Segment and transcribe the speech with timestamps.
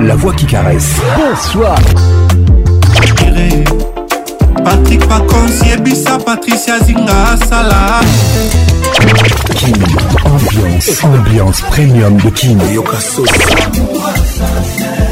[0.00, 0.94] La voix qui caresse.
[1.16, 1.76] Bonsoir.
[4.64, 8.00] Patrick Pacons, Yebisa, Patricia Zinga, Salah.
[9.54, 9.76] King,
[10.24, 12.58] ambiance, ambiance premium de King.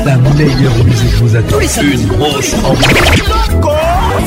[0.05, 1.61] La meilleure musique vous attend.
[1.83, 3.74] Une grosse ambiance.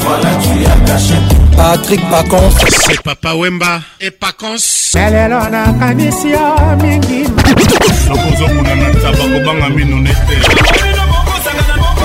[0.01, 1.15] Voilà, tu as caché.
[1.55, 2.49] Patrick Pacons.
[2.85, 4.57] C'est Papa Wemba et Pacons.
[4.95, 7.27] lelo nakanisi yo mingi
[8.09, 10.96] nakozomona na taba kobanga mino nete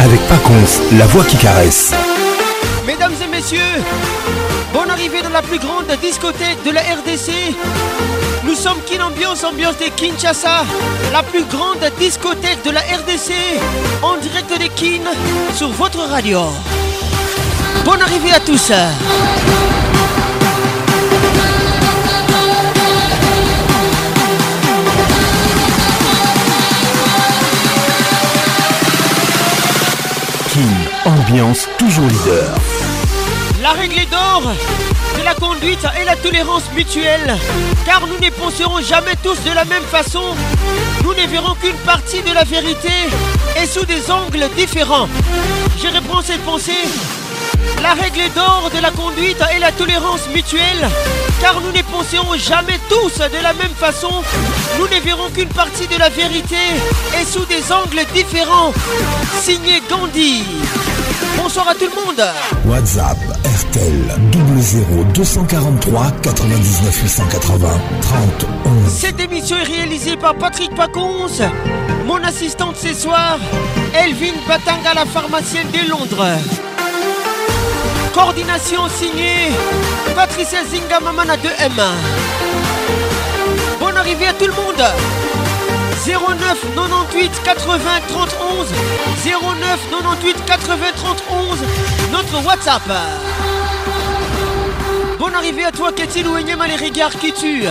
[0.00, 1.92] Avec Pacons, la voix qui caresse.
[2.84, 3.60] Mesdames et messieurs,
[4.74, 7.54] bonne arrivée dans la plus grande discothèque de la RDC.
[8.42, 10.64] Nous sommes Kin Ambiance, ambiance de Kinshasa,
[11.12, 13.34] la plus grande discothèque de la RDC,
[14.02, 15.04] en direct de Kin
[15.54, 16.40] sur votre radio.
[17.84, 18.72] Bonne arrivée à tous.
[31.78, 32.54] Toujours leader.
[33.60, 34.42] La règle est d'or
[35.18, 37.36] de la conduite et la tolérance mutuelle,
[37.84, 40.22] car nous ne penserons jamais tous de la même façon.
[41.02, 42.92] Nous ne verrons qu'une partie de la vérité
[43.60, 45.08] et sous des angles différents.
[45.82, 46.86] Je reprends cette pensée.
[47.82, 50.88] La règle d'or de la conduite et la tolérance mutuelle,
[51.40, 54.22] car nous ne penserons jamais tous de la même façon.
[54.78, 56.64] Nous ne verrons qu'une partie de la vérité
[57.20, 58.72] et sous des angles différents.
[59.42, 60.44] Signé Gandhi.
[61.36, 62.22] Bonsoir à tout le monde.
[62.66, 64.16] WhatsApp RTL
[64.60, 67.68] 00 243 99 880
[68.00, 68.92] 30 11.
[68.92, 71.28] Cette émission est réalisée par Patrick Pacons.
[72.06, 73.38] Mon assistante ce soir,
[73.94, 76.26] Elvin Batanga, la pharmacienne de Londres.
[78.14, 79.50] Coordination signée
[80.14, 81.82] Patricia Zinga Mamana 2M.
[83.78, 84.82] Bonne arrivée à tout le monde.
[86.06, 88.68] 09 98 80 30 11
[89.24, 91.58] 09 98 80 30 11
[92.12, 92.82] notre WhatsApp.
[95.18, 97.66] Bonne arrivée à toi Kétil Ouenyema les regards qui tuent.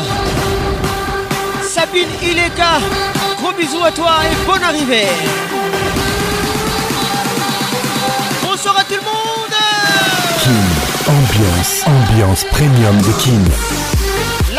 [1.63, 2.79] Sabine Ileka
[3.40, 5.07] Gros bisous à toi et bonne arrivée.
[8.44, 9.56] Bonsoir à tout le monde.
[10.44, 10.53] King,
[11.07, 13.84] ambiance, ambiance premium de King.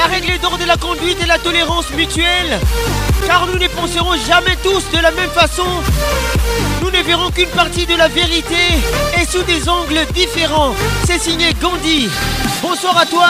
[0.06, 2.60] La règle d'or de la conduite et la tolérance mutuelle.
[3.26, 5.66] Car nous ne penserons jamais tous de la même façon.
[6.80, 8.54] Nous ne verrons qu'une partie de la vérité
[9.20, 10.76] et sous des angles différents.
[11.04, 12.08] C'est signé Gandhi.
[12.62, 13.26] Bonsoir à toi.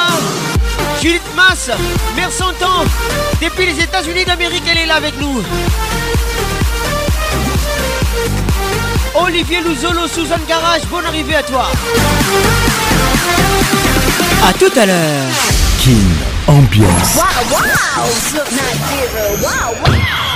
[1.00, 1.70] Judith Mass,
[2.14, 2.84] mère 100 ans.
[3.40, 5.42] Depuis les États-Unis d'Amérique, elle est là avec nous.
[9.14, 11.70] Olivier Luzolo, Suzanne Garage, bonne arrivée à toi.
[14.46, 15.24] À tout à l'heure.
[15.78, 16.15] King,
[16.48, 17.16] ambiance.
[17.16, 18.06] Wow, wow!
[19.42, 20.35] Wow, wow!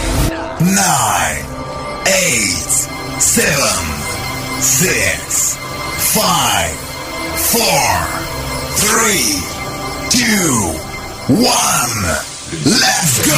[0.63, 0.75] 9,
[2.05, 2.89] 8,
[3.19, 3.43] 7,
[4.59, 5.57] 6,
[5.97, 6.21] 5,
[7.51, 7.61] 4,
[8.77, 9.41] 3,
[10.11, 10.21] 2,
[11.29, 11.45] 1.
[12.65, 13.33] Let's go!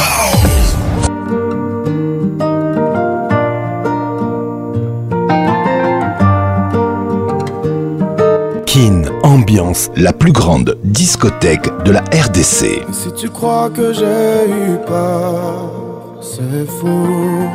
[8.66, 12.84] Kin, ambiance, la plus grande discothèque de la RDC.
[12.92, 15.83] Si tu crois que j'ai eu peur,
[16.24, 17.48] c'est faux.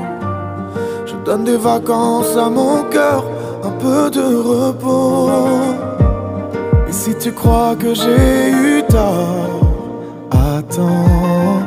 [1.05, 3.23] Je donne des vacances à mon cœur,
[3.63, 5.29] un peu de repos.
[6.87, 9.61] Et si tu crois que j'ai eu tort,
[10.31, 11.59] attends.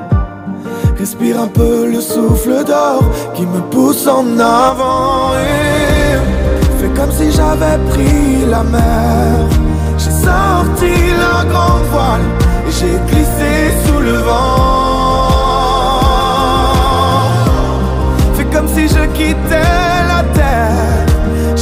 [0.98, 3.02] Respire un peu le souffle d'or
[3.34, 5.34] qui me pousse en avant.
[5.34, 6.14] Et
[6.78, 9.48] fais comme si j'avais pris la mer.
[9.98, 10.92] J'ai sorti
[11.24, 12.26] la grande voile
[12.68, 13.50] et j'ai glissé
[13.84, 14.71] sous le vent.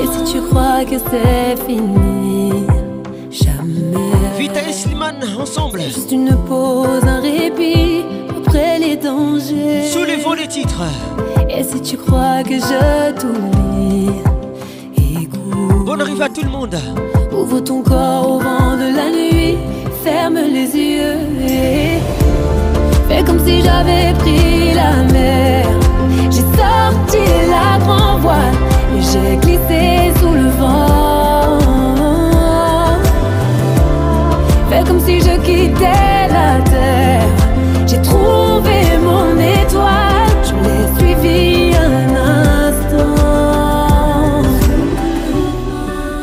[0.00, 2.66] Et si tu crois que c'est fini,
[3.30, 4.12] jamais.
[4.38, 5.80] Vita et Slimane ensemble.
[5.80, 8.04] Juste une pause, un répit
[8.38, 9.82] après les dangers.
[10.38, 10.82] Les titres.
[11.48, 14.10] Et si tu crois que je t'oublie,
[14.98, 15.84] écoute.
[15.86, 16.76] Bonne arrivée à tout le monde.
[17.32, 19.05] Ouvre ton corps au vent de la
[23.76, 25.66] j'avais pris la mer.
[26.30, 27.24] J'ai sorti
[27.54, 28.58] la grand voile
[28.96, 31.58] et j'ai glissé sous le vent.
[34.68, 37.30] Fais comme si je quittais la terre.
[37.86, 38.78] J'ai trouvé
[39.08, 42.08] mon étoile, je l'ai suivi un
[42.68, 43.22] instant.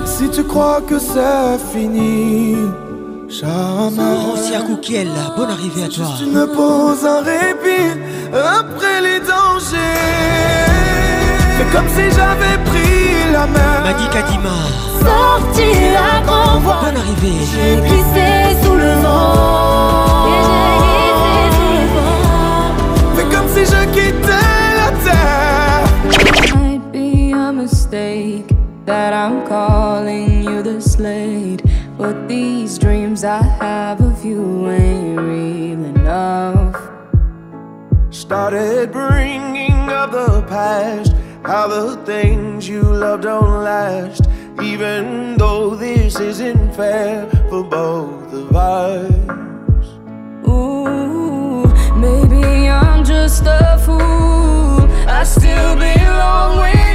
[0.05, 2.55] Si tu crois que c'est fini.
[3.45, 6.05] Rosia Koukiel, bonne arrivée à toi.
[6.17, 7.99] Tu me poses un répit
[8.31, 9.77] après les dangers.
[11.57, 13.81] Fais comme si j'avais pris la mer.
[13.83, 14.57] Madi Kadima.
[14.99, 16.93] Sorti à grand voile.
[16.93, 17.45] Bonne arrivée.
[17.51, 18.27] J'ai glissé
[18.63, 20.27] sous le vent.
[20.27, 22.71] Et j'ai glissé sous le vent.
[23.15, 25.83] Fais comme si je quittais la terre.
[26.55, 28.47] Might be a mistake
[28.85, 29.72] that I'm slate.
[32.03, 36.75] But these dreams I have of you ain't real enough.
[38.09, 41.15] Started bringing up the past.
[41.45, 44.27] How the things you love don't last.
[44.61, 49.87] Even though this isn't fair for both of us.
[50.45, 51.65] Ooh,
[51.95, 54.91] maybe I'm just a fool.
[55.07, 56.92] I still belong with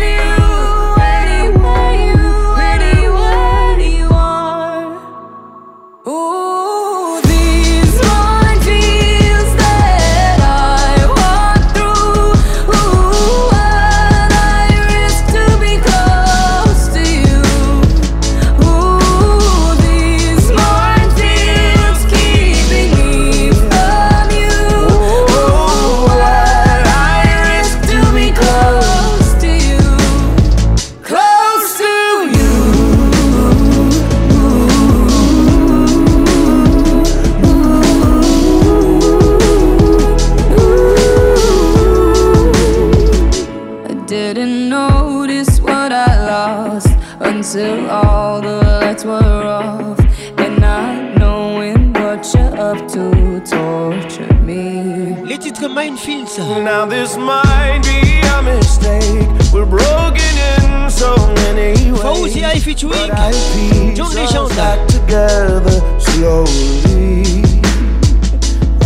[62.78, 63.96] each week.
[63.96, 67.42] Tune in back together slowly.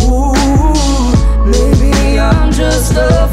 [0.01, 0.33] Ooh,
[1.45, 3.27] maybe I'm just a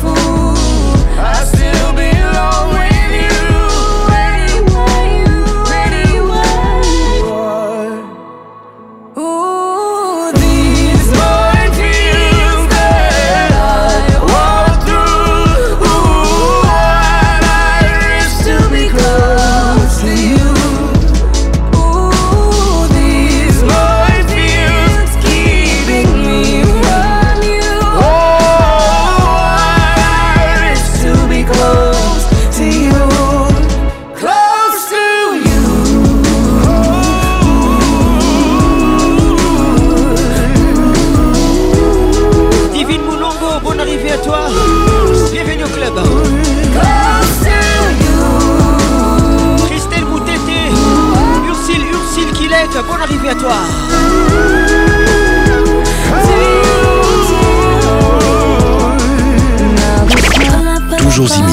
[61.20, 61.44] Toujours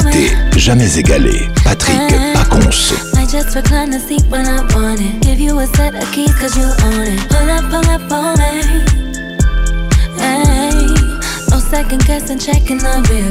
[0.56, 1.50] jamais égalé.
[1.66, 2.00] Patrick
[2.34, 2.94] Pacons.
[3.16, 5.22] I just recline the seat when I want it.
[5.22, 7.20] Give you a set of keys cause you own it.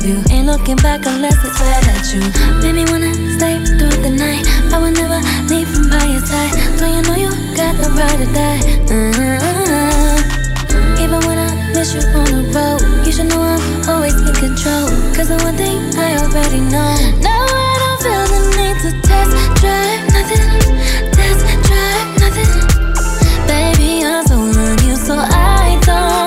[0.04, 0.22] Me.
[0.30, 2.20] Ain't looking back unless it's at you.
[2.60, 4.46] Maybe wanna stay through the night.
[4.74, 6.52] I will never leave from by your side.
[6.78, 8.60] So you know you got the right die.
[8.92, 9.46] Uh-huh.
[11.86, 14.88] Miss you on the road, you should know I'm always in control.
[15.14, 16.92] Cause the one thing I already know.
[17.20, 20.50] Now I don't feel the need to test drive nothing.
[21.16, 22.54] Test drive nothing.
[23.46, 26.25] Baby, I'm so on you, so I don't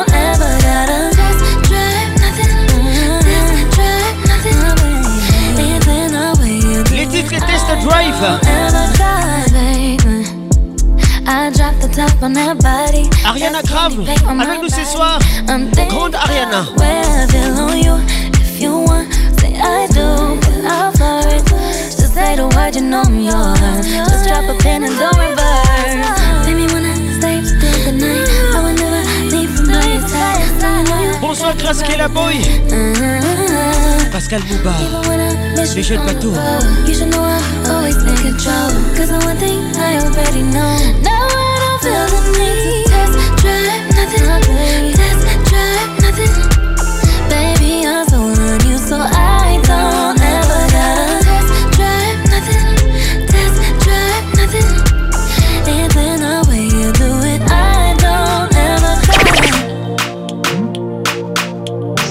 [13.26, 13.94] Ariana Graham,
[14.42, 15.20] avec nous ce soir.
[15.90, 16.66] Grande Ariana.
[16.78, 17.28] Where
[17.60, 17.98] on you
[18.40, 19.08] if you want.
[19.40, 21.44] Say I do, but I'll flirt.
[21.98, 23.86] Just say the word, you know I'm yours.
[23.86, 26.46] Just drop a then and don't reverse.
[26.46, 28.30] Baby, wanna stay through the night.
[28.56, 31.20] I will never leave from by your side.
[31.22, 32.36] Bonsoir, Kraske la boy.
[34.12, 34.74] Pascal Mouba.
[35.76, 36.34] Les jeunes bateaux.
[36.88, 38.72] You should know I'm always in control.
[38.96, 40.78] Cause the one thing I already know.
[41.04, 41.49] Now I don't
[41.82, 44.94] feel the need test drive nothing.
[44.94, 46.59] Test drive nothing.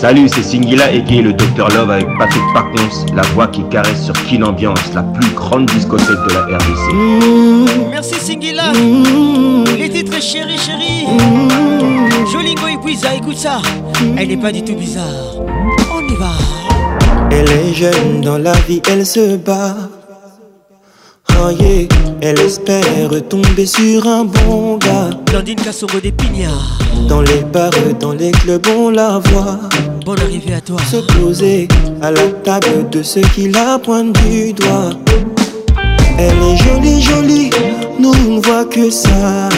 [0.00, 4.14] Salut, c'est Singila et le Dr Love avec Patrick Pacons, la voix qui caresse sur
[4.28, 7.90] Kin Ambiance, la plus grande discothèque de la RDC.
[7.90, 8.72] Merci Singila.
[9.76, 11.04] Les titres chéri chéri.
[12.32, 13.60] Jolingo Ibiza, écoute ça.
[14.16, 15.34] Elle n'est pas du tout bizarre.
[15.92, 16.30] On y va.
[17.32, 19.74] Elle est jeune dans la vie, elle se bat.
[22.20, 22.84] Elle espère
[23.28, 25.10] tomber sur un bon gars.
[25.26, 26.78] Blandine Kassongo des Pignards.
[27.08, 29.58] Dans les bars, dans les clubs, on la voit.
[30.04, 30.78] Bonne arrivée à toi.
[30.90, 31.68] Se poser
[32.02, 34.90] à la table de ceux qui la pointent du doigt.
[36.18, 37.50] Elle est jolie, jolie,
[37.98, 39.48] nous on ne voit que ça.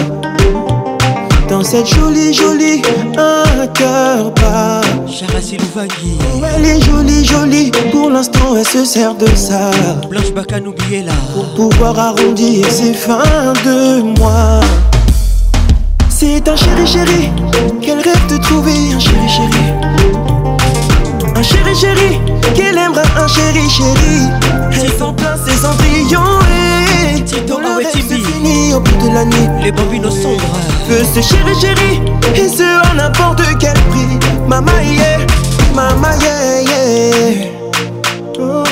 [1.50, 2.80] Dans cette jolie, jolie,
[3.18, 4.82] un cœur bat.
[5.08, 6.16] Charassi Louvagui.
[6.54, 9.72] Elle est jolie, jolie, pour l'instant elle se sert de ça.
[10.08, 11.12] Blanche là.
[11.34, 14.60] Pour pouvoir arrondir ses fins de mois.
[16.08, 17.30] C'est un chéri, chéri,
[17.82, 19.64] qu'elle rêve de trouver un chéri, chéri.
[21.34, 22.20] Un chéri, chéri,
[22.54, 24.28] qu'elle aimerait un chéri, chéri.
[24.80, 26.69] Elle s'en plein ses et
[27.24, 28.02] Tito Awetimi.
[28.02, 29.48] se finit au bout de la nuit.
[29.62, 30.42] Les bambinos sombres.
[30.88, 32.00] Veut ce chéri, chéri,
[32.34, 34.18] et ce à n'importe quel prix?
[34.48, 35.18] Mama, yeah,
[35.74, 37.46] mama, yeah, yeah.
[38.38, 38.64] Oh.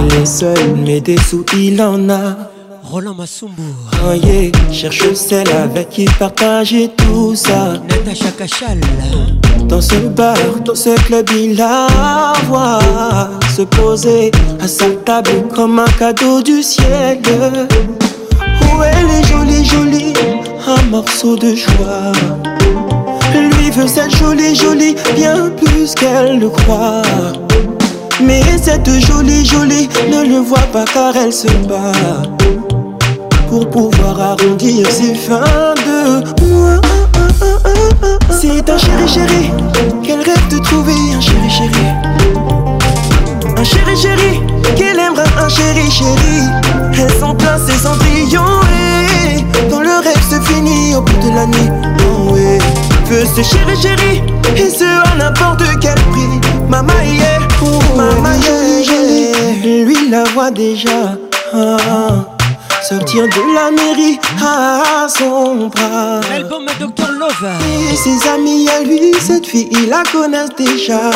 [0.00, 2.36] Il est seul, mais des sous il en a.
[2.82, 3.62] Roland Massumbo.
[4.06, 7.74] Oh yeah, cherche celle avec qui partager tout ça.
[7.88, 8.78] Natacha Cachal.
[9.74, 11.88] Dans ce bar, dans ce club, il la
[12.46, 12.78] voit
[13.56, 14.30] se poser
[14.62, 17.18] à sa table comme un cadeau du ciel.
[18.38, 20.12] Oh, elle est jolie, jolie,
[20.68, 22.12] un morceau de joie?
[23.34, 27.02] Lui veut cette jolie, jolie, bien plus qu'elle le croit.
[28.22, 32.22] Mais cette jolie, jolie ne le voit pas car elle se bat
[33.48, 36.93] pour pouvoir arrondir ses fins de mois.
[38.30, 39.50] C'est un chéri chéri
[40.02, 41.86] qu'elle rêve de trouver un chéri chéri.
[43.56, 44.40] Un chéri chéri
[44.76, 46.40] qu'elle aimerait un chéri chéri.
[46.98, 51.46] Elle s'en plein ses embryons et dans le rêve se finit au bout de la
[51.46, 51.70] nuit.
[52.00, 52.58] Oh ouais.
[53.08, 54.22] Ce chéri chéri
[54.56, 56.40] et ce à n'importe quel prix.
[56.68, 59.84] Mama yeah, oh, mama yeah, yeah.
[59.84, 61.16] Lui la voit déjà.
[61.52, 62.33] Ah.
[62.88, 66.20] Sortir de la mairie à son bras.
[66.30, 67.50] L'album Dr Love.
[67.90, 71.10] Et ses amis à lui, cette fille, ils la connaissent déjà.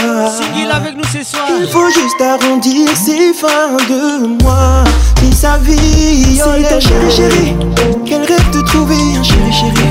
[0.72, 1.44] Avec nous ce soir.
[1.60, 4.82] Il faut juste arrondir ses fins de mois.
[5.16, 7.56] Puis sa vie, c'est un chéri chéri.
[8.06, 9.88] Qu'elle rêve de trouver un chéri chéri.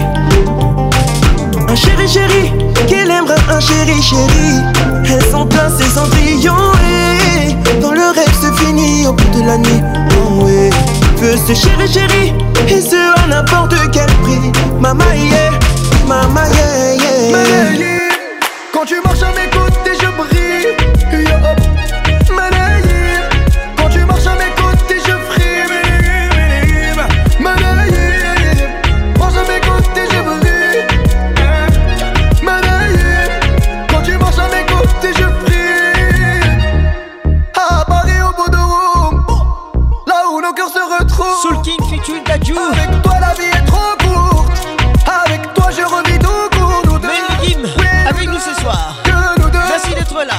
[1.70, 2.54] Un chéri chéri,
[2.88, 4.64] qu'elle aimerait un chéri chéri.
[5.06, 9.58] Elle s'en plein ses embryons et dans le rêve se finit au bout de la
[9.58, 9.84] nuit.
[10.18, 10.72] Oh ouais.
[11.20, 12.34] Veut ce chéri chéri
[12.68, 14.52] et ce à n'importe quel prix.
[14.80, 15.52] Mama yeah,
[16.08, 17.32] mama yeah yeah.
[17.32, 17.98] Mama, yeah.
[18.74, 19.32] Quand tu marches à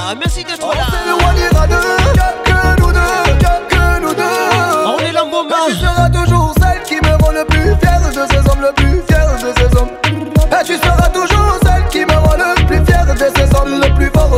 [0.09, 0.58] Uh, Merci de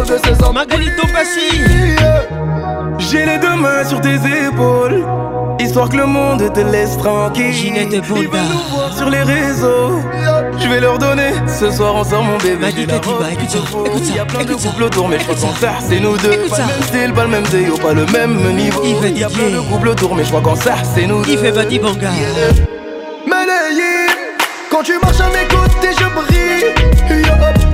[0.01, 0.55] le plus fort de ces hommes.
[0.55, 1.62] Magalito Passy.
[3.00, 5.03] J'ai les deux mains sur tes épaules,
[5.60, 7.51] histoire que le monde te laisse tranquille.
[7.51, 8.96] Ginette veulent Bonda.
[8.96, 10.00] sur les réseaux.
[10.60, 12.58] Je vais leur donner ce soir on sort mon bébé.
[12.62, 15.17] La Kadiba, robe écoute ça, écoute ça, Il y a plein de couples autour, mais
[15.20, 15.74] je crois qu'en ça.
[15.88, 16.31] c'est nous deux.
[16.34, 18.81] Écoute Pas le même style, pas le même déo, pas le même niveau.
[18.84, 21.31] Il y a plein de couples autour, mais je crois qu'en ça c'est nous deux.
[21.34, 22.10] Yves Evadi Banga.
[23.27, 24.08] Malayim,
[24.70, 27.71] quand tu marches à mes côtés, je brille.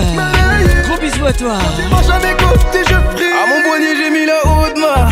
[0.00, 1.52] Gros bisous à toi.
[1.90, 2.36] Quand tu avec
[2.72, 3.24] tes je prie.
[3.24, 5.08] À mon poignet, j'ai mis la haute main.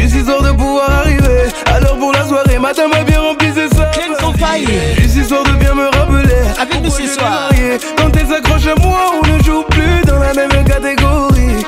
[0.00, 1.48] Juste histoire de pouvoir arriver.
[1.66, 3.90] Alors pour la soirée, matin m'a bien rempli, c'est ça.
[3.92, 4.64] Clem campagne.
[4.98, 6.34] Juste histoire de bien me rappeler.
[6.58, 7.50] Avec nous ce soir.
[7.98, 11.66] Quand elles s'accrochent à moi, on ne joue plus dans la même catégorie.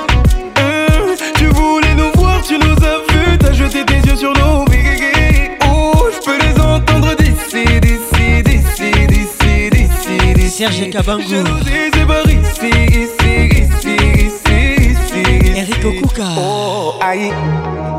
[0.57, 3.37] Hum, tu voulais nous voir, tu nous as vu.
[3.39, 4.58] T'as jeté tes yeux sur nous.
[10.59, 10.99] Serge ici, ici,
[13.63, 13.95] ici,
[14.27, 14.59] ici,
[14.91, 15.23] ici.
[15.55, 16.27] Eric Okuka.
[16.37, 17.31] Oh, aïe.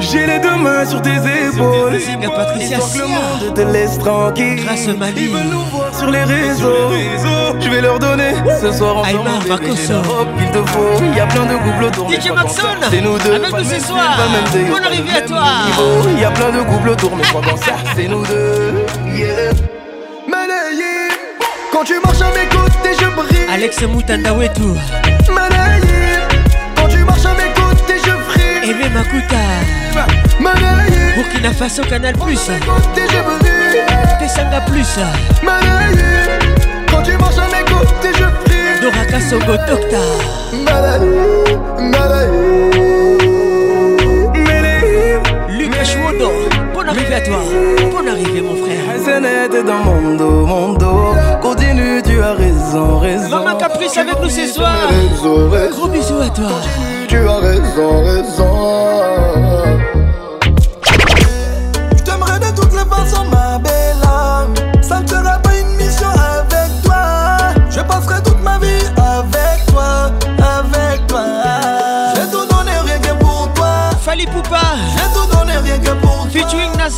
[0.01, 1.97] J'ai les deux mains sur tes épaules.
[2.35, 4.57] Patricia que le monde te laisse tranquille.
[4.57, 5.21] Grâce Mali.
[5.23, 6.89] Ils veulent nous voir sur les réseaux.
[7.61, 9.21] Je vais leur donner ce soir ensemble.
[9.21, 9.77] Aymar qu'il
[10.51, 10.97] te faut.
[11.01, 12.09] Il y a plein de couples autour.
[12.11, 13.35] DJ Maxon, C'est nous deux.
[13.35, 14.17] avec Pas nous ce soir.
[14.17, 15.43] pas Bonne pas arrivée à toi.
[16.13, 18.83] Il y a plein de couples autour, mais crois qu'en ça, c'est nous deux.
[19.15, 19.53] Yeah.
[21.79, 23.47] Quand tu marches à mes côtés, je brille.
[23.49, 24.61] Alex Moutanda Wetu.
[25.31, 26.19] Malayé.
[26.75, 28.69] Quand tu marches à mes côtés, je brille.
[28.69, 29.37] Aimé Makuta.
[30.41, 31.13] Malayé.
[31.15, 32.35] Burkina Faso Canal Plus.
[32.35, 33.79] Côté, je brille.
[34.67, 34.99] Plus.
[35.41, 36.03] Malayé.
[36.91, 38.81] Quand tu marches à mes côtés, je brille.
[38.81, 40.03] Doraka Songo Docta.
[40.51, 41.57] Malayé.
[41.79, 42.18] Malayé.
[46.19, 46.31] Chouodo.
[46.73, 47.37] Bonne arrivée à toi.
[47.91, 48.99] Bonne arrivée, mon frère.
[48.99, 51.15] SNET est dans mon dos, mon dos.
[51.41, 53.29] Continue, tu as raison, raison.
[53.29, 54.73] Maman Caprice avec nous ce soir.
[54.89, 56.49] Raison, raison, Gros bisous à toi.
[57.07, 59.48] tu as raison, raison.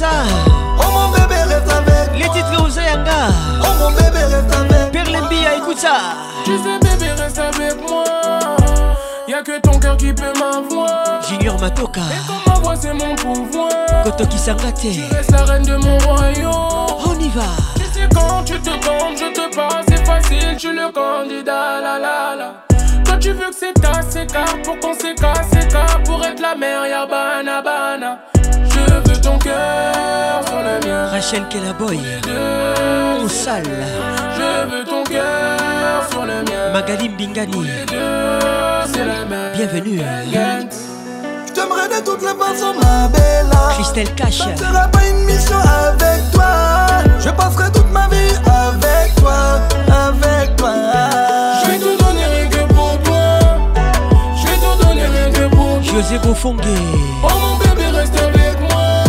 [0.04, 3.28] Oh mon bébé reste avec Les titres Ozayanga.
[3.62, 6.16] Oh mon bébé reste avec Perlembia, écoute ça.
[6.44, 8.04] Tu sais, bébé, reste avec moi.
[9.28, 11.22] Y'a que ton cœur qui peut m'avoir.
[11.30, 12.02] Junior Matoka.
[12.02, 13.70] Et comme ma voix, c'est mon pouvoir.
[14.04, 14.80] Kotoki Sangate.
[14.82, 16.52] Tu restes la reine de mon royaume.
[17.06, 17.44] On y va.
[17.76, 22.00] Tu sais, quand tu te comptes, je te passe, c'est facile, tu le candidat, la
[22.00, 22.71] la la.
[23.12, 26.88] Toi, tu veux que c'est ta s'écart pour qu'on s'écarte, s'écarte pour être la mère,
[26.88, 28.20] y'a bana bana.
[28.36, 31.08] Je veux ton cœur sur le mien.
[31.08, 32.00] Rachel Kelaboy.
[33.20, 33.64] On sale?
[34.38, 36.72] Je veux ton cœur sur le mien.
[36.72, 37.68] Magali Mbingani.
[38.94, 39.52] C'est la même.
[39.56, 40.00] Bienvenue.
[41.48, 43.74] Je t'aimerais de toutes les façons, ma belle âme.
[43.74, 44.38] Christelle Cash.
[44.38, 46.46] Ça ne sera pas une mission avec toi.
[47.20, 50.70] Je passerai toute ma vie avec toi, avec toi.
[56.04, 59.04] Oh mon bébé reste avec moi.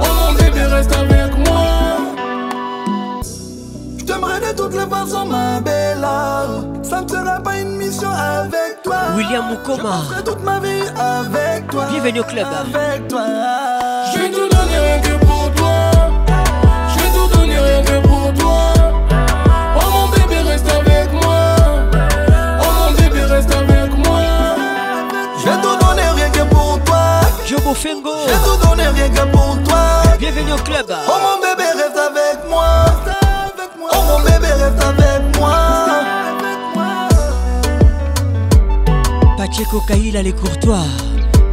[0.00, 1.66] Oh mon bébé reste avec moi.
[3.98, 6.04] Je t'aimerais de toutes les façons, ma belle.
[6.82, 8.96] Ça ne sera pas une mission avec toi.
[9.16, 9.90] William Je Mukoma.
[10.08, 11.84] passerai toute ma vie avec toi.
[11.92, 12.46] Bienvenue au club.
[12.74, 13.22] Avec toi.
[14.12, 14.28] Je vais
[27.72, 28.10] Fengo.
[28.26, 30.02] Je vais tout donner rien que pour toi.
[30.18, 30.86] Bienvenue au club.
[30.90, 32.86] Oh mon bébé reste avec moi.
[33.80, 35.56] Oh mon bébé reste avec moi.
[39.38, 40.84] Pacheco Kaila les courtois.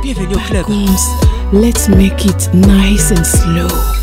[0.01, 0.65] Bienvenue au club.
[1.53, 4.00] Let's make it nice and slow.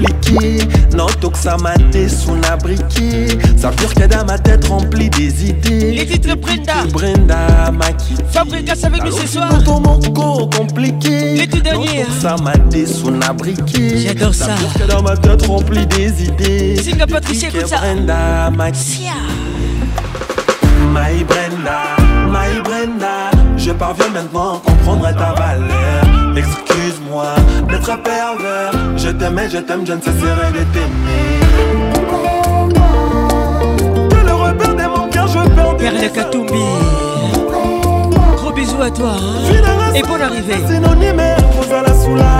[0.00, 0.58] Compliqué
[0.96, 1.74] Non, ça m'a
[2.08, 6.34] sous briqué Ça pure qu'il y a dans ma tête remplie des idées Les titres
[6.36, 6.84] Brenda.
[6.92, 9.62] Brenda m'a quitté Fabrikas avec nous ce soir.
[9.62, 12.06] Dans mon corps compliqué Les tout derniers.
[12.20, 12.52] Ça m'a
[12.86, 14.48] sous briqué J'adore ça.
[14.88, 17.78] dans ma tête remplie des idées Zinga Patricia, Que écoute ça.
[17.78, 18.50] Brenda.
[20.92, 26.36] My Brenda, my Brenda, je parviens maintenant à comprendre ta valeur.
[26.36, 27.26] Excuse-moi
[27.68, 31.40] d'être pervers, je t'aimais, je t'aime, je ne cesserai de t'aimer.
[34.10, 36.64] Que le repère de mon cœur, je perds des Perle Katumbi.
[38.36, 39.12] Gros bisous à toi.
[39.16, 39.92] hein.
[39.94, 40.54] Et bonne arrivée.
[40.68, 42.32] synonyme kozala sula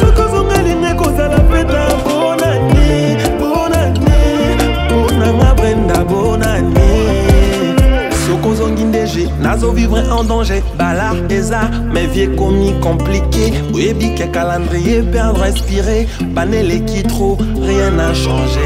[0.00, 4.20] soki ozongalinga kozala peta bonani bonani
[4.88, 6.81] bonanga brenda bonani soki ozongi
[9.42, 16.06] ndege nazovivre en danger bala eza mes vie ekomi compliqué oyebi ke calendrier perdre inspiré
[16.34, 18.60] baneleki trop rien n'a changé.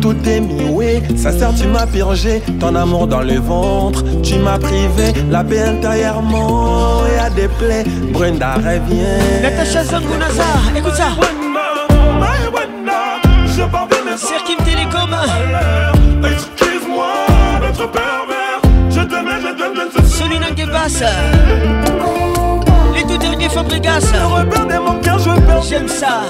[0.00, 2.40] Tout est mioué, ça sert, tu m'as purgé.
[2.60, 5.12] Ton amour dans le ventre, tu m'as privé.
[5.28, 9.42] La paix intérieurement, y a des plaies, Brenda revient.
[9.42, 11.08] Natacha Zango Nazar, écoute ça.
[14.16, 15.10] Serkim Télécom.
[16.24, 17.12] Excuse-moi
[17.60, 17.90] d'être
[22.94, 26.22] les tout derniers Fabregas Le mon cœur je perds J'aime ça.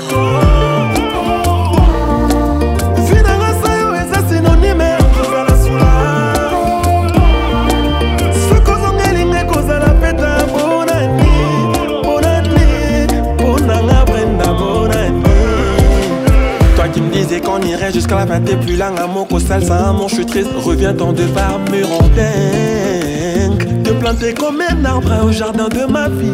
[17.12, 19.58] Disais qu'on irait jusqu'à la fin T'es plus là, un mot qu'au ça
[19.92, 20.50] mon je suis triste.
[20.64, 21.84] Reviens dans deux me
[24.08, 26.32] planter comme un arbre au jardin de ma vie.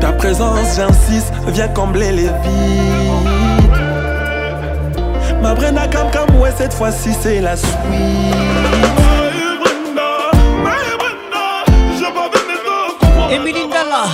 [0.00, 3.70] Ta présence j'insiste Viens combler les vides.
[5.42, 7.76] Ma brena cam cam ouais cette fois-ci c'est la suite.
[13.30, 14.04] Emilie Ndala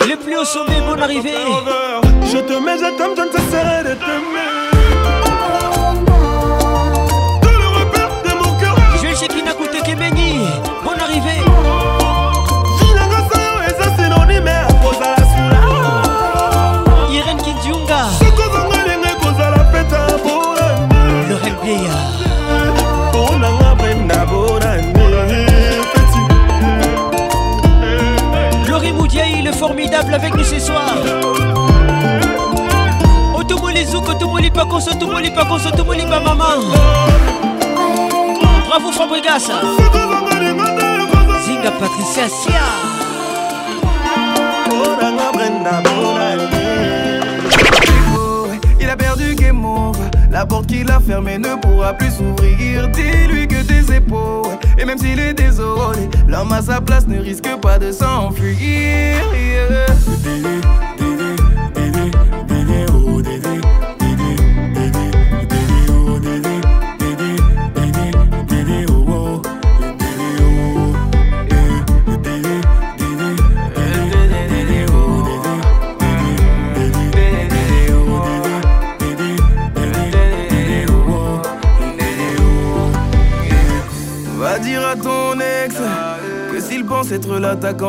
[0.00, 1.34] Le plus haut sommet, bonne arrivée.
[2.32, 4.53] Je te mets, je t'aime, je ne cesserai de t'aimer
[9.84, 10.32] kebengi
[10.84, 11.36] bon arrivé
[12.80, 15.60] linanga sayo eza synonyme ya kozala sula.
[17.12, 21.96] Irene kidiunga sokozanga ndenge kozala peta bolande lorel bieya
[23.08, 25.04] mponanga brem na bolande
[28.68, 30.94] Laurie Moudiaï, le formidable avec nous ce soir.
[33.36, 36.56] Oh, Otomoli Zouk, Otomoli Pacos, Otomoli Pacos, Otomoli Bamama
[41.44, 42.60] Zinga Patricia Sia.
[48.80, 52.88] Il a perdu game over La porte qu'il a fermée ne pourra plus s'ouvrir.
[52.88, 57.54] Dis-lui que tes épaules Et même s'il est désolé L'homme à sa place ne risque
[57.60, 59.20] pas de s'enfuir.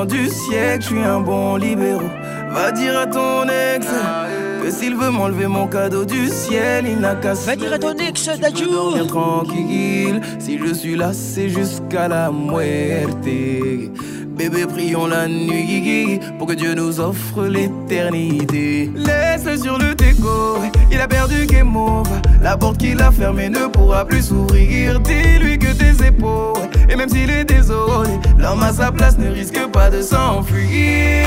[0.06, 2.02] Du siècle, je suis un bon libéraux.
[2.54, 3.88] Va dire à ton ex
[4.64, 7.80] que s'il veut m'enlever mon cadeau du ciel, il n'a qu'à se Va dire à
[7.80, 8.30] ton ex
[9.08, 10.22] tranquille.
[10.40, 13.28] Si je suis là, c'est jusqu'à la muerte.
[14.36, 18.92] Bébé, prions la nuit pour que Dieu nous offre l'éternité.
[18.94, 20.58] Laisse sur le déco,
[20.92, 22.10] il a perdu game over.
[22.42, 25.00] La porte qu'il a fermée ne pourra plus s'ouvrir.
[25.00, 29.68] Dis-lui que tes épaules, et même s'il est désolé, l'homme à sa place ne risque
[29.72, 31.26] pas de s'enfuir.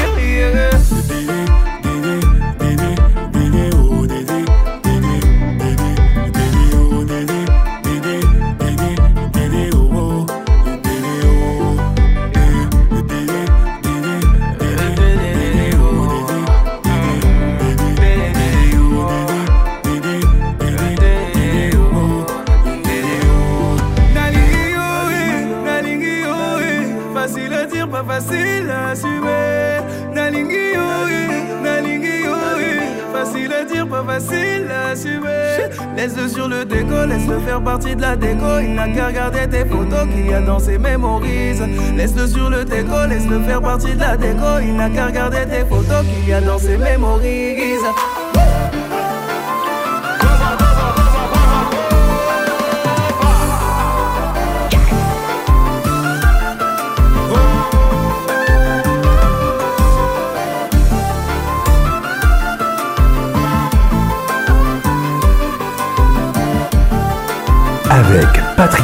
[38.79, 41.63] N'a qu'à regarder tes photos qu'il y a dans ses mémorises.
[41.97, 44.61] Laisse-le sur le déco, laisse-le faire partie de la déco.
[44.63, 47.89] Il n'a qu'à regarder tes photos qu'il y a dans ses mémorises.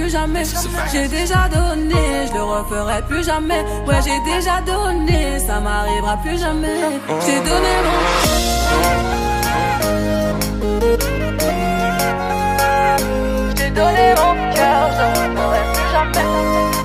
[0.00, 0.42] Plus jamais.
[0.92, 3.62] J'ai déjà donné, je le referai plus jamais.
[3.86, 6.80] Ouais, j'ai déjà donné, ça m'arrivera plus jamais.
[7.26, 7.98] J'ai donné mon
[13.56, 16.79] J'ai donné mon cœur, je referai plus jamais.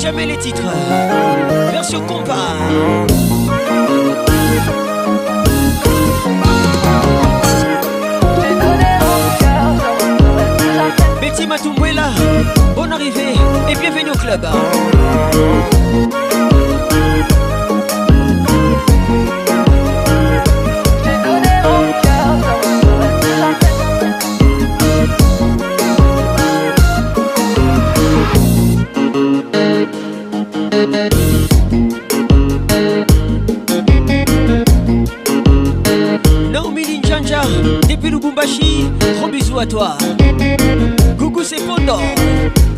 [0.00, 0.62] Jamais les titres.
[1.72, 2.54] Version compas.
[11.20, 12.10] Betty Matumbwela
[12.76, 13.34] Bonne arrivée
[13.68, 14.46] et bienvenue au club
[38.08, 38.90] depuis Lubumbashi.
[39.18, 39.98] Gros bisous à toi.
[41.18, 41.96] Coucou, c'est Pondo.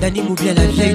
[0.00, 0.94] Dani Moubia, la vieille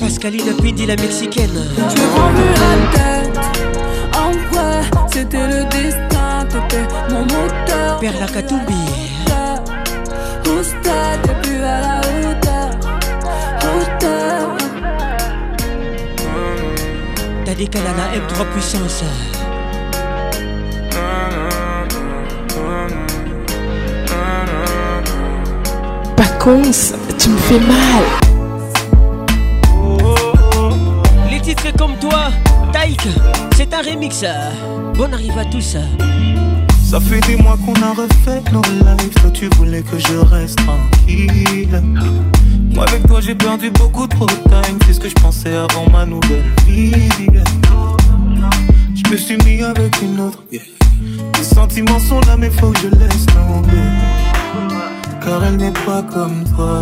[0.00, 1.50] Pascaline Pindi, la mexicaine.
[1.76, 3.40] Je me la tête.
[4.14, 6.46] En quoi c'était le destin?
[7.10, 7.98] Mon moteur.
[8.00, 9.11] Perla Katumbi.
[17.62, 19.04] américaine à la M3 puissance.
[27.18, 28.02] Tu me fais mal.
[31.30, 32.32] Les titres comme toi,
[32.72, 33.00] Taïk,
[33.56, 34.24] c'est un remix.
[34.96, 35.76] Bonne arrive à tous.
[36.82, 40.58] Ça fait des mois qu'on a refait nos lives, toi tu voulais que je reste
[40.58, 41.80] tranquille.
[42.74, 44.78] Moi avec toi j'ai perdu beaucoup trop de time.
[44.86, 46.92] C'est ce que je pensais avant ma nouvelle vie.
[48.94, 50.42] Je me suis mis avec une autre.
[50.50, 53.88] Les sentiments sont là mais faut que je laisse tomber.
[55.24, 56.80] Car elle n'est pas comme toi.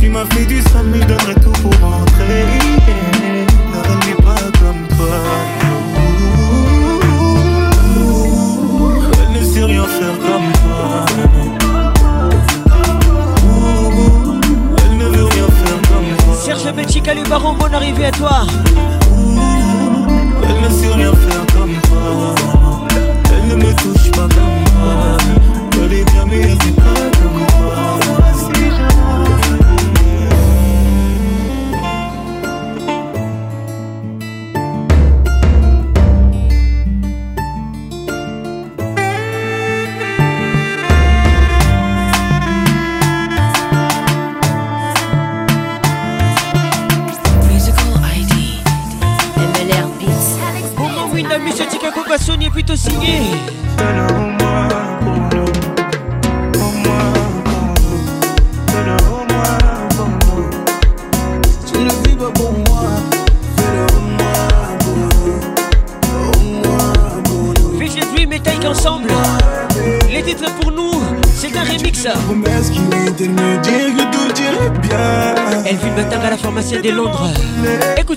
[0.00, 2.46] Tu m'as fait du sale, mais je tout pour rentrer.
[3.72, 5.18] L'heure n'est pas comme toi.
[9.20, 11.04] Elle ne sait rien faire comme toi.
[14.84, 16.34] Elle ne veut rien faire comme toi.
[16.36, 18.46] Serge Petit Calubaron, bonne arrivée à toi.
[20.48, 22.34] Elle ne sait rien faire comme toi.
[23.32, 23.97] Elle ne me touche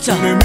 [0.01, 0.40] Twitter.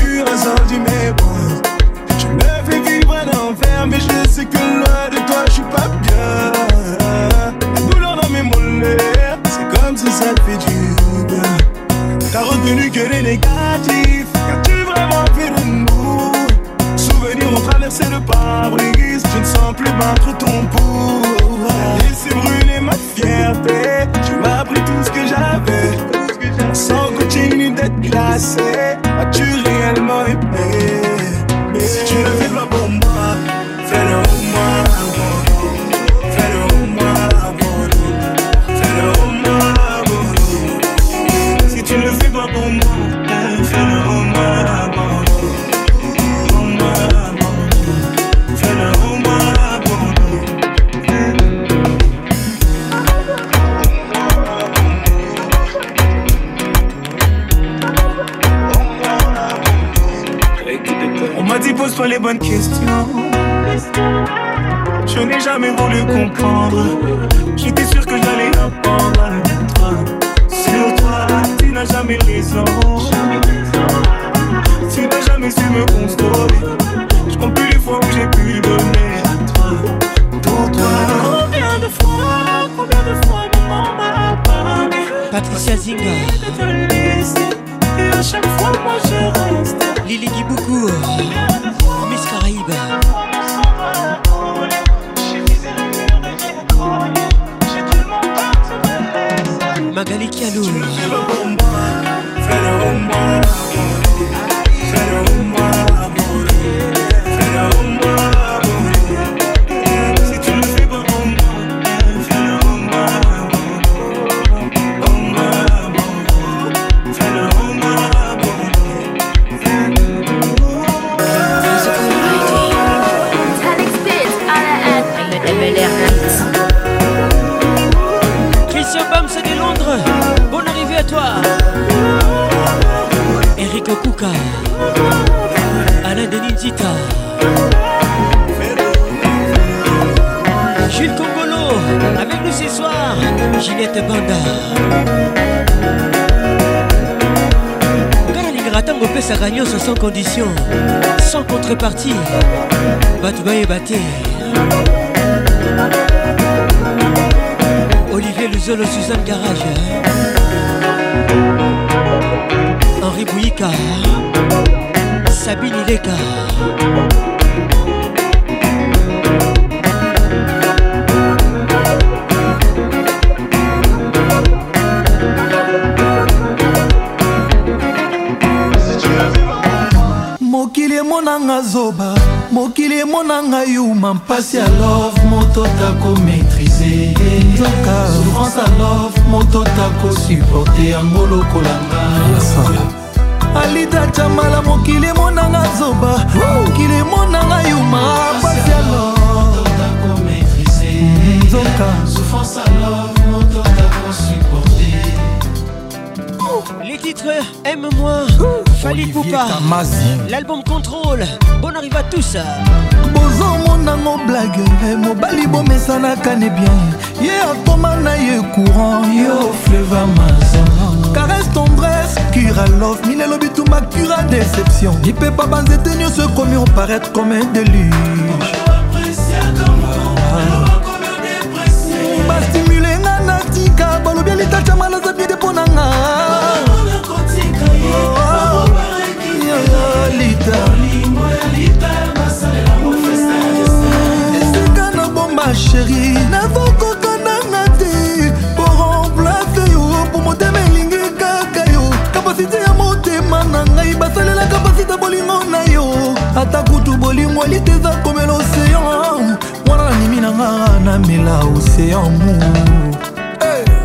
[257.16, 262.35] Bolingo alite eza komela osean mwana na nimi na nga namela osean mu.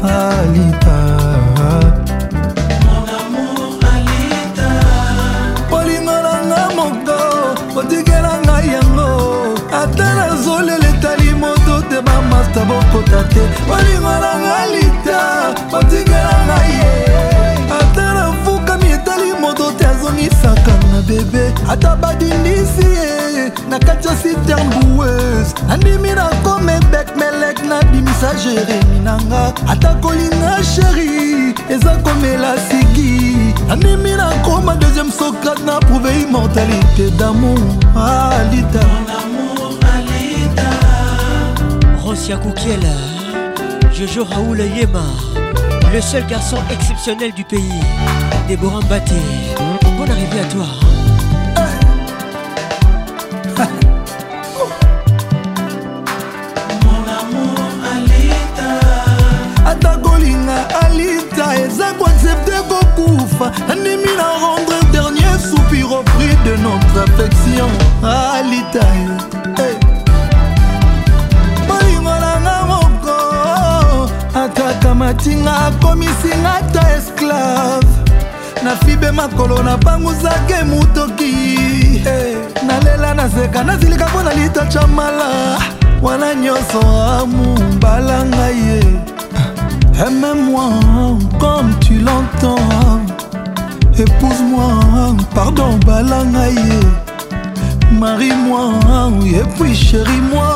[0.03, 0.97] Alita.
[5.69, 7.19] Bolingo nanga moko
[7.79, 9.09] otikela ngai yango.
[9.71, 13.43] Ata nazolela etali moto te bamasta bokota te.
[13.67, 15.19] Bolingo nanga lita
[15.77, 16.93] otikela ngai ye.
[17.79, 21.53] Ata nafukami etali moto te azongisaka na bebe.
[21.69, 22.90] Ata badindisi
[23.71, 31.55] na kati ya citerne boueuse nandimi nakome bek melek nabimisa jeremi nanga ata kolinga sheri
[31.69, 33.35] eza komela siki
[33.67, 37.59] nandimi nakoma deuxième socrate na prouve immortalité d'amour
[37.95, 38.79] alita
[42.03, 42.81] Rosia Koukiel,
[43.93, 45.05] Jojo Raoul Yema,
[45.93, 47.79] le seul garçon exceptionnel du pays,
[48.49, 49.15] Déborah Mbaté.
[49.97, 50.90] Bonne arrivée à toi.
[63.41, 67.69] Kokufa nandimi na rendre dernier soupir au prix de notre affection
[68.03, 68.85] alita
[69.57, 69.75] hey.
[71.67, 77.87] bolingo nanga moko ataka matinga akomisinga ata esclave
[78.63, 81.31] na fibe makolo napanguzake mutoki
[82.03, 82.35] hey.
[82.67, 85.59] nalela naseka nazilika mpo na litacha mala
[86.01, 86.81] wana nyonso
[87.19, 88.81] amu balanga ye
[90.03, 93.00] Aime-moi comme tu l'entends.
[94.01, 96.79] épouse moi pardon bala ngai ye
[97.99, 98.63] marie moi
[99.41, 100.55] epuis chéri moi.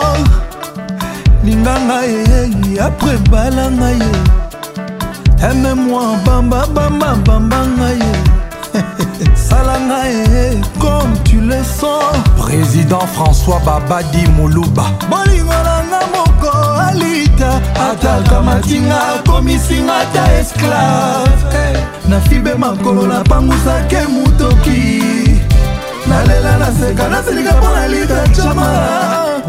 [1.43, 4.13] Linga ngai apres bala ngai ye
[5.47, 8.13] aime moi bamba bamba bamba ngai ye
[9.47, 12.17] sala ngai comme tu le sens.
[12.37, 16.51] Président françois babadi moluba bolingo nanga moko
[16.87, 17.24] ali.
[17.43, 21.79] Ataka matinga akomisinga ata esclave.
[22.09, 25.03] Na fibe makolo napangusake mutoki.
[26.07, 28.67] Nalela naseka nasilika mpo na lita cama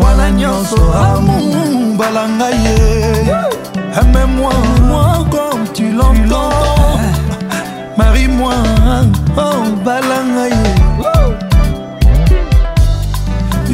[0.03, 2.76] wana nyonso amu balanga ye.
[3.97, 4.55] Aime-moi
[4.89, 7.01] moi comme tu l'entends.
[7.97, 8.55] Marie-moi
[9.37, 10.74] oh balanga ye.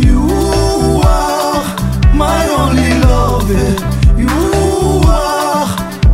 [0.01, 1.65] You are
[2.15, 3.92] my only love.
[4.23, 5.67] You are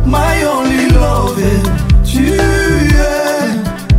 [0.05, 1.41] my only love.
[2.03, 3.49] Tu es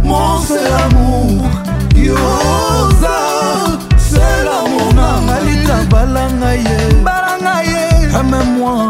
[0.03, 1.49] mon seul amour.
[1.95, 3.19] Yoza,
[3.97, 4.93] seul amour.
[4.99, 6.79] Nangalita balanga ye.
[7.07, 7.85] Balanga ye.
[8.19, 8.89] Aime-moi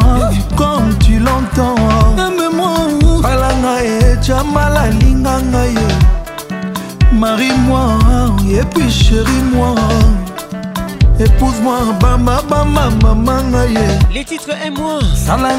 [0.57, 1.77] comme tu l'entends.
[2.17, 3.21] Aime-moi.
[3.23, 4.17] Balanga ye.
[4.23, 6.11] Chamala linganga ye.
[8.61, 9.75] et puis chéri moi
[11.21, 12.41] épouse-moi mama
[13.43, 13.75] ngai
[14.13, 15.51] Les titres et moi sala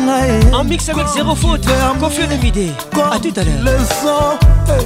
[0.53, 1.65] En mix avec zéro faute.
[1.99, 2.71] Confie le midi
[3.11, 3.63] À tout à l'heure.
[3.63, 4.37] le son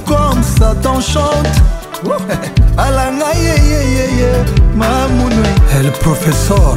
[0.04, 1.56] comme ça t'enchante.
[2.76, 5.48] Ala ngai yeyeyeye mamunwe
[5.78, 6.76] El professeur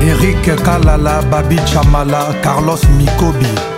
[0.00, 3.46] Eric Kalala, Babi Chamala, Carlos Mikobi.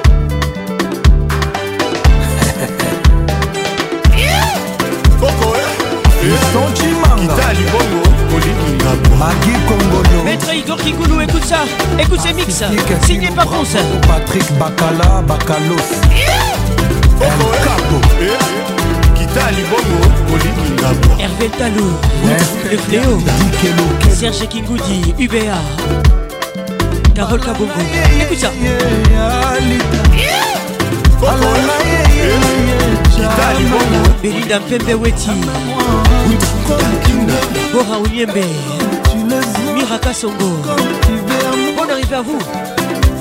[6.44, 6.83] Chimanga
[9.24, 9.56] Magui
[10.22, 11.60] Maître Igor Kikoulou, écoute ça.
[11.98, 12.62] Écoute ces mix.
[13.06, 13.74] Signé par France
[14.06, 15.76] Patrick Bakala, Bakalos.
[17.20, 17.30] El
[17.64, 18.00] Cabo
[19.14, 19.98] kitali bongo
[21.18, 21.92] Hervé Talou.
[22.70, 23.18] Le Fléau.
[24.12, 25.56] Serge Kingoudi UBA
[27.14, 27.72] Carole Kabongo.
[28.20, 28.50] Écoute ça.
[34.22, 35.30] Belinda Mpembe Weti.
[37.72, 38.73] Bora Ouliembe
[39.94, 40.50] Miraka Songo.
[41.76, 42.38] Bonne arrivée à vous.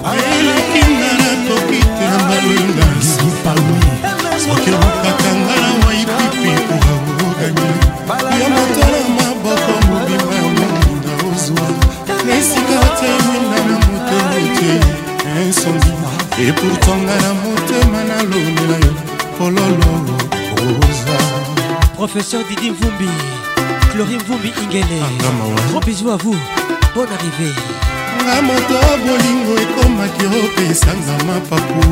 [0.09, 2.87] Elekinga nakoki te na balwenga
[4.43, 7.67] soki olukaka nga na waipipi kuramogani
[8.39, 11.67] yo moto na maboko mobima ya moninga ozwa
[12.25, 14.71] na esika te mwinda na motema te
[15.49, 15.93] nsongi
[16.47, 18.93] epourtanga na motema nalonela yo
[19.37, 19.91] pololo
[20.57, 21.17] oza
[21.95, 23.09] Professeur Didi Mvumbi
[23.93, 24.99] Chlorine Mvumbi Ingele
[25.69, 26.35] Gros bisous à vous.
[26.95, 27.53] Bonne arrivée.
[28.23, 31.85] Nga moto bolingo ekomaki opesanga mapapu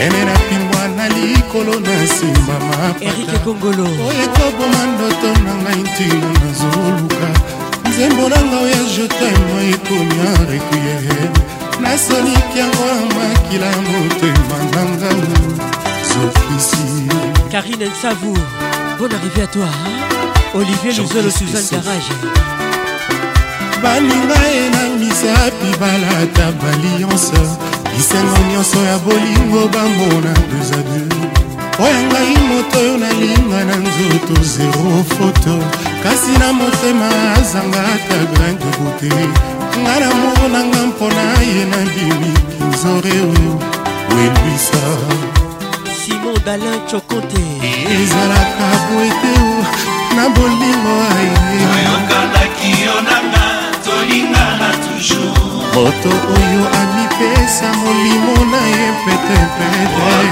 [0.00, 2.56] ene napimbwa na likolo na nsima
[3.00, 7.28] Eric Kongolo oyo ekoboma ndoto na ngai ntina nazoluka.
[7.88, 11.30] Nzembo na nga oya jetema ekomi arequiere
[11.80, 15.22] nasoliki yango ya makila ya motema na ngai
[16.08, 17.08] zokisi
[17.52, 18.36] Karine Nsavou.
[18.98, 20.35] Bonne arrivée à toi hein?
[20.56, 22.12] Olivier Luzolo Suzanne Garage.
[23.82, 27.42] Baninga ye na misapi balata balionse
[27.92, 31.12] bisengo nyonso ya bolingo bamona deux a deux.
[31.78, 35.54] Oya ngai moto oyo nalinga na nzoto zero foto
[36.02, 39.12] kasi na motema azanga ata grain de beauté.
[39.80, 43.54] Nga na moko na nga mpona ye na bimiki nzore oyo
[44.08, 44.82] welwisa
[46.00, 47.44] Simon Dalin Chokote
[47.92, 49.34] ezalaka boete
[50.16, 50.94] na bolingo
[51.76, 53.46] oyokandaki yo nanga
[53.84, 55.36] tolingana toujours.
[55.74, 60.25] Moto oyo amipesa molimo na ye petepete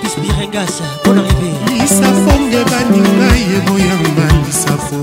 [0.00, 5.00] pis birengas bon arrivé lisafo nde baninga yebo yanga lisafo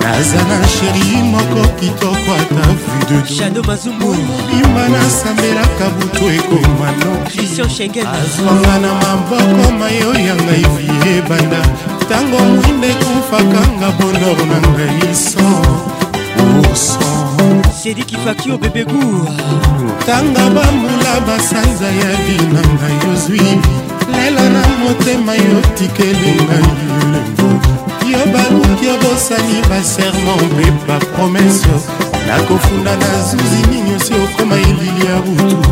[0.00, 9.72] naza na sheri moko kitoko ata videjado mazumbu mobimba nasambelaka butu ekoma nokiazwanga na maboko
[9.78, 11.62] mayo ya ngai vie ebanda.
[12.02, 15.46] Ntango mwinde ekufakanga bonor na ngai so.
[16.60, 19.28] Urson sedikifaki o bebegour
[20.06, 23.60] tanga bambula basanza ya binanga yozwi
[24.16, 26.70] lela na motema yo tikeli ngai.
[27.02, 27.48] Elengo
[28.12, 31.74] yo baluki obosani baserment mpe bapromese
[32.26, 35.70] nakofunda na zuzi nini osi okoma elili ya butu.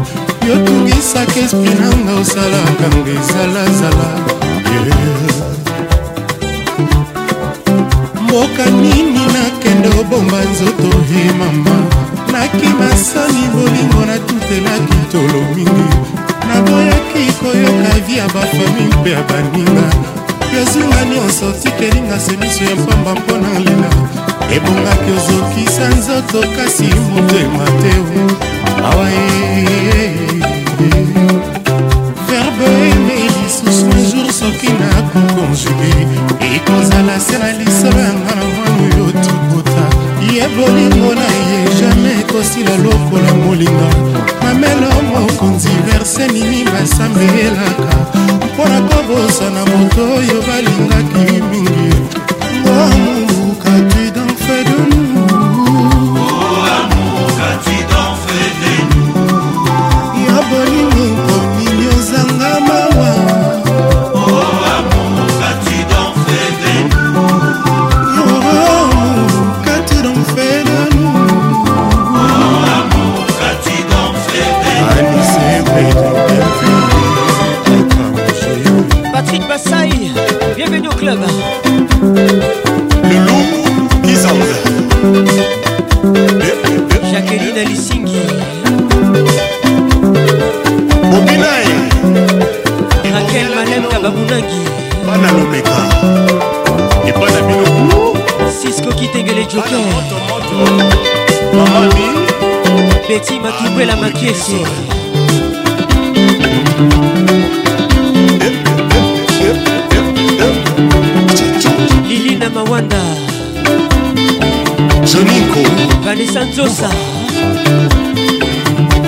[0.48, 4.08] Yotungisaka espri nanga osalaka nga ezalazala
[8.22, 11.76] mboka nini nakende obomba nzoto he mama.
[12.32, 16.21] Nakimasani bolingo natutelaki tolo mingi
[16.54, 19.86] naboyaki koyoka vi ya bafami mpe ya baninga.
[20.54, 23.90] Yozinga nyonso tikelinga semiso ya mpamba mpo na lela?
[24.56, 27.94] Ebongaki ozokisa nzoto kasi motema te.
[28.84, 29.06] Awa
[32.28, 35.92] verbe eme lisusu jour soki nakokonjuge
[36.54, 39.84] ekozala se na lisolo yanga na mwana oyo tobota
[40.32, 41.58] ye bolingo na ye
[42.32, 43.88] ekosila lokola molinga.
[44.42, 47.96] Mamelo mokonzi verse nini basambelaka
[48.46, 51.94] mpona kobosana moto oyo balingaki mingi
[103.22, 104.56] kati makimbwela makiesi
[112.08, 113.02] lili na mawanda
[115.12, 115.70] joniko
[116.04, 116.90] vanessa nzosa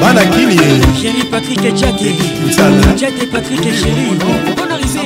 [0.00, 0.56] bana kini
[1.02, 2.14] chéri patrik ejake
[2.96, 4.06] jake patrik echéri
[4.56, 5.00] bonarise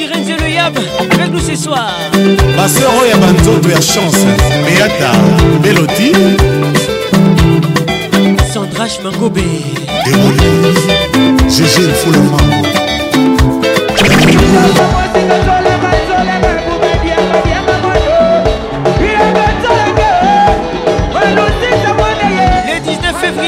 [0.00, 1.92] Firenze Le Yab avec nous ce soir.
[2.56, 4.24] Baseur oyo ya banzoto ya chance
[4.64, 5.12] beata
[5.62, 6.12] beloti
[8.50, 9.44] Sandrache Mangobe
[10.06, 10.50] demoli
[11.48, 12.40] gg mfulamango
[15.26, 15.59] Le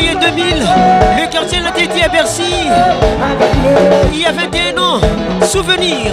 [0.03, 0.67] février 2000
[1.19, 2.43] Le quartier l'a dédié à Bercy.
[4.13, 5.01] Il y a 21 ans
[5.43, 6.13] Souvenir.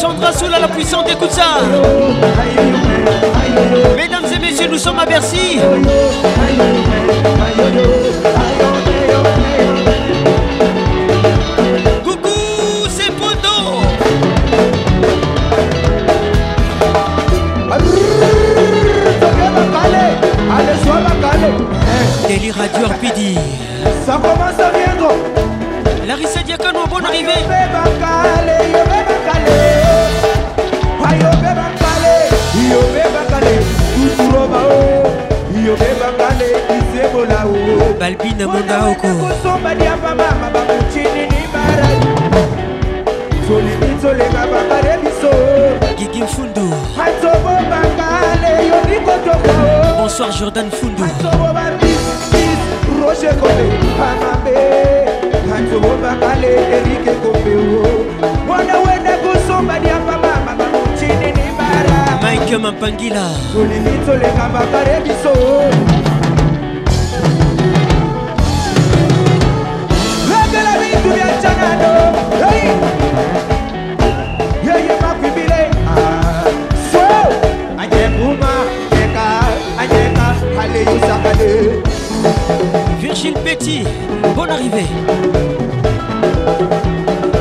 [0.00, 1.60] Sandra Soula la puissante écoute ça.
[3.96, 5.60] Mesdames et messieurs nous sommes à Bercy
[22.50, 23.38] Radio Arpidi
[24.04, 24.70] Ça commence à
[26.06, 27.32] Larissa Diacono, bonne arrivée
[37.98, 39.08] Balbina Mondaoko
[40.92, 41.26] Gigi
[45.02, 45.85] Mfundu
[50.16, 51.04] Bonsoir Jordan Fundu
[53.02, 53.36] Roger.
[62.22, 63.28] Mike Mampangila.
[72.40, 72.95] Hey.
[83.26, 83.82] Virgile Petit,
[84.36, 84.86] bonne arrivée.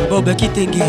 [0.09, 0.81] Bob Kitenge.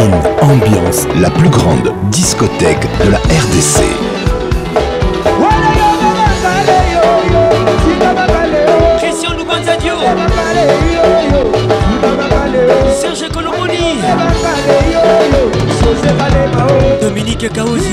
[0.00, 3.82] Ambiance, la plus grande discothèque de la RDC.
[8.98, 9.92] Christian Loubanzadio.
[12.98, 13.98] Serge Colomoni.
[17.02, 17.89] Dominique Kaozi.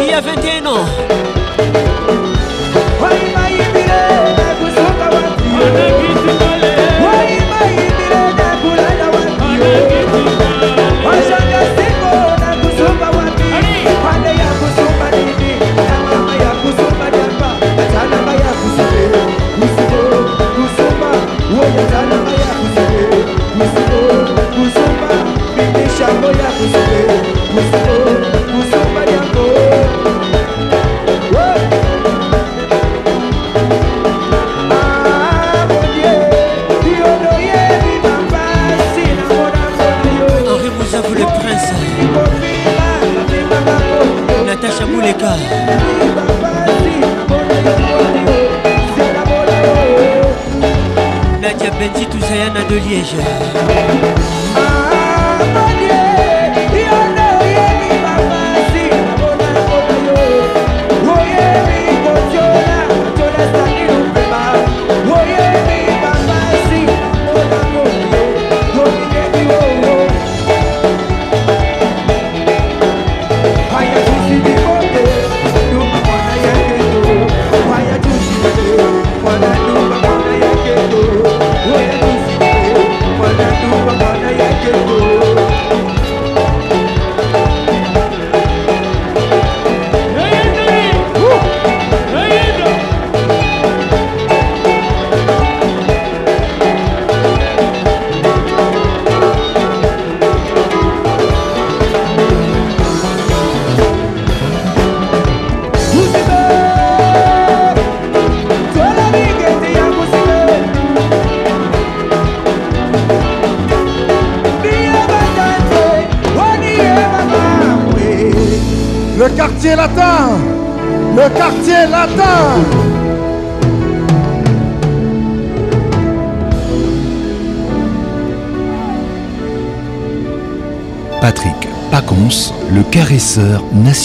[0.00, 1.17] E a vendendo.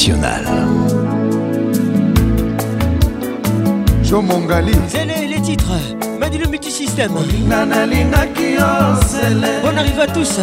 [0.04, 0.46] Caresseur national.
[4.04, 4.74] Joe Mongali.
[4.88, 5.72] C'est les, les titres.
[6.20, 7.12] Madi le multisystème.
[7.14, 7.72] Bonne
[9.78, 10.40] arrivée à tous.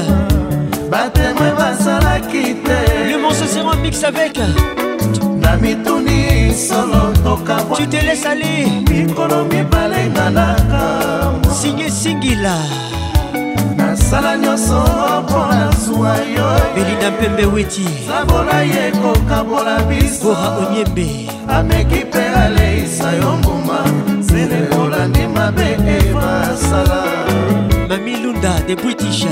[3.11, 4.39] le morceau sera un mix avec
[5.41, 12.57] na mituni solo tokabwa tu te laisses aller mikolo mibale nganaka singe singila
[13.77, 14.85] nasala nyonso
[15.23, 16.70] mpona zuwa yo
[17.11, 17.87] belinda mpembe weti.
[18.07, 20.25] Sabola ye kokabola biso.
[20.25, 21.29] Bora onyembe.
[21.49, 23.85] Ameki mpe aleisa yo mbuma.
[24.21, 27.05] Zele olandi mabe ebasala
[27.89, 29.27] mami lunda de british.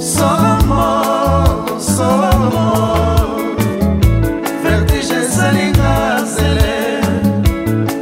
[0.00, 2.66] Somo somo
[4.62, 7.00] vertige esalinga zele.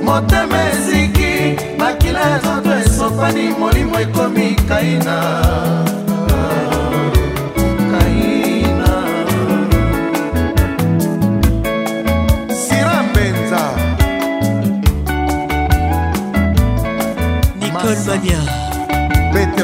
[0.03, 5.17] Motema eziki makila ya nzoto esopani molimo ekomi kaina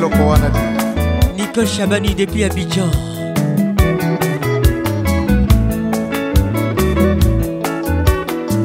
[0.01, 0.61] beteloko wana te.
[1.37, 2.91] Nicole Chabani depuis Abidjan.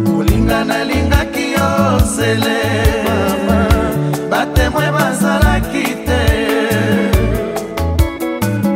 [0.06, 2.60] kolinga nalingaki yo zele.
[4.30, 6.24] Batemwe bazalaki te.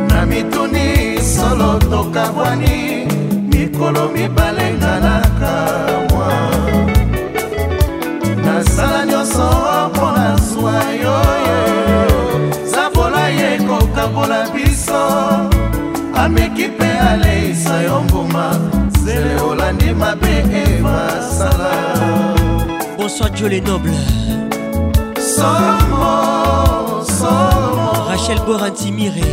[0.08, 3.06] Na mituni solo tokabwani
[3.52, 5.29] mikolo mibale nganaka
[17.50, 18.60] aleisa yo mbuma
[19.04, 21.72] zele olandi mabe ebasala
[22.96, 24.06] Bonsoir Joe les nobles.
[25.18, 29.24] somo somo Rachel Borantimire.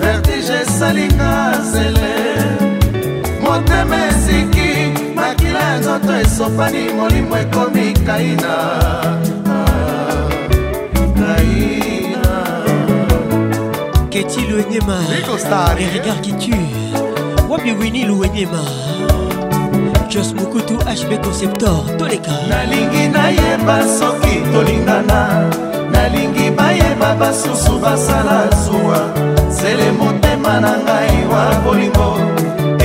[0.00, 2.14] vertige esalinga zele
[3.42, 8.56] motema eziki makila ya nzoto esopani molimo ekomi kaina
[9.48, 10.28] Ah,
[11.18, 12.36] kaina
[14.10, 14.98] Keti Louenyema.
[15.78, 16.85] Les regards qui tuent.
[17.56, 18.60] Wabi Winnie Louenyema.
[20.10, 21.96] Jos Mukutu HB Conceptor.
[21.98, 22.32] Toleka.
[22.48, 25.50] nalingi nayeba soki tolingana
[25.90, 29.00] nalingi bayeba basusu basala zuwa
[29.48, 32.20] sele motema na ngai wa bolingo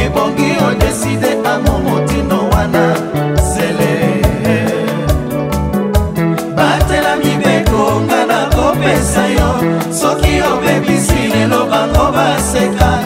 [0.06, 2.96] ebongi odeside amo motindo wana
[3.54, 4.22] sele
[6.56, 9.50] batela mibeko nga nakopesa yo
[9.94, 13.01] soki obebisi lelo bango baseka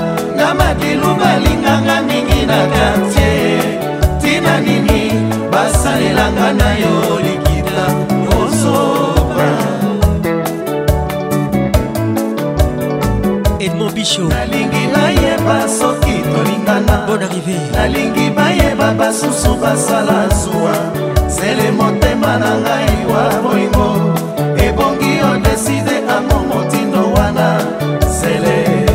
[14.05, 14.29] Bichot.
[14.29, 17.57] nalingi nayeba soki tolingana Bonne arrivée.
[17.73, 20.75] nalingi bayeba basusu basala zuwa
[21.27, 23.89] sele motema na ngai wa bolingo
[24.65, 27.47] ebongi odeside ango motindo wana
[28.19, 28.85] sele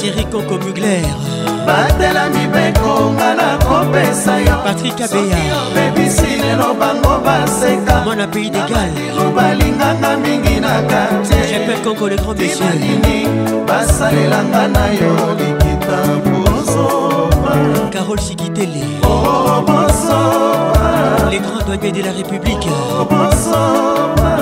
[0.00, 1.39] Thierry Conco Mugler.
[1.70, 5.38] Batela mibeko nga nakopesa yo Patrick Abeya.
[5.74, 8.90] bebisi lelo bango baseka Mon pays d'égal.
[9.36, 12.74] balinganga mingi na kartier J'appelle Conco le grand monsieur.
[12.82, 13.26] nini
[13.66, 17.54] basalelanga na yo likita bozoba
[17.92, 18.84] Carole Sigitele.
[19.04, 22.66] Oh, bozoba Les grands douaniers de la République.
[23.10, 24.32] bozoba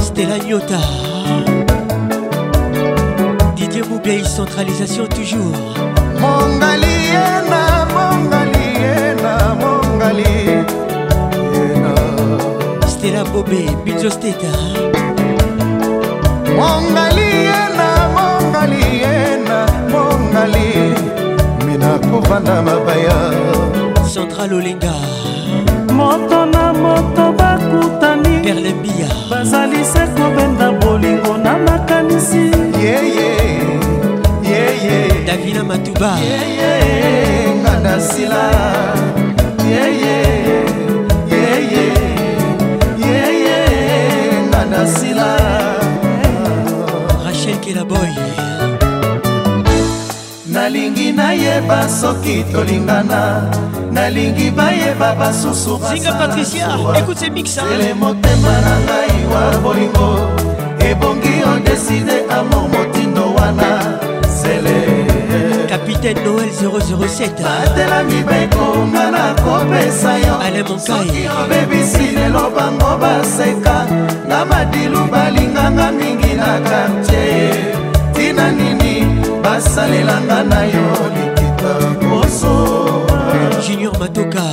[0.00, 0.80] Stella Nyota.
[3.56, 5.52] Didier Moubiaï, centralisation toujours.
[12.86, 14.50] stela bobe bizo steka
[16.58, 19.58] mongali yena mongali yena
[19.92, 20.68] mongali
[21.66, 23.18] mina kovanda mabaya.
[24.12, 24.94] Central olinga
[25.98, 28.34] moto na moto bakutani.
[28.44, 32.44] Perlebia bazali se kobenda bolingo na makanisi.
[32.82, 33.63] Yeye yeah, yeah.
[35.26, 36.18] davina matuba.
[37.60, 38.42] Nganda sila.
[44.48, 45.28] Nganda sila.
[47.24, 48.10] Rachel kelaboy.
[50.46, 53.50] Nalingi nayeba soki tolingana.
[53.92, 56.10] Nalingi bayeba basusu basele
[57.94, 60.10] motema na ngai wa bolingo.
[60.78, 63.70] Ebongi odeside amo motindo wana.
[64.28, 65.03] Sele
[66.04, 66.50] capitaine noël
[67.08, 70.34] 007 batelami bekonga na kopesa yo.
[70.78, 73.86] Soki obebisi lelo bango baseka
[74.28, 77.54] na madilu balinganga mingi na kartier
[78.12, 79.06] tina nini
[79.42, 83.06] basalelanga na yo likita boso.
[83.66, 84.44] Junior matoka.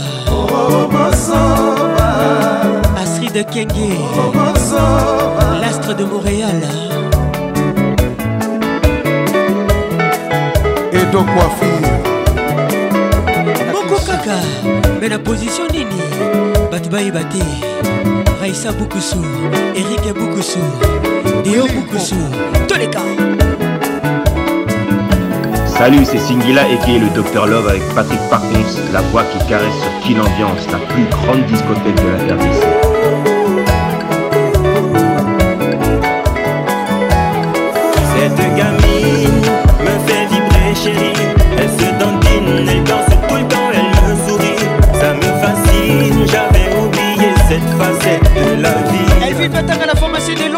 [0.92, 2.10] Bosoba
[3.02, 3.98] astrid kenge.
[4.34, 6.62] Bosoba l'astre de montréal
[11.12, 11.92] edo coiffure
[13.74, 14.38] moko kaka
[15.02, 16.00] me na position nini?
[16.72, 17.42] Bato bayeba te.
[18.42, 19.20] Raisa bukusu
[19.76, 20.60] erike bukusu
[21.44, 22.16] deo bukusu
[22.68, 23.02] toleka.
[25.78, 29.40] Salut, c'est Singila et qui est le Dr Love avec Patrick Parkons, la voix qui
[29.48, 32.62] caresse sur Kin Ambiance, la plus grande discothèque de la RDC.
[38.14, 38.91] Cette gamine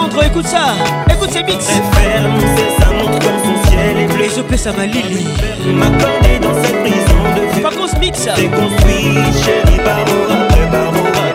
[0.08, 0.74] de Londres, écoute ça
[1.10, 4.26] Écoute ces Très ferme, c'est sa montre comme son ciel est bleu.
[4.26, 5.28] Et je peux ça ma Lily.
[5.74, 10.90] M'accorder dans cette prison de vue Vacances mix C'est construit, chérie, par aura après par
[10.90, 11.28] aura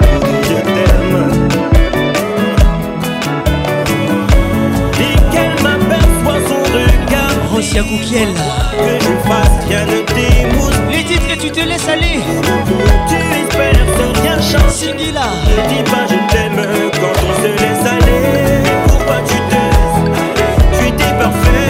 [0.43, 1.49] Je t'aime.
[5.01, 11.51] Et qu'elle m'aperçoit son regard Rosia Koukiel Que je fasse bien le démousse Et tu
[11.53, 12.18] te laisses aller.
[13.09, 16.61] Tu espères sans rien changer Ne dis pas je t'aime
[17.01, 18.22] quand on se laisse aller.
[18.88, 21.68] Pourquoi tu te laisses Tu étais parfaite,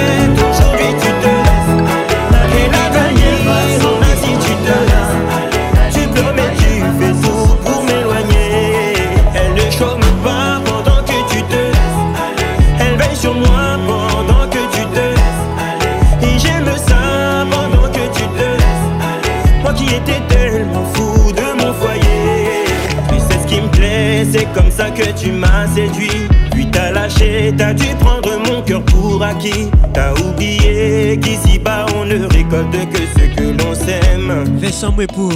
[24.95, 26.28] que tu m'as séduit.
[26.51, 29.68] Puis t'as lâché, t'as dû prendre mon cœur pour acquis.
[29.95, 34.45] T'as oublié qu'ici bas on ne récolte que ce que l'on sème.
[34.61, 35.32] Vincent Mouepour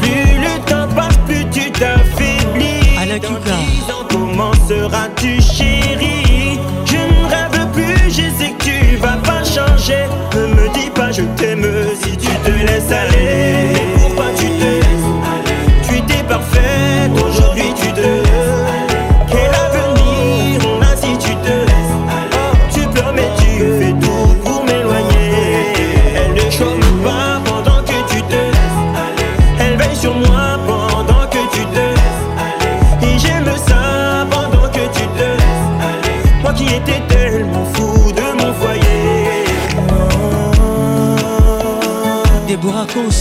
[0.00, 2.98] Plus le temps passe, plus tu t'affaiblis.
[3.00, 3.50] Alain Dans Kouka.
[3.66, 6.58] dix ans, comment seras-tu chérie?
[6.84, 10.04] Je ne rêve plus, je sais que tu vas pas changer.
[10.34, 11.66] Ne me dis pas je t'aime
[12.02, 13.61] si tu te laisses aller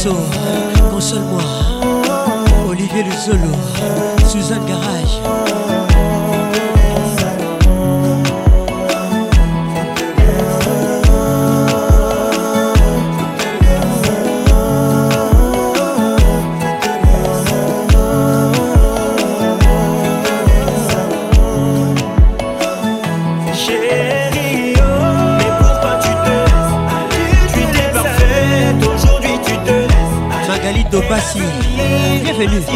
[0.01, 0.15] Rosso,
[0.89, 1.43] console-moi.
[2.67, 3.51] Olivier Luzolo,
[4.27, 5.50] Suzanne Garage.
[32.41, 32.70] temiz.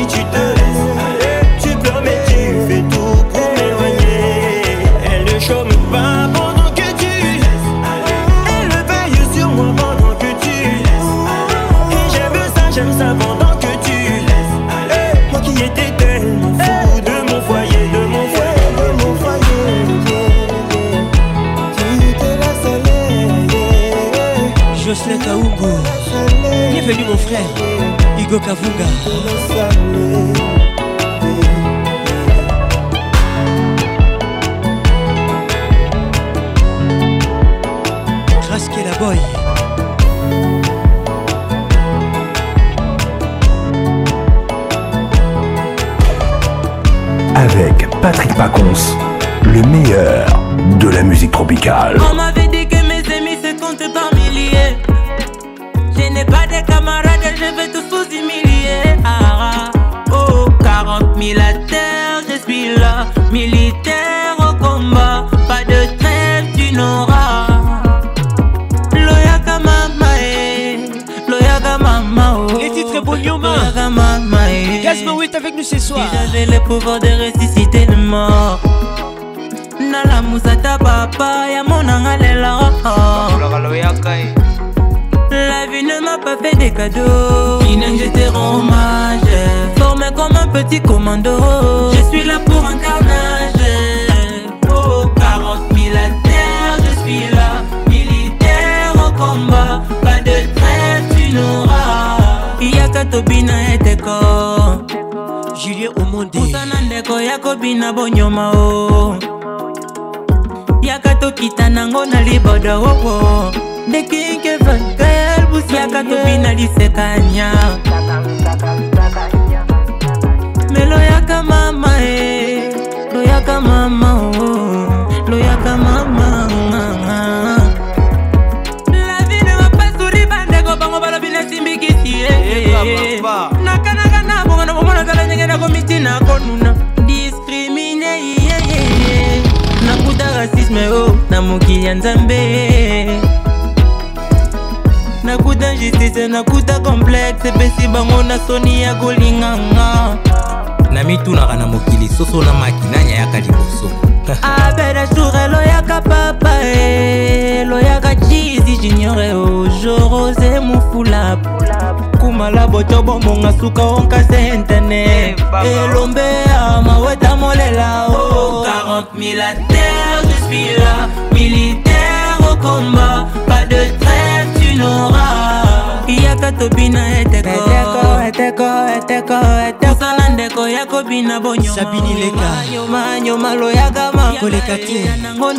[180.96, 185.12] kobina bonyomayoma loyaga makoleka te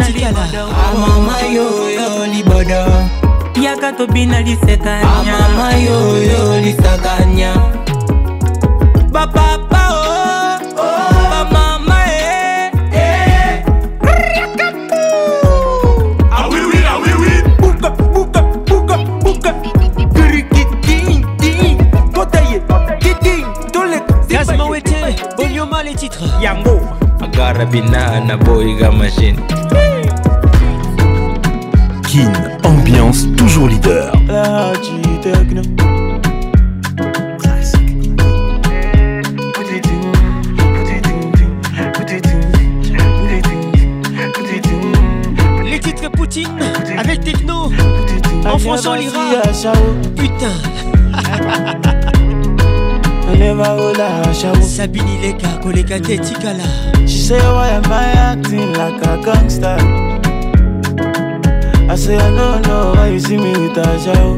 [0.06, 0.48] tikala.
[0.88, 2.84] Amama yoyo libodo.
[3.60, 7.52] Yaka tobina lisekanya amama yoyo lisakanya
[9.12, 9.55] papa
[27.66, 29.36] agarabina na machine
[32.02, 32.32] Kin,
[32.64, 34.12] ambiance toujours leader.
[34.28, 35.62] La G-Techno.
[45.64, 46.48] Les titres Poutine
[46.96, 47.72] avec Techno.
[48.44, 49.42] En français, on lira.
[50.16, 50.52] Putain.
[54.62, 56.95] Sabini Leka, Koleka Te, Tikala.
[56.95, 56.95] She
[57.26, 59.76] say, why am I acting like a gangster?
[61.90, 64.36] I say, I don't know why you see me with a show.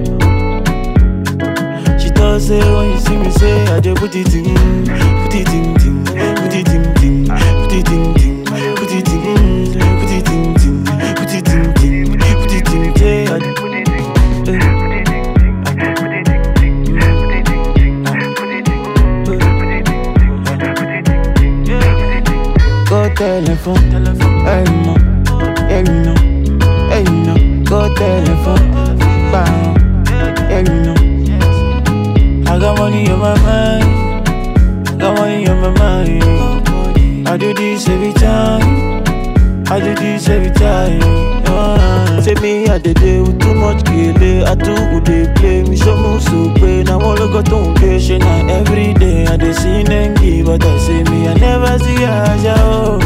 [1.98, 4.86] She does say, when you see me, say, I just put it in,
[5.22, 8.17] put it in, put it in, put it in,
[44.58, 46.82] kele, I too would they play me so much so pay.
[46.82, 50.78] Now all I got to patient, now every day I dey see Nengi, but I
[50.78, 52.54] say me I never see Aja.
[52.58, 52.98] Oh.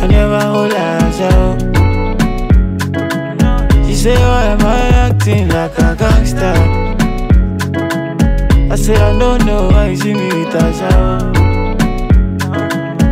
[0.00, 1.30] I never hold Aja.
[1.34, 1.56] Oh.
[3.86, 6.54] She say why am I acting like a gangster?
[8.70, 10.88] I say I don't know why you see me with Aja.
[10.92, 11.32] Oh.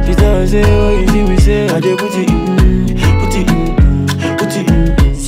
[0.06, 2.59] She tell say oh you see me say I dey put it in,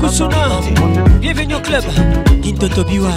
[0.00, 0.60] Kusuna
[1.20, 1.84] Bienvenue au club
[2.42, 3.14] Kintoto Biwana.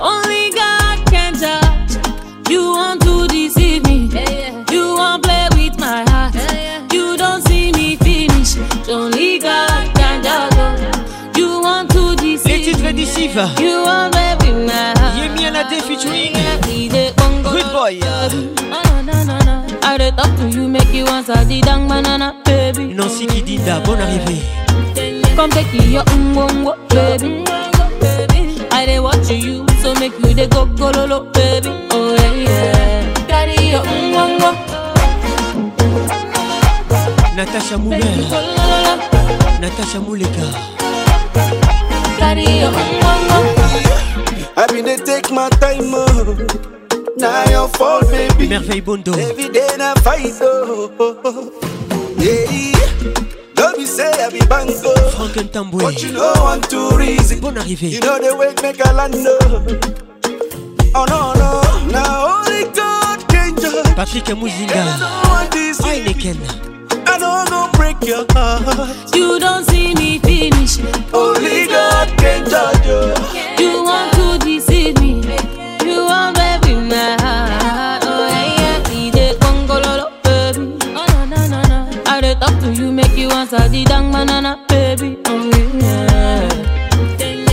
[0.00, 1.34] Only God can
[2.48, 4.08] You want to deceive me.
[4.70, 6.34] You want play with my heart.
[6.92, 8.56] You don't see me finish.
[8.88, 15.16] Only God can touch You want to deceive Les You want play with my heart.
[15.16, 15.22] À
[17.52, 18.91] Good boy.
[20.02, 22.92] Dey talk to you, make you answer the dang banana, baby.
[22.92, 23.24] Nancy
[23.86, 24.42] bonne arrivée.
[25.36, 27.44] Come take your umbongo, baby.
[28.72, 31.70] I dey watch you, so make you dey go go lo lo, baby.
[31.92, 33.14] Oh yeah yeah.
[33.28, 34.50] Carry your umbongo.
[37.36, 38.02] Natacha Mouler.
[39.62, 40.46] Natacha Mouleka.
[42.18, 43.38] Carry your umbongo.
[44.56, 46.81] I been dey take my time, oh.
[47.22, 48.48] Now your fault, baby.
[48.48, 49.12] Merveille Bondo.
[49.12, 50.90] Every day na fight, oh.
[52.18, 52.46] Yeah.
[53.54, 54.92] Don't be say I be bango.
[55.14, 55.82] Franken Tamboué.
[55.82, 57.38] But you know I'm too easy.
[57.40, 57.90] Bonne arrivée.
[57.90, 59.62] You know the way make a land, oh.
[60.94, 61.62] Oh no, no.
[61.92, 63.94] Now only God can judge.
[63.94, 64.82] Patrick Mouzinga.
[65.78, 66.36] Heineken.
[67.06, 69.14] I know go break your heart.
[69.14, 70.78] You don't see me finish.
[71.14, 73.64] Only God can judge you.
[73.64, 74.11] You want
[83.52, 85.18] answer the dang banana, baby.
[85.26, 85.50] Oh
[85.80, 86.48] yeah.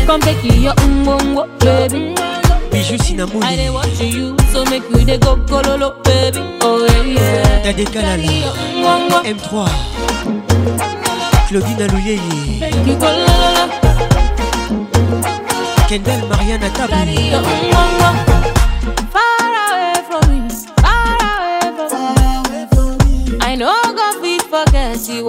[0.06, 2.16] Come take your umbongo, baby.
[2.72, 3.74] Bijou I dey Sinamouli.
[3.74, 6.40] watch you, so make you dey go gololo, baby.
[6.62, 7.64] Oh yeah yeah.
[7.64, 8.52] Tadé Kalala.
[8.76, 9.70] Umbongo, M3.
[11.48, 12.60] Claudine Alouyeye.
[12.60, 13.64] make you gololo.
[15.90, 18.29] Kendall Mariana Tabu.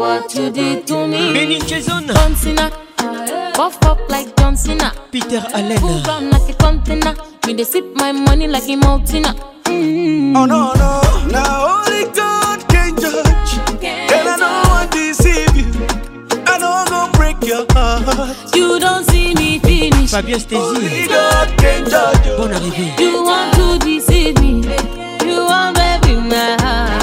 [0.01, 1.33] What you did to me.
[1.35, 2.07] Benin Jason.
[2.09, 2.71] John Cena,
[3.55, 4.93] puff up like John Cena.
[5.13, 5.81] Peter Allen.
[5.83, 7.15] Move on like a container.
[7.47, 9.25] Me dey sip my money like a mountain.
[9.69, 10.35] Mm.
[10.37, 10.91] Oh no, no.
[11.31, 13.53] Now only God can judge.
[13.81, 15.69] Can and I know I deceive you.
[16.47, 18.55] I I'm gonna break your heart.
[18.57, 20.11] You don't see me finish.
[20.11, 21.09] Fabien Only Stézy.
[21.09, 22.37] God can judge you.
[22.57, 22.99] Arrivée.
[23.01, 24.53] You want to deceive me.
[25.29, 27.00] You want baby my heart.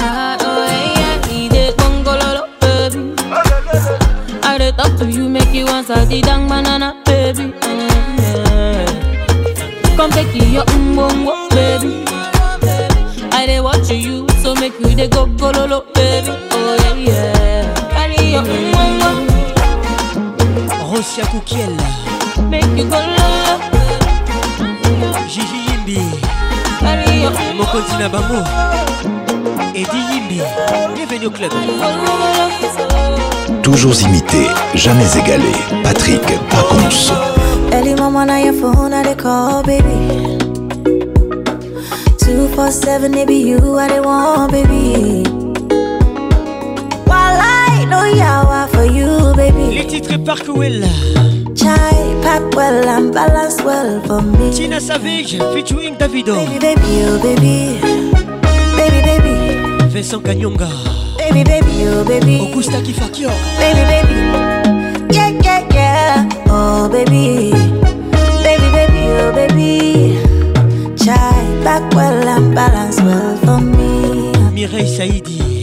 [4.58, 7.54] I dey talk to you, make you answer the dang banana, baby.
[7.62, 9.94] Mm, yeah.
[9.96, 12.02] Come take your umbongo, baby.
[13.30, 16.32] I dey watch you, so make you dey go gololo, baby.
[16.50, 17.74] Oh yeah, yeah.
[17.94, 19.10] Carry your umbongo,
[20.90, 21.70] Rosia Koukiel.
[22.50, 23.62] make you go lolo.
[25.30, 25.98] Gigi Yimbi.
[26.80, 27.30] Carry your
[27.94, 28.42] Nabamo.
[29.70, 30.42] Eddie Yimbi.
[30.96, 33.17] Bienvenue au club.
[33.70, 35.52] Toujours imité, jamais égalé.
[35.82, 37.12] Patrick Pacons.
[37.70, 40.38] Early mama on your phone, I they call, baby.
[42.18, 45.22] Two four seven, it be you, I they want, baby.
[47.04, 49.74] While I know yawa for you, baby.
[49.74, 50.88] Les titres Parkwell.
[51.54, 54.50] Chai, pack well and balance well for me.
[54.50, 56.34] Tina Savage featuring Davido.
[56.36, 57.78] Baby, baby, oh baby.
[58.78, 59.88] Baby, baby.
[59.90, 60.97] Vincent Kanyonga.
[61.28, 62.48] Baby, baby, oh baby.
[62.48, 63.28] Augusta Kifakio.
[63.60, 64.16] Baby, baby.
[65.12, 66.28] Yeah, yeah, yeah.
[66.48, 67.52] Oh, baby.
[68.42, 70.16] Baby, baby, oh, baby.
[70.96, 74.32] Chai, back well and balance well for me.
[74.54, 75.57] Mireille Saïdi.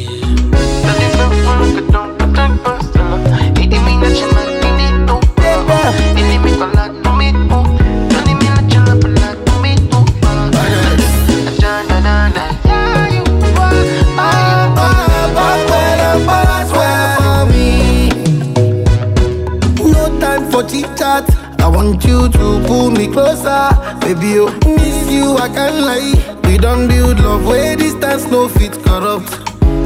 [21.85, 23.69] Want you to pull me closer,
[24.01, 24.39] baby.
[24.39, 26.13] Oh, miss you, I can't lie.
[26.49, 29.29] We don't build love where distance no fit corrupt.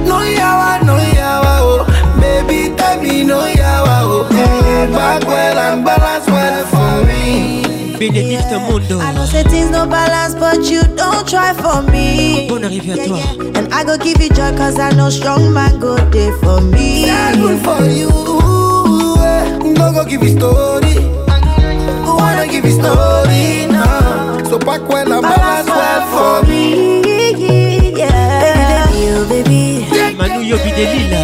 [0.07, 4.27] No yawa, no yawa, oh, baby, tell me no yawa, oh.
[4.31, 7.63] Mm, back well and balance well for me.
[7.99, 8.99] Bénédicte Mondo.
[8.99, 12.47] I know say things no balance, but you don't try for me.
[12.47, 13.19] Bonne arrivée à toi.
[13.55, 17.05] And I go give you joy, cause I know strong man go there for me.
[17.07, 18.09] Yeah, good for you.
[19.21, 19.73] eh.
[19.75, 21.08] No go give you story.
[22.19, 24.43] Who wanna give you story now?
[24.43, 26.65] So back well and balance well for me.
[27.95, 28.87] Yeah.
[28.91, 29.63] Baby, baby, oh baby.
[30.17, 31.23] Manu Yobi Delila.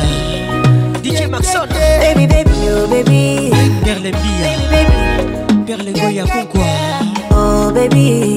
[1.04, 1.68] DJ Maxon.
[1.70, 3.52] Baby, baby, oh baby.
[3.84, 4.52] Perle Mbia.
[4.72, 4.96] Baby,
[5.68, 6.70] Perle Goya Konkwa.
[7.32, 8.06] oh baby.
[8.06, 8.35] Baby,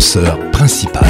[0.00, 1.04] l'ambianceur principal.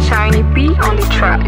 [0.00, 0.42] Shiny
[0.80, 1.40] on the track.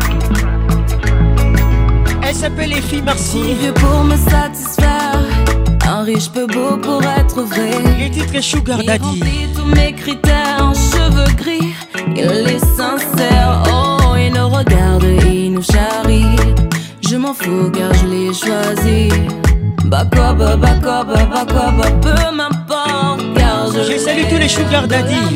[2.22, 3.55] Elle s'appelle les filles Marcy.
[3.55, 5.20] vieux pour me satisfaire.
[5.89, 7.70] Un riche peu beau pour être vrai.
[7.99, 9.22] Les titres est Sugar Daddy.
[9.22, 10.39] Il tous mes critères,
[24.70, 25.30] cœur d'Adi.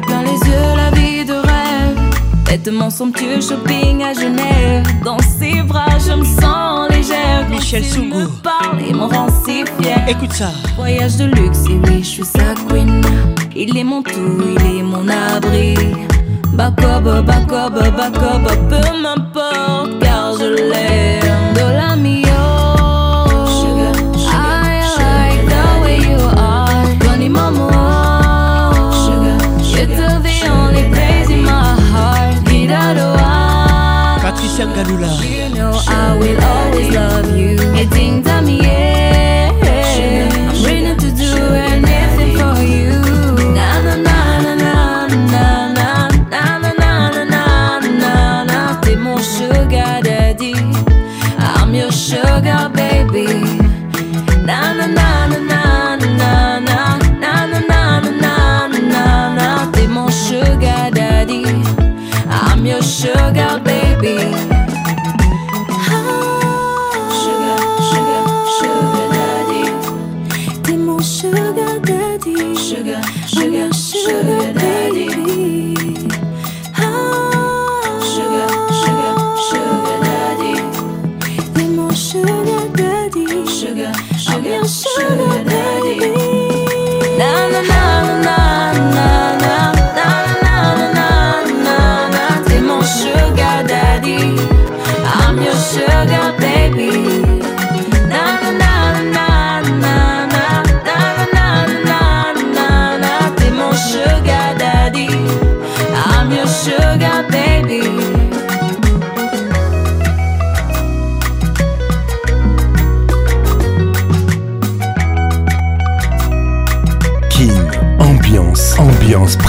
[0.00, 1.98] Plein les yeux, la vie de rêve.
[2.46, 4.84] Vêtements somptueux, shopping à Genève.
[5.04, 7.46] Dans ses bras, je me sens légère.
[7.48, 8.18] Quand Michel Sougou.
[8.18, 10.08] me parle et me rend si fière.
[10.08, 10.50] Écoute ça.
[10.76, 13.02] Voyage de luxe, et oui, je suis sa queen.
[13.54, 15.74] Il est mon tout, il est mon abri.
[16.52, 21.29] Bakoba, bakoba, bakoba, peu m'importe, car je l'aime.
[34.66, 38.29] Patricia You know I will always love you.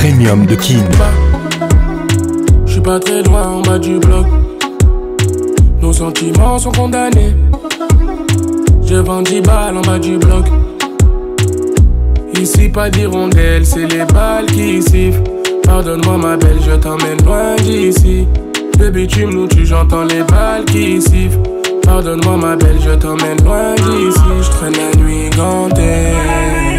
[0.01, 0.83] Premium de Kin.
[2.65, 4.25] Je suis pas très loin en bas du bloc.
[5.79, 7.35] Nos sentiments sont condamnés.
[8.93, 10.45] Vends 10 balles en bas du bloc.
[12.33, 15.23] Ici, pas d'hirondelle, c'est les balles qui sifflent.
[15.63, 18.27] Pardonne-moi, ma belle, je t'emmène loin d'ici.
[18.79, 21.39] Le bitume nous tue, j'entends les balles qui sifflent.
[21.83, 24.19] Pardonne-moi, ma belle, je t'emmène loin d'ici.
[24.41, 26.70] Je traîne la nuit gantée.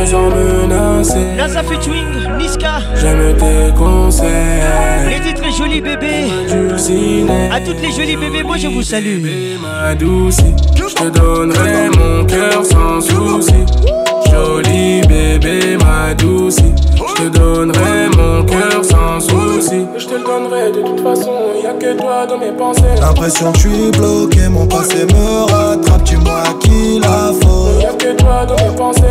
[0.00, 1.18] Je me sens menacé.
[1.36, 2.06] Naza featuring
[2.38, 2.80] Niska.
[3.00, 4.28] J'aime tes conseils.
[5.10, 6.30] Les titres est joli bébé.
[7.52, 9.22] À toutes les jolies bébés, moi je vous salue.
[9.60, 10.38] ma douce,
[10.74, 13.52] je te donnerai mon cœur sans souci.
[14.30, 16.56] Joli bébé, ma douce,
[16.94, 19.86] je te donnerai mon cœur sans souci.
[19.98, 21.32] Je te le donnerai de toute façon,
[21.62, 22.82] y a que toi dans mes pensées.
[23.00, 27.49] L'impression que je suis bloqué, mon passé me rattrape, dis-moi à qui la faute.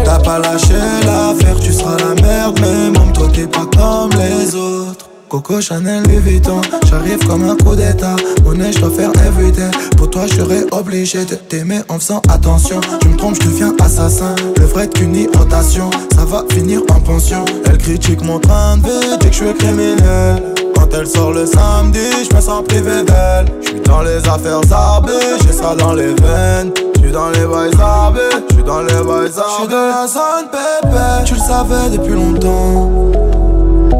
[0.06, 0.74] T'as pas lâché
[1.06, 5.10] l'affaire, tu seras la merde, mais même toi t'es pas comme les autres.
[5.28, 8.16] Coco Chanel Louis Vuitton, j'arrive comme un coup d'état.
[8.44, 9.70] Monnaie, je dois faire everyday.
[9.96, 12.82] Pour toi, je serais obligé de t'aimer en faisant attention.
[13.02, 14.36] Tu me trompes, je deviens assassin.
[14.58, 17.46] Le vrai qu'une rotation, ça va finir en pension.
[17.66, 20.56] Elle critique mon train de vie, dit que je suis criminel.
[20.76, 23.46] Quand elle sort le samedi, je me sens privé d'elle.
[23.62, 25.12] Je suis dans les affaires zarbées,
[25.46, 26.72] j'ai ça dans les veines.
[27.10, 28.19] Je suis dans les bails zarbés,
[28.49, 29.49] je suis dans les bails zarbés.
[29.49, 32.91] Je suis de la zone pépé, tu le savais depuis longtemps.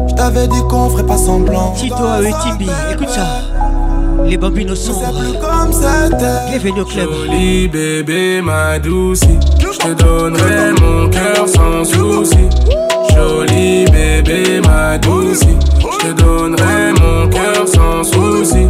[0.08, 1.72] Je t'avais dit qu'on ferait pas semblant.
[1.72, 3.26] Tito et Timbi, écoute ça.
[4.24, 6.50] Les bambinos sont plus comme c'était.
[6.50, 7.08] Bienvenue au club.
[7.26, 9.22] Joli bébé, ma douce.
[9.58, 12.48] Je te donnerai mon cœur sans souci.
[13.12, 15.40] Joli bébé, ma douce.
[15.80, 18.68] Je te donnerai mon cœur sans souci.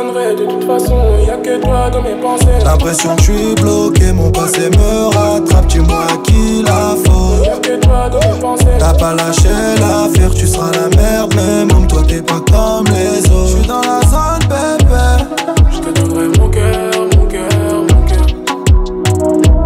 [0.00, 0.96] De toute façon,
[1.26, 2.46] y a que toi dans mes pensées.
[2.64, 5.66] L'impression que je suis bloqué, mon passé me rattrape.
[5.66, 7.44] Dis-moi qui la faute.
[7.44, 8.64] Y'a que toi dans mes pensées.
[8.78, 11.34] T'as pas lâché l'affaire, tu seras la merde.
[11.34, 13.48] Même homme, toi t'es pas comme les autres.
[13.48, 15.26] Je suis dans la zone, bébé.
[15.70, 17.48] Je te donnerai mon cœur, mon cœur,
[17.82, 18.26] mon cœur.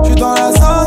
[0.02, 0.83] Je suis dans la zone,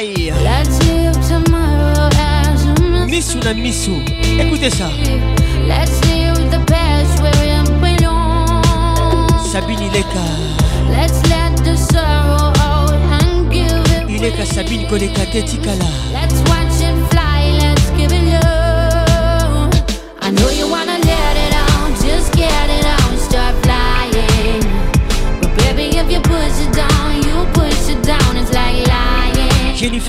[0.00, 0.42] Eye to Eye.
[0.42, 4.00] Let's live tomorrow as a Missou na Missou.
[4.38, 4.88] Écoutez ça.
[5.68, 9.28] Let's live the best where we belong.
[9.52, 10.24] Sabine Ileka.
[10.90, 14.08] Let's let the sorrow out and give it.
[14.08, 15.90] Ileka Sabine Koleka Tetikala.
[16.12, 16.40] Let's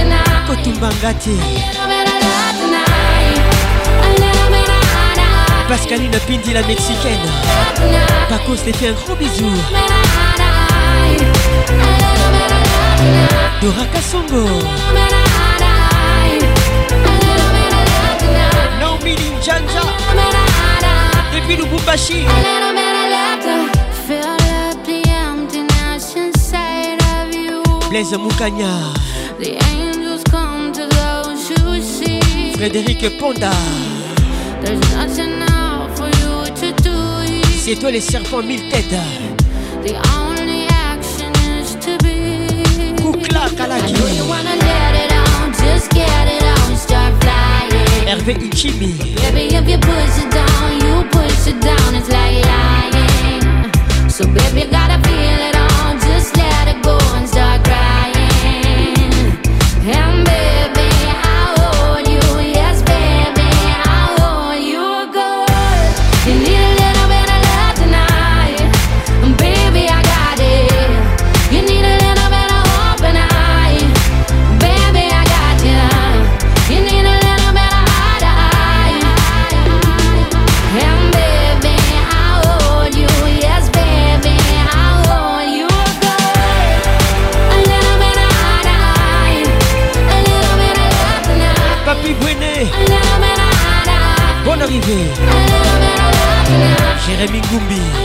[0.00, 1.36] Little bit of love tonight, Kotumba Ngati.
[1.36, 3.36] little bit of love tonight,
[4.00, 5.68] a little bit of eye to eye.
[5.68, 7.28] Pascaline Pindi la mexicaine.
[8.30, 9.52] Paco te fait un gros bisou.
[13.60, 14.44] Dora Kassongo.
[18.80, 19.84] Naomi Ninjanja.
[21.34, 22.24] Depuis Lubumbashi.
[27.90, 29.09] Blaise Moukanya.
[32.60, 33.50] Frédéric Ponda.
[34.62, 36.92] There's nothing out for you to do.
[37.58, 39.00] C'est toi les serpents mille têtes.
[39.82, 43.00] The only action is to be.
[43.00, 43.94] Koukla Kalaki.
[43.94, 48.06] know you wanna let it out, just get it out and start flying.
[48.06, 48.92] Hervé Ichimi.
[49.22, 54.10] Baby, if you push it down, you push it down, it's like lying.
[54.10, 55.59] So, baby, you gotta feel it
[97.06, 97.99] Jérémy Goumbi.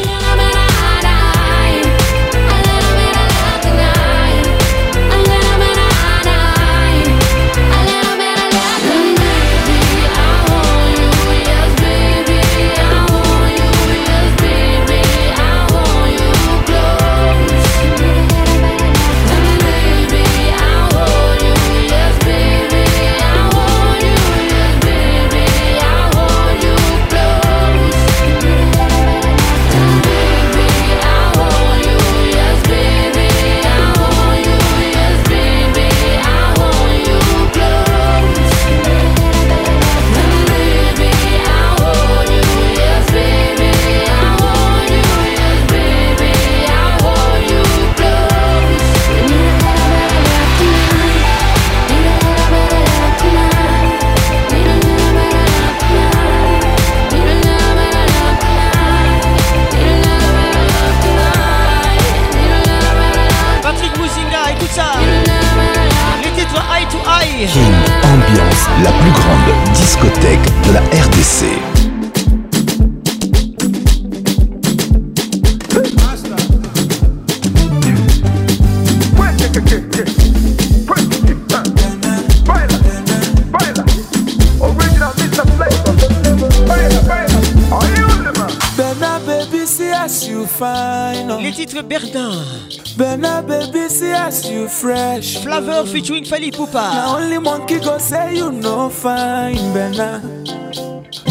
[94.46, 95.42] Cause you fresh.
[95.42, 96.94] Flavor featuring Fali Poupa.
[96.94, 100.22] Now only monkey go say you no fine, Bella.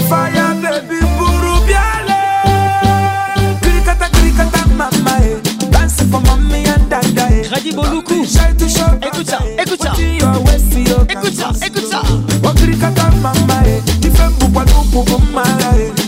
[0.08, 2.18] Fire baby, buru biale.
[3.62, 5.38] Krikata krikata mama eh.
[5.70, 7.46] Dance for mommy and dada eh.
[7.52, 8.14] Radi Boluku.
[8.14, 9.06] Eh.
[9.06, 9.92] Écoute ça, écoute ça.
[11.08, 12.02] Écoute ça, écoute ça.
[12.42, 13.80] Oh krikata mama eh.
[14.00, 16.03] Difem bubwa no bubwa mala eh.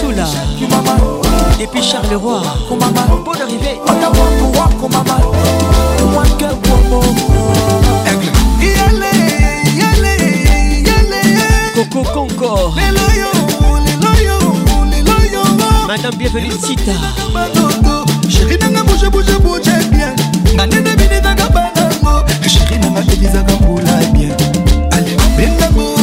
[0.00, 0.24] Soula
[1.58, 2.42] Depuis Charleroi.
[3.24, 3.80] Bonne arrivée.
[11.74, 12.74] Coco Concord
[15.86, 16.92] Madame bienvenue Sita.
[18.28, 20.14] Chérie nanga bouge bouge bouge bien.
[20.56, 22.24] Banene bine nanga banango.
[22.46, 24.36] Chérie nanga elizaka mbula bien.
[24.92, 25.95] Ale benango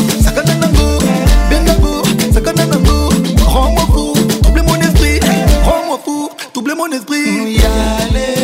[6.94, 7.41] esprit.
[7.41, 8.44] Oui, alléluia.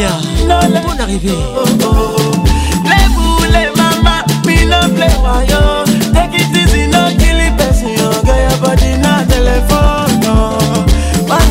[0.00, 0.16] Mia,
[0.80, 1.28] bonne arrivée.
[2.84, 5.12] Les boules, maman, me no play
[5.46, 5.84] yo.
[6.14, 7.90] Take it easy, no kill it, beautiful?
[11.28, 11.50] Why.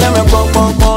[0.00, 0.95] Lẹ́mẹ̀kún.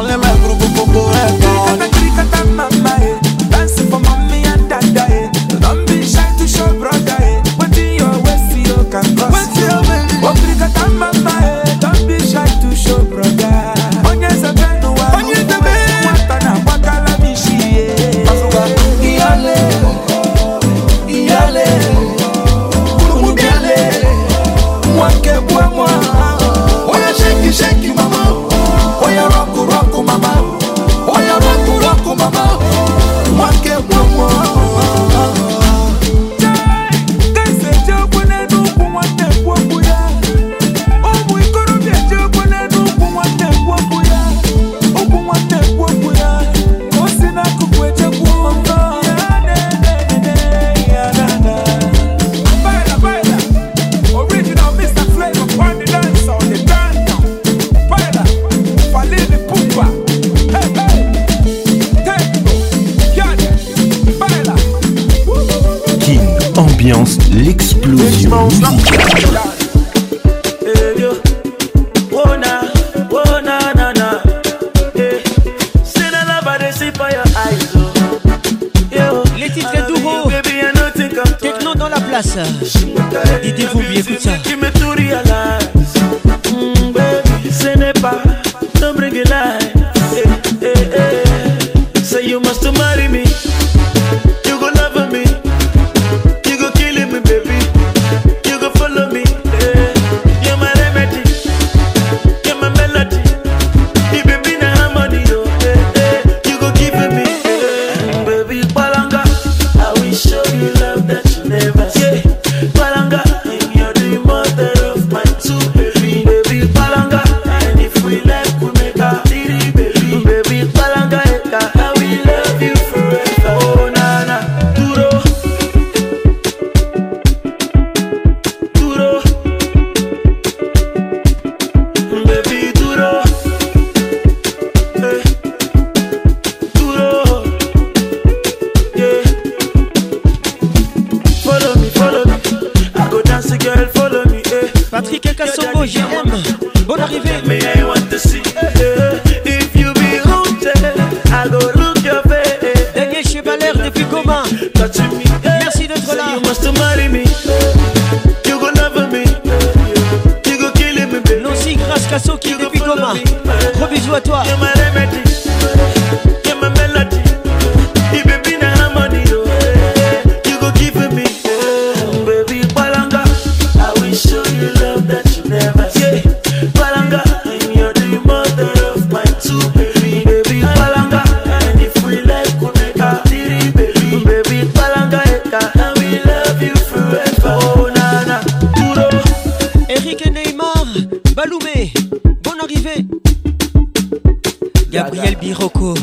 [195.49, 195.95] Biroko,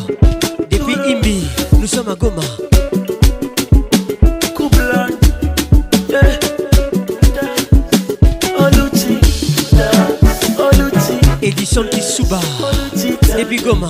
[0.68, 1.46] depuis Imbi,
[1.78, 2.42] nous sommes à Goma.
[11.40, 12.40] Edison Kisuba,
[13.38, 13.88] depuis Goma.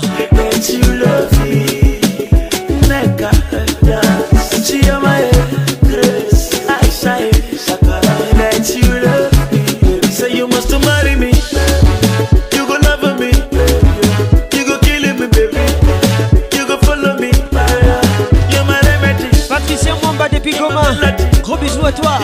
[20.59, 20.83] Goma,
[21.43, 22.19] gros bisous à toi.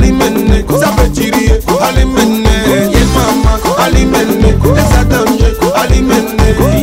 [0.00, 5.44] Maman, allumez ça fait tirer, allumez Yeah maman, allumez et ça tange,
[5.74, 6.22] allumez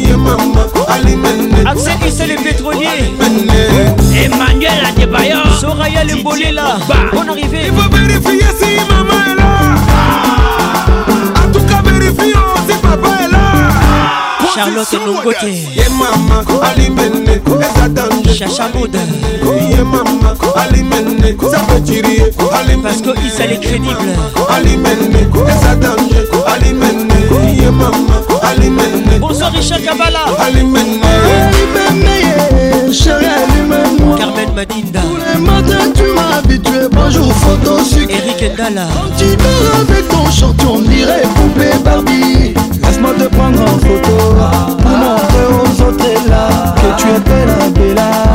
[0.04, 2.88] Yeah maman, allumez Axel Issa le pétrolier.
[4.24, 5.60] Emmanuel Adebayor.
[5.60, 6.78] Soraya le bolé là.
[7.14, 7.68] Bonne arrivée.
[7.68, 8.97] Il faut vérifier si maman
[14.58, 15.52] Charlotte Nongote.
[15.76, 17.42] Yeah maman, alimene.
[18.34, 18.70] Chacha.
[22.84, 23.96] Parce que Issa est crédible.
[24.50, 25.30] Alimene.
[26.48, 27.08] Alimene,
[28.42, 29.20] alimene.
[29.20, 30.26] Bonsoir Richard Kabala.
[30.40, 31.02] Alimene.
[31.48, 34.18] Alimene, chérie, allume-moi.
[34.18, 35.02] Carmen Madinda.
[35.02, 36.88] Tous les matins, tu m'as habitué.
[36.92, 38.16] Bonjour, photo sucré.
[38.16, 38.88] Eric Ndala.
[38.94, 42.54] Quand tu dors avec ton short, on dirait poupée Barbie.
[43.08, 44.18] Laisse-moi te prendre en photo.
[44.82, 46.76] Pour montrer aux autres là?
[46.76, 48.27] Que tu es bella, bella.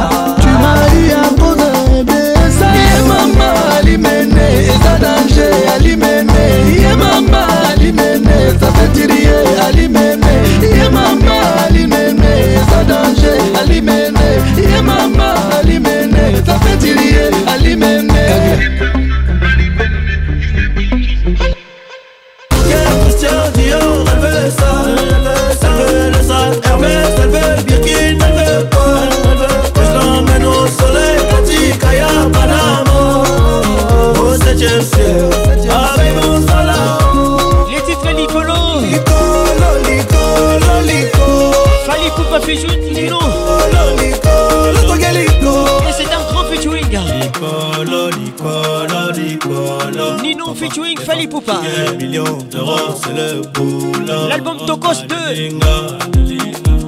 [53.04, 54.28] C'est le boulot.
[54.28, 55.16] L'album Tokos 2.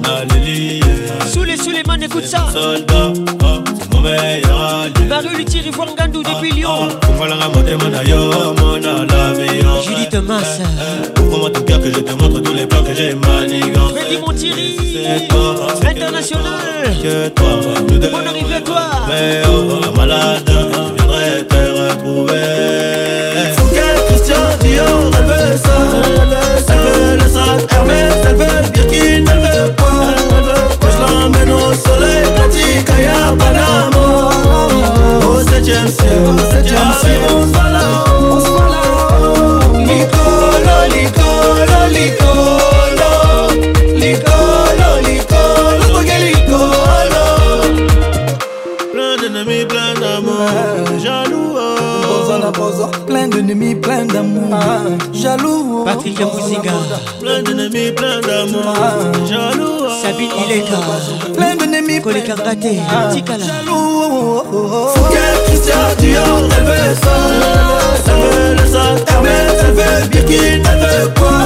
[0.07, 0.85] Alléluia.
[1.31, 2.47] Sous les Suleiman, écoute ça.
[2.51, 3.13] Soldat,
[3.43, 5.05] oh, c'est mon meilleur allié.
[5.09, 6.89] Marie Luthier Ivoire Ngandou depuis Lyon.
[7.01, 9.81] Kumbalanga motema yo, mon avion.
[9.81, 10.59] Julie Thomas.
[11.19, 13.73] Ouvre-moi ton cœur que je te montre tous les plans que j'ai maniganés.
[13.73, 15.07] Freddy Montieri.
[15.85, 16.95] International.
[17.01, 17.47] que toi.
[18.11, 18.81] Bonne arrivée à toi.
[19.07, 22.84] Mais oh, la malade, je viendrai te retrouver.
[27.71, 29.83] Hermès, elle veut Birkin, elle veut pas.
[30.81, 34.05] Moi je l'emmène au soleil, pratique à Panama.
[35.27, 37.85] Au septième ciel, au septième ciel, on se voit là,
[38.19, 38.81] on se voit là.
[39.79, 43.11] Nicolo, Nicolo, Nicolo,
[43.95, 44.45] Nicolo,
[48.93, 50.49] Plein d'ennemis, plein d'amour,
[50.99, 51.55] jaloux.
[53.07, 54.81] Plein d'ennemis, plein d'amour, ah.
[55.13, 55.83] jaloux.
[55.85, 56.73] Patrick Moussiga,
[57.21, 57.41] plein
[57.75, 58.75] d'ennemis, plein d'amour.
[59.27, 59.65] Jaloux.
[59.81, 59.89] Oh.
[60.01, 60.79] Sabine, il est là.
[61.33, 62.45] Plein d'ennemis, plein d'amour.
[63.11, 63.71] Jaloux.
[63.71, 67.15] Oh, oh, Fouquet, Christian, Dior, elle veut ça.
[68.07, 71.37] Elle veut le sang, Hermès, elle veut Birkin, elle veut quoi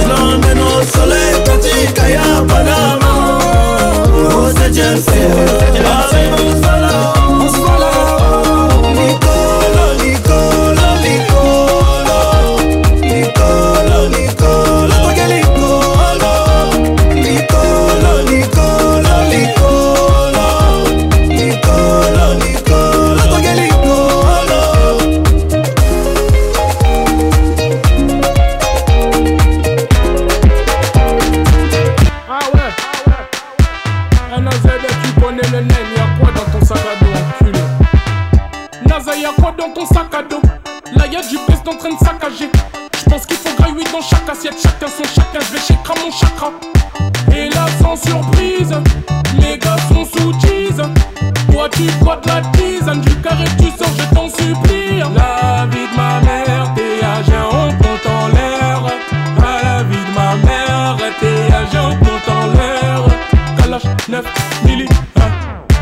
[0.00, 3.38] Je l'emmène au soleil, Petit Kaya, Panama.
[4.30, 5.86] Oh, c'est Dieu, c'est Dieu.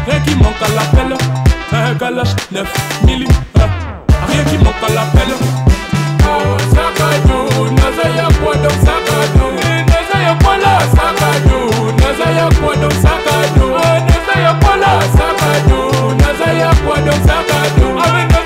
[0.06, 1.16] Rien qui manque à l'appel,
[1.72, 2.66] un galache 9
[3.05, 3.09] mm.
[4.28, 5.35] Rien qui manque à l'appel.
[6.26, 9.48] Oh, Sakadou, Nazaya Podo, Sakadou.
[9.89, 11.93] Nazaya Pola, Sakadou.
[11.97, 13.70] Nazaya Podo, Sakadou.
[14.09, 16.14] Nazaya Pola, Sakadou.
[16.18, 17.24] Nazaya Podo, Sakadou.
[17.24, 18.44] Nazaya Podo, Sakadou.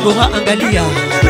[0.00, 1.29] debora angalia.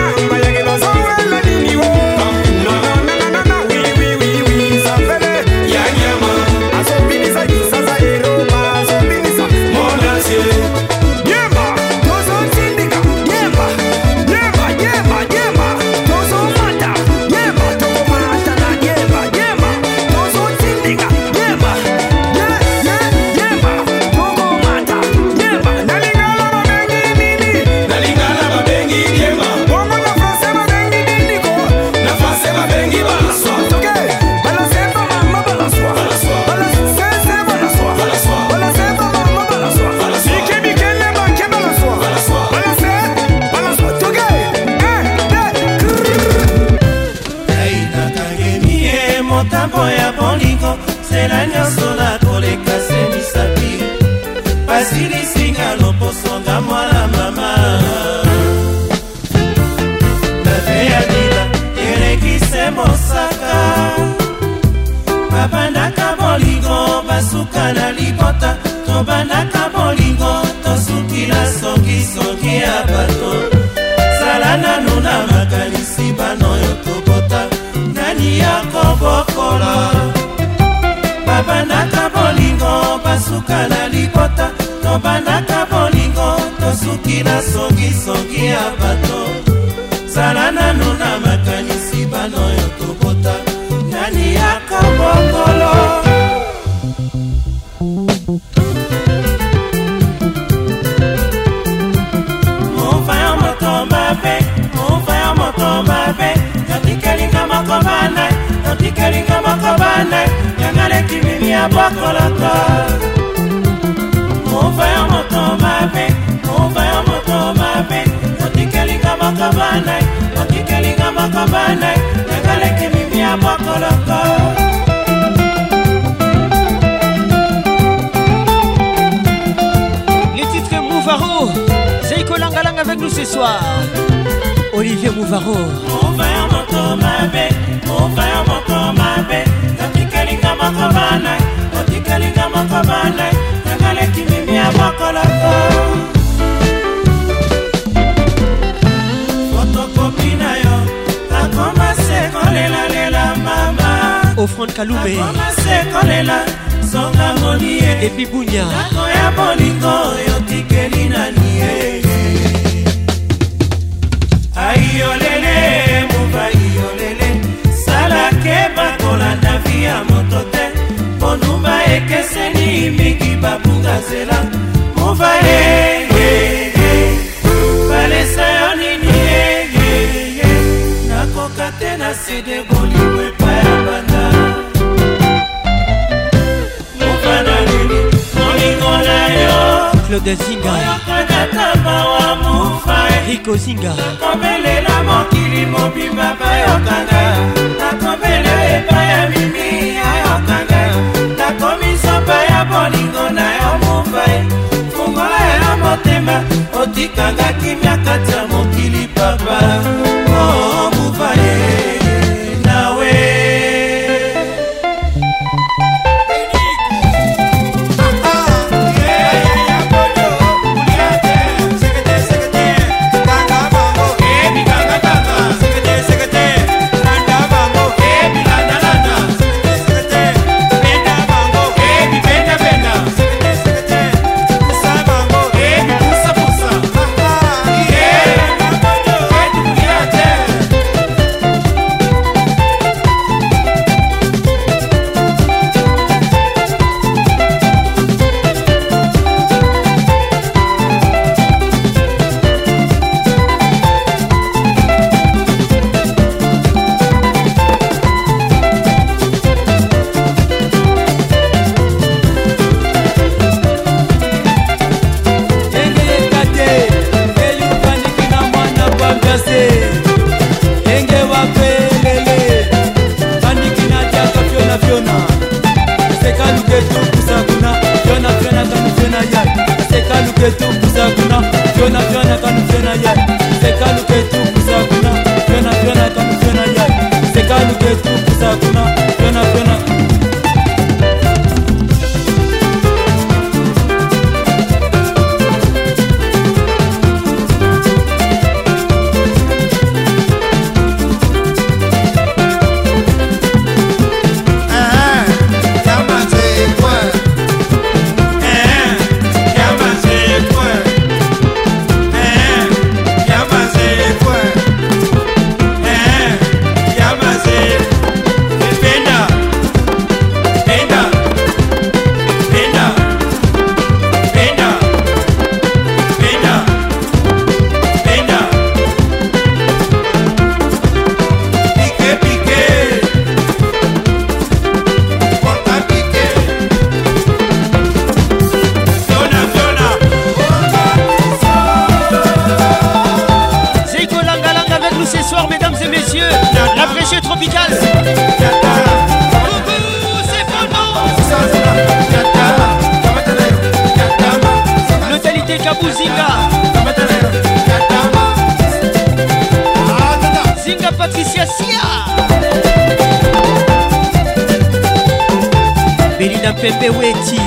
[366.60, 367.40] Pepe Weti.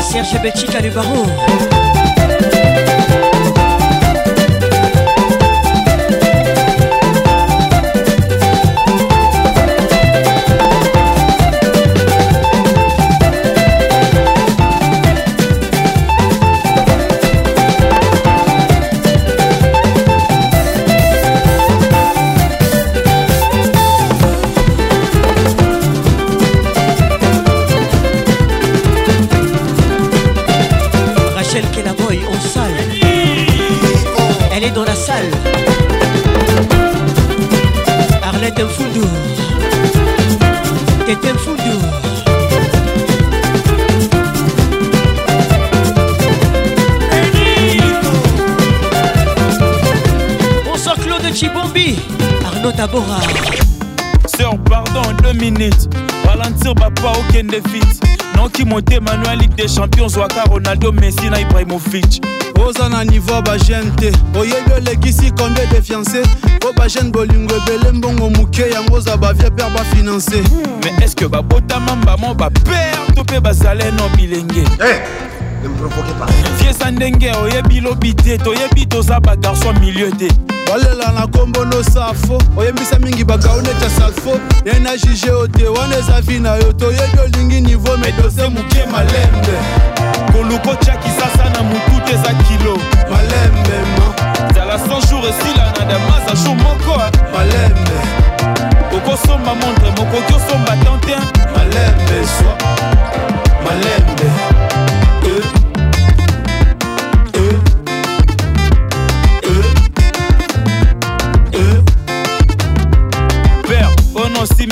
[0.00, 0.90] Serge Belchica le
[58.70, 62.24] motema no ya ligue des champions zwaka ronaldo messi na ibrahimovic.
[62.66, 64.12] Oza na niveau ya bagene te.
[64.38, 66.22] Oyebi olekisi combien de fiancé
[66.60, 70.42] po bagene bolingo ebele mbongo moke yango oza bavie pere bafinanse
[70.84, 74.64] mais est ce que babotama mbamo bapere to mpe bazale no bilenge?
[76.58, 80.28] Fiesa ndenge oyebi lobi te toyebi toza bagarso milieu te
[80.70, 84.40] balela na nkombo nosafo oyebisa mingi bakau neti ya salfo.
[84.64, 86.72] Ye na juge yo te wana eza vi na yo.
[86.72, 89.54] Toyebi olingi niveau me dose moke malembe.
[90.32, 92.78] Koluka otyakisasa na motu te eza kilo.
[93.10, 94.54] Malembe ma.
[94.54, 96.98] Zala 100 jour esila na damaza jour moko
[97.34, 97.96] malembe.
[98.96, 101.20] Okosomba montre mokoki osomba tantin
[101.54, 102.54] malembe swa
[103.64, 104.30] malembe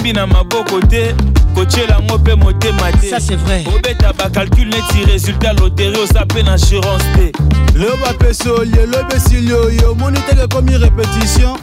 [0.08, 1.14] osimbi na maboko te
[1.54, 3.64] kotyela yango mpe motema te Ça, c'est vrai.
[3.74, 7.32] obeta bacalcule neti résultat loterie oza mpe na assurance te
[7.78, 11.56] lelo bapesi olie lobi esili oyo omoni teke ekomi répétition.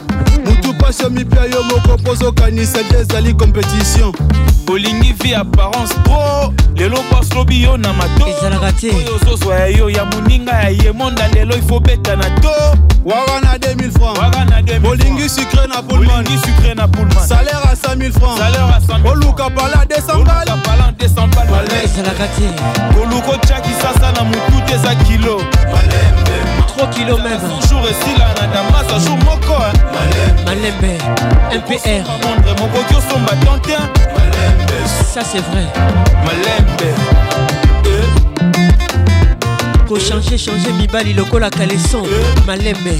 [0.44, 1.62] Mutu pasio mipia yo.
[1.64, 4.12] Moko mposo okanisa te ezali compétition.
[4.68, 8.26] Olingi vi apparence pro lelo pasi lobi yo na mato.
[8.26, 12.30] Ezalaka te oyo ozozwa ya yo ya moninga ya ye monda lelo ifo beta na
[12.40, 12.50] to
[13.06, 14.18] waka na 2000 francs.
[14.18, 16.26] Waka na 2000 olingi sucre na pullman.
[16.26, 17.26] Sucre na pullman.
[17.26, 18.38] Salaire à 5000 francs.
[18.38, 22.48] Salaire à 100 000 oluka pala 200 bal oluka pala 200 bal ezalaka te
[22.94, 25.40] koluka otyaki sasa na motu te eza kilo
[26.76, 27.40] 3 kilo même.
[27.68, 29.56] Jour esila na damasa jour moko
[30.44, 30.98] malembe
[31.54, 33.76] mpr mondre mokoki osomba tante
[35.14, 35.66] ça c'est vrai.
[36.24, 36.88] Malembe
[39.88, 42.06] kochange change mibali lokola kaleson
[42.46, 42.98] malembe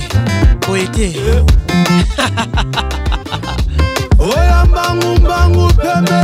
[0.66, 1.12] boye te
[4.18, 6.20] oya mbangumbangu pembe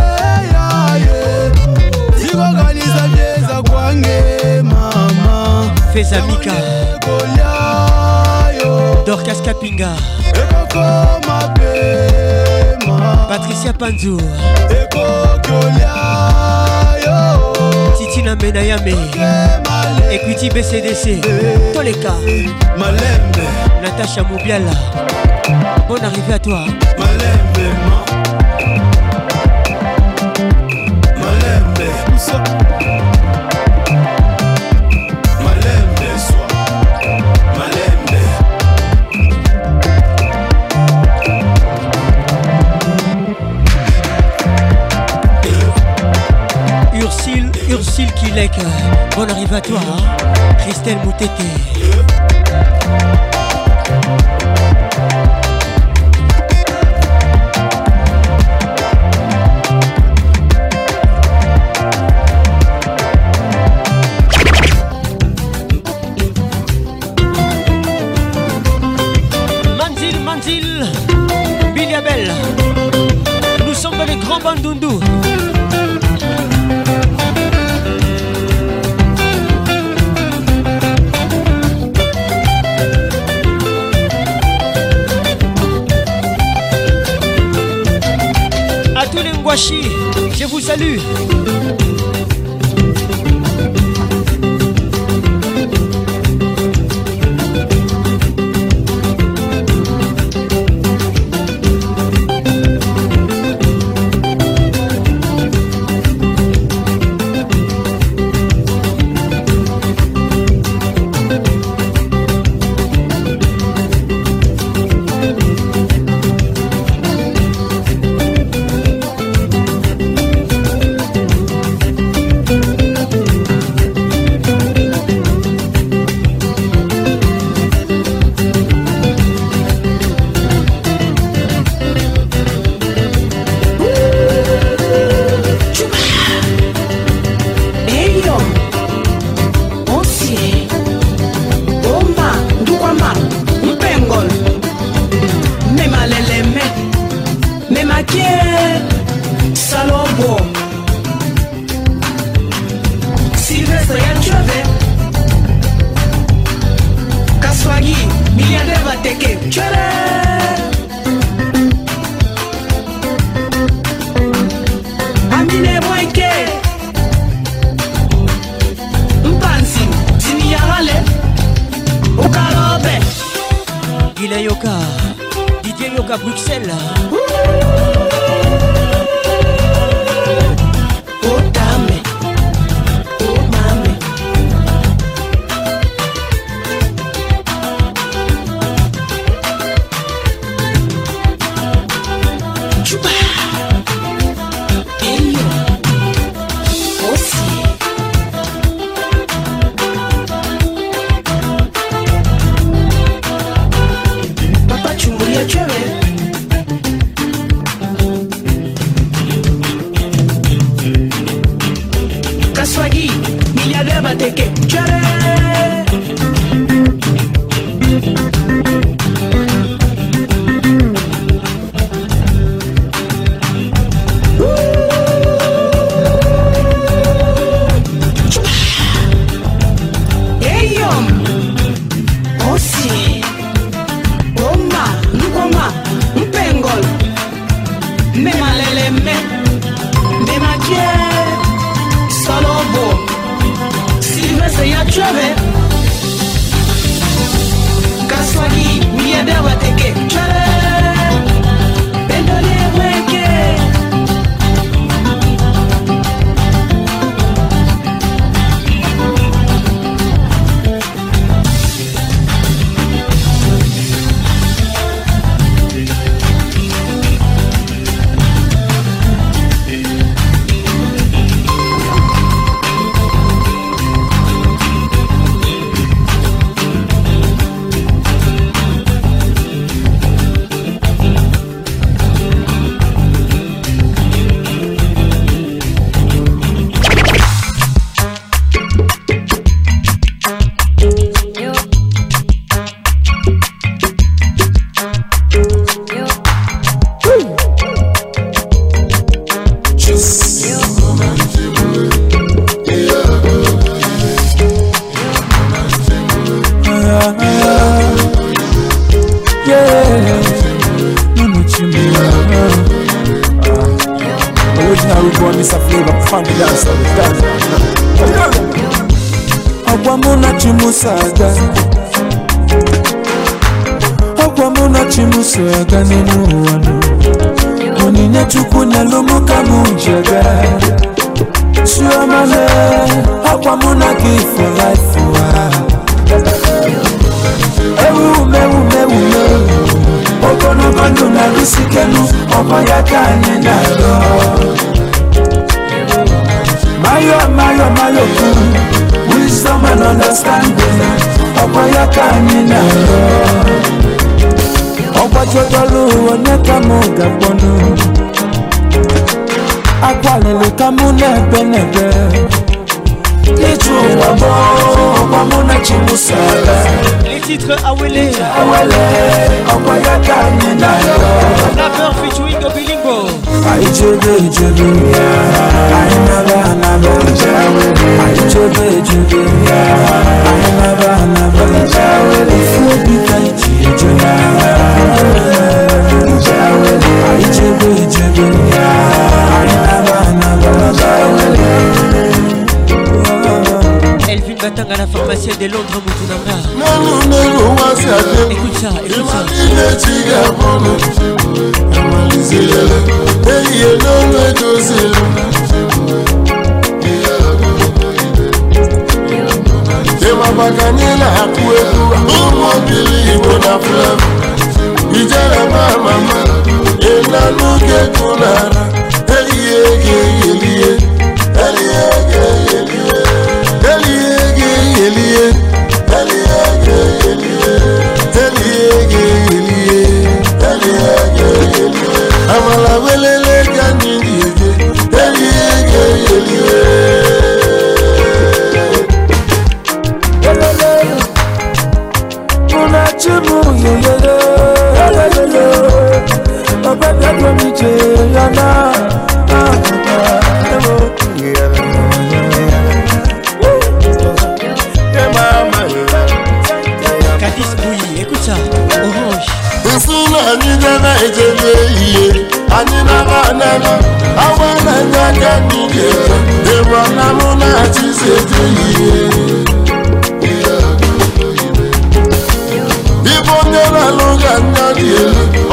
[0.54, 1.50] yaye
[2.20, 4.22] tikokanisa vyeza kwange
[4.62, 5.70] mama.
[5.92, 6.52] Fezamika
[9.06, 9.96] dorcas kapinga.
[10.34, 14.20] Ekokoma pema patricia panzu.
[14.82, 16.00] Ekokolyayo
[18.22, 18.94] titina menayame
[20.10, 21.20] equity bcdc
[21.74, 22.14] toleka.
[22.78, 23.46] Malembe.
[23.82, 24.70] Natacha mobiala
[25.88, 26.64] bonne arrivée à toi.
[26.98, 28.04] Malembe ma.
[31.18, 32.61] Malembe
[49.14, 49.78] Bonne arrivée à toi.
[50.58, 51.28] Christelle Moutete.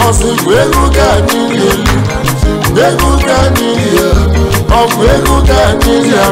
[0.10, 1.96] ọsị bụ ego ka anyị na-eli
[2.74, 2.80] bụ
[3.98, 4.10] ya
[4.80, 6.24] ọ bụ ego ka anyị ya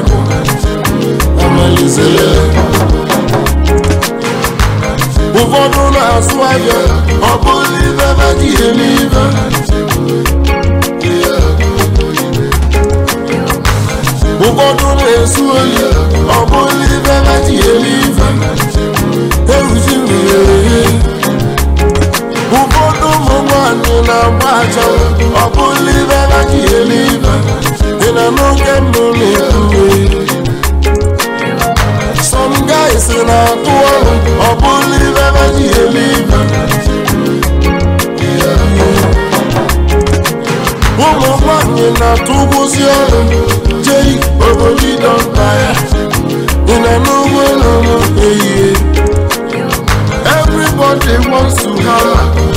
[1.46, 2.30] amalise ya
[5.42, 6.80] ụfọdụ na-asụ ahịa
[7.30, 9.22] ọ bụghị ibe mmadụ ihe n'ibe
[14.46, 15.84] ụfọdụ na-esu oyi
[16.36, 18.26] ọ bụghị ibe mmadụ ihe n'ibe
[19.56, 20.40] eruzi m ya
[23.68, 24.86] nwanne na mgba aja
[26.30, 27.34] na jihele ibe
[28.08, 28.76] ị na n'oge
[32.30, 34.14] some guys na-atụ ọrụ
[34.48, 36.40] ọ bụla I na jihele ibe
[41.06, 41.32] ụmụ
[42.00, 43.20] na-atụgwụzi ọrụ
[43.86, 44.12] jei
[44.48, 45.72] obodo ịdọta ya
[46.74, 47.72] ị na n'ugbo nọ
[50.38, 52.57] everybody wants to have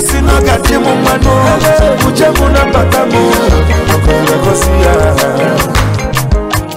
[0.00, 1.58] osina kati momwano
[2.04, 3.30] kucemu na patamu
[4.34, 4.94] okosia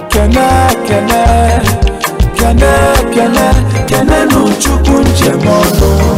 [0.08, 0.46] kene
[0.86, 1.24] kene
[2.38, 2.72] kene
[3.14, 3.46] kene
[3.86, 6.16] kene nunchuku njemono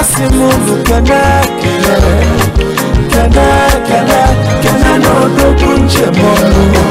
[0.00, 1.20] asimunu kene
[1.62, 1.94] kene
[3.10, 3.46] kene
[3.88, 4.20] kene
[4.62, 6.84] kene nodoku njemono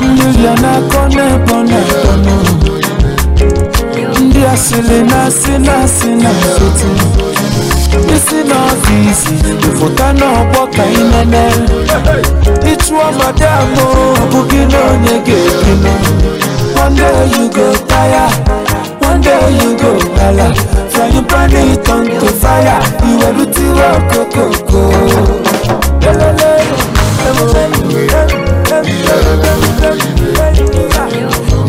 [0.00, 2.51] liliana kone pone pono
[4.56, 6.90] silina sina sina fiti
[8.14, 9.34] isina ọfiisi
[9.68, 11.44] ifuta na ọgbọ ka inene
[12.72, 13.84] ịchụ ọmọdé amụ
[14.22, 15.92] ọbụghị na onye ga-ebinu
[16.84, 18.26] one day you go tire.
[19.08, 20.48] One day you go lala.
[20.90, 24.80] Frying pan it on to fire iwerutire okokoko
[26.02, 26.52] lelele.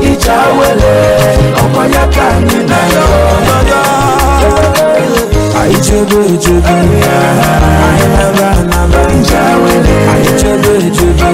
[0.00, 0.94] ije wele
[1.62, 3.04] ọkwa ya ka anyị na ya
[5.60, 6.98] anyị chebe echebe anyị
[8.16, 11.26] naba anaba chebe echebe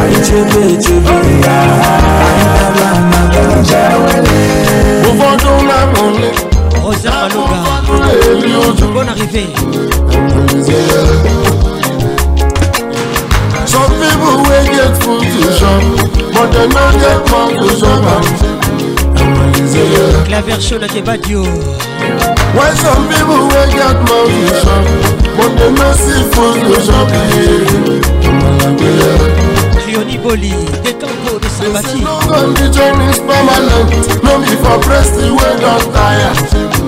[0.00, 1.38] anyị chebe echebe anyị
[2.60, 4.87] naba anaba ụfọdụ
[8.92, 9.46] bonne arrivée.
[13.66, 15.52] Some people wey get food to
[16.32, 17.54] but dem no get mouth
[18.40, 18.48] to.
[20.30, 21.42] La version à Kebadio.
[22.54, 24.84] Why some people wey get to chop,
[25.36, 27.28] but dem no see food to?
[29.84, 30.52] Cléonie Boli,
[30.84, 32.02] des tampons de.
[32.26, 33.90] Condition is permanent,
[34.24, 36.87] no be for breast wey don tire.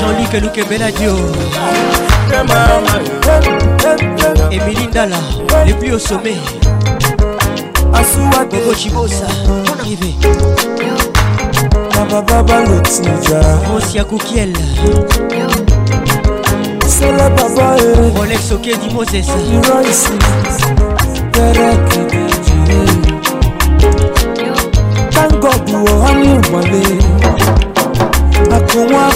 [0.00, 1.12] Jean-Luc Louke Beladio.
[4.50, 5.16] Émilie Ndala,
[5.66, 6.36] les plus au sommet.
[8.50, 10.14] Gogo Chibosa, bonne arrivée.
[13.72, 14.52] Rosia Koukiel.
[18.16, 19.26] Rolex Okedi Moses.
[25.14, 26.82] thank god wọ ha ní ìwọlé
[28.56, 29.10] àkùnwọ́n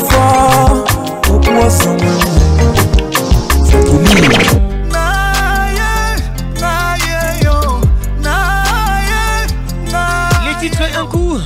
[10.96, 11.38] un coup.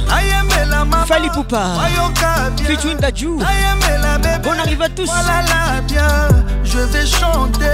[1.06, 1.62] Fali Poupa.
[2.66, 3.38] Featuring Dadju.
[4.42, 5.06] Bonne arrivée à tous.
[5.06, 6.28] Voilà bien,
[6.64, 7.64] je vais chanter,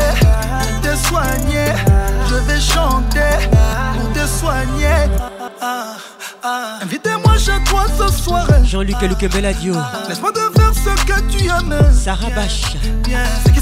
[0.83, 1.73] te soigner,
[2.29, 3.49] je vais chanter
[3.95, 5.11] pour te soigner.
[5.21, 6.15] Ah, ah.
[6.82, 8.47] Invitez-moi chez toi ce soir.
[8.64, 9.74] Jean-Luc Louke Beladio.
[10.09, 11.93] Laisse-moi te faire ce que tu aimes.
[11.93, 12.77] Sarah Bache.
[13.44, 13.60] C'est qui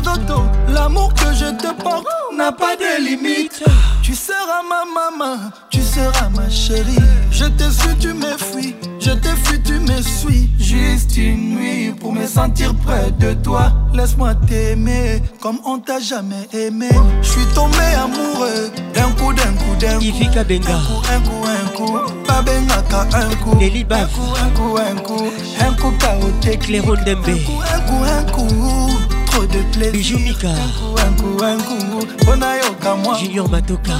[0.00, 0.42] ndoto.
[0.68, 2.06] L'amour que je te porte
[2.40, 3.62] n'a pas de limite.
[4.02, 7.06] Tu seras ma maman, tu seras ma chérie.
[7.30, 8.74] Je te suis, tu me fuis.
[8.98, 10.48] Je te fuis, tu me suis.
[10.58, 13.72] Juste une nuit pour me sentir près de toi.
[13.92, 16.88] Laisse-moi t'aimer comme on t'a jamais aimé.
[17.22, 20.04] Je suis tombé amoureux d'un coup, d'un coup, d'un coup.
[20.04, 20.76] Ivy Kabenga.
[21.14, 23.56] Un coup, un coup, Babengaka, un coup.
[23.58, 24.10] Nelly Baf.
[24.42, 25.30] Un coup, un coup,
[25.60, 26.60] un coup, chaotique.
[26.60, 27.28] Cléron Dembe.
[27.28, 29.92] Un coup, un coup, trop de plaisir.
[29.92, 30.48] Bijou Mika.
[30.48, 33.16] Un coup, un coup, Bonayoka, moi.
[33.18, 33.92] Junior Matoka.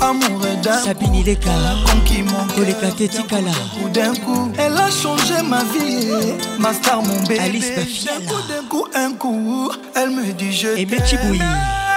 [0.00, 0.40] Amour
[2.54, 6.08] Koleka coup d'un coup, elle a changé ma vie,
[6.58, 7.40] ma star, mon bébé.
[7.40, 8.20] Alice Bafiala.
[8.20, 11.87] D'un coup, d'un coup, un coup, elle me dit je t'aime.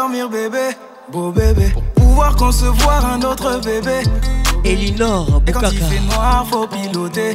[0.00, 0.70] Dormir bébé,
[1.12, 4.02] beau bébé, pour pouvoir concevoir un autre bébé.
[4.64, 7.34] Elinor Et quand il fait noir, faut piloter.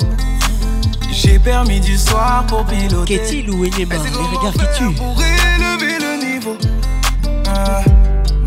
[1.11, 3.19] J'ai permis du soir pour piloter.
[3.19, 4.95] Qu'est-il ou Enyema Les regards qui tuent.
[4.95, 6.57] Pour élever le niveau.
[7.47, 7.83] Ah,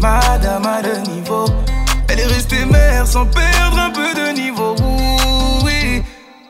[0.00, 1.44] madame a de niveau.
[2.08, 4.74] Elle est restée mère sans perdre un peu de niveau.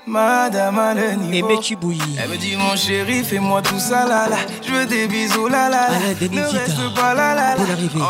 [0.08, 1.60] Madame a le niveau.
[1.60, 2.00] Chibouyi.
[2.22, 4.36] Elle me dit mon chéri, fais-moi tout ça là là.
[4.66, 5.98] Je veux des bisous là là là.
[6.30, 7.64] Ne reste pas là là là.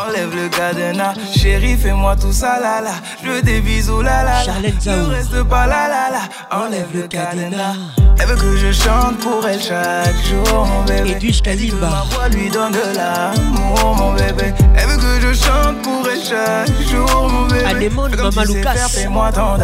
[0.07, 1.13] Enlève le cadenas.
[1.35, 2.91] Chéri, fais-moi tout ça là là.
[3.23, 4.43] Je veux des bisous là là.
[4.61, 6.21] Ne reste pas là là là.
[6.51, 7.75] Enlève le cadenas.
[8.21, 11.11] Elle veut que je chante pour elle chaque jour, mon bébé.
[11.11, 14.53] Edwige Elle dit que ma voix lui donne de l'amour, mon bébé.
[14.75, 17.89] Elle veut que je chante pour elle chaque jour, mon bébé.
[17.89, 18.89] Fais comme Maman Lucas.
[18.89, 19.57] Fais-moi ton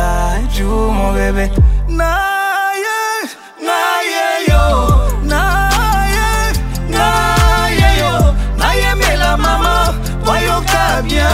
[0.53, 1.51] jour, mon bébé.
[1.95, 3.29] Naye,
[3.61, 4.45] naye
[11.03, 11.29] bien,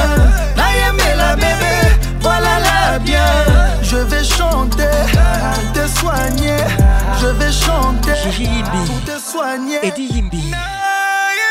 [3.00, 3.26] bien.
[3.82, 6.58] Je vais chanter pour te soigner.
[7.22, 8.16] Je vais chanter
[8.72, 9.80] pour te soigner.
[10.52, 11.42] Naye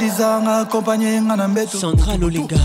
[0.00, 0.06] soigner.
[0.06, 1.78] La Lisa nga accompagné nga na mbeto.
[1.78, 2.56] Sandra Lolenga.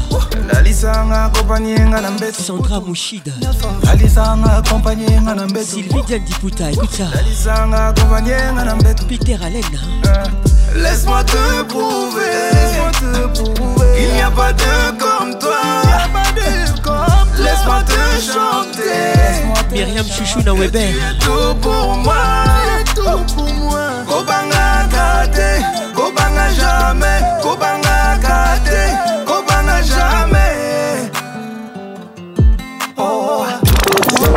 [1.25, 2.41] Accompagné nga na mbeto.
[2.43, 3.31] Sandra Mouchida.
[3.83, 5.65] La Lisa nga accompagné nga na mbeto.
[5.65, 7.09] Sylvie Diandiputa, écoute ça.
[7.13, 9.05] La Lisa nga accompagné nga na mbeto.
[9.05, 9.37] Peter.
[10.75, 15.61] Laisse-moi te prouver, laisse-moi te prouver qu'il n'y a pas de comme toi.
[17.37, 19.13] Laisse-moi te chanter.
[19.71, 20.93] Myriam Chouchou na Weber.
[21.19, 22.13] Tout pour moi,
[22.93, 24.03] tout pour moi.
[24.05, 25.63] Kobanga kate,
[25.93, 25.94] kobanga
[26.60, 28.82] jamais, kobanga kate,
[29.26, 31.10] kobanga jamais.
[32.98, 33.44] Oh.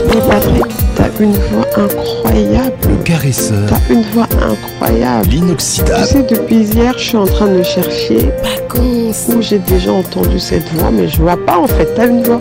[0.06, 0.66] Mais Patrick,
[0.96, 2.72] t'as une voix incroyable.
[2.88, 5.28] Le caresseur, T'as une voix incroyable.
[5.28, 8.30] Tu l'inoxydable, sais, depuis hier, je suis en train de chercher
[9.28, 11.86] où j'ai déjà entendu cette voix, mais je vois pas en fait.
[11.94, 12.40] T'as une voix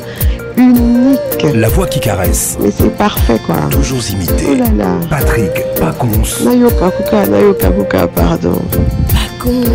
[0.57, 1.45] unique.
[1.53, 3.55] la voix qui caresse, Mais c'est parfait quoi.
[3.71, 4.55] toujours Oh imité.
[4.55, 4.91] là là.
[5.09, 8.61] Patrick Pacons, Nayoka Kuka, Nayoka Kuka, pardon.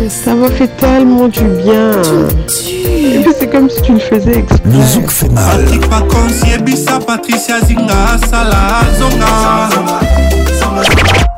[0.07, 1.91] Ça m'a fait tellement du bien.
[2.85, 4.59] Et puis c'est comme si tu le faisais exprès.
[4.65, 5.63] le zouk fait mal.
[5.63, 9.69] patrick pacons yebisa patricia zinga asala zonga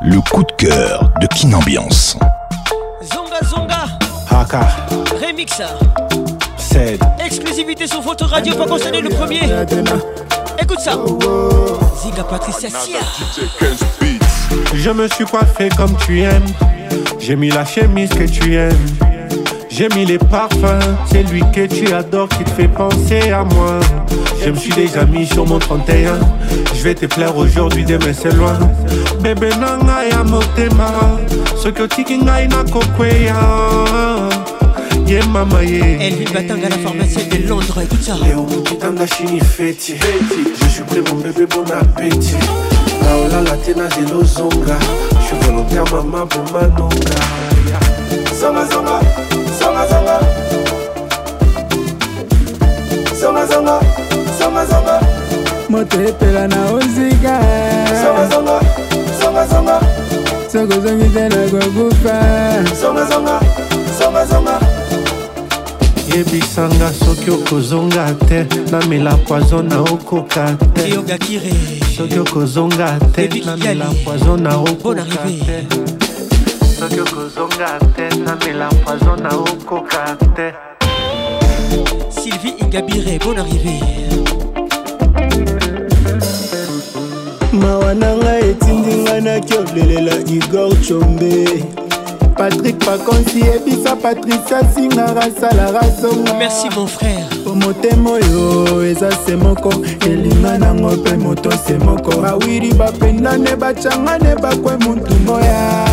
[0.02, 2.16] Le coup de cœur de Kin Ambiance.
[3.02, 3.84] Zonga Zonga.
[4.30, 4.60] haka
[5.26, 5.62] Remix.
[7.24, 9.40] Exclusivité sur votre radio, pas concerné le premier.
[10.60, 10.92] Écoute ça.
[12.02, 13.00] Zinga Patricia Sia.
[14.74, 16.46] Je me suis coiffé comme tu aimes.
[17.18, 18.76] J'ai mis la chemise que tu aimes.
[19.68, 23.80] J'ai mis les parfums, c'est lui que tu adores qui te fait penser à moi.
[24.42, 26.18] Je me suis déjà mis sur mon 31.
[26.74, 28.58] Je vais te plaire aujourd'hui, demain c'est loin.
[29.20, 30.90] Bébé nanga ya motema.
[31.62, 33.34] Soki otiki ngai na kokweya.
[35.06, 35.80] Ye mama ye.
[36.00, 37.78] Elvin Batanga, la pharmacienne de Londres.
[37.82, 38.14] Écoute ça.
[38.24, 39.94] Leo mukitanga chini feti
[40.62, 42.34] Je suis prêt mon bébé bon appétit
[43.02, 44.76] naolala te na zelo zonga
[45.20, 47.18] Je suis volontaire mama bomanonga
[48.40, 49.00] Zonga zonga,
[49.60, 50.20] zonga zonga.
[53.20, 53.80] Zonga zonga,
[54.38, 55.00] zonga zonga.
[55.68, 57.40] moto epela na ozika
[58.02, 58.60] Zonga zonga,
[59.20, 59.80] zonga zonga.
[60.52, 62.16] soki ozongi te nakokufa
[66.16, 68.46] yebisanga soki okozonga te.
[68.70, 70.90] Namela poison na okoka te.
[71.96, 75.04] Soki okozonga te namela poison na okoka
[75.46, 75.66] te.
[76.78, 80.52] soki okozonga te namela poison na okoka te.
[82.10, 83.80] Sylvie Ingabire, bonne arrivée.
[87.52, 91.64] mawa na ngai etindi ngai nakiolelela igor chombe
[92.46, 97.26] patrik pakonsi yebisa patricia singaka asalaka songa Merci mon frère.
[97.44, 99.70] po motema oyo eza se moko.
[100.06, 102.12] Elinga nango mpe moto se moko.
[102.26, 105.84] Awiri bapendane bacangane bakwe muntu moya.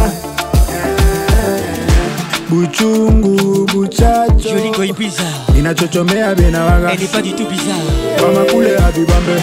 [2.49, 4.57] Buchungu buchacho.
[5.57, 7.89] Inachochomea benawaka Elle n'est pas du tout bizarre.
[8.21, 9.41] bamakule ya bibambe.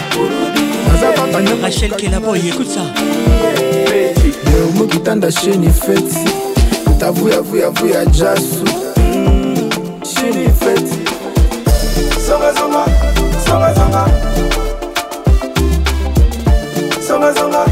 [1.61, 2.81] Rachel Kelaboy, écoute ça.
[4.77, 6.17] mokitanda sheni feti
[7.01, 8.65] tavuyavuyavuya jasu.
[10.03, 10.99] Shiri feti
[12.27, 12.85] songazonga
[13.45, 14.05] songazonga
[17.07, 17.65] songazonga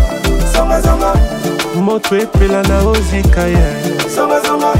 [0.54, 1.14] songazonga
[1.76, 3.74] moto epela na ozika ye.
[4.16, 4.74] Songazonga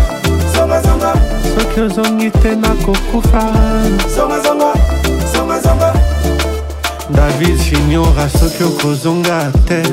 [0.56, 1.14] songazonga
[1.56, 3.54] soki ozongi te nakokufa
[4.16, 4.74] songazonga
[5.34, 5.94] songazonga
[7.10, 9.84] david finiora soki okozonga te.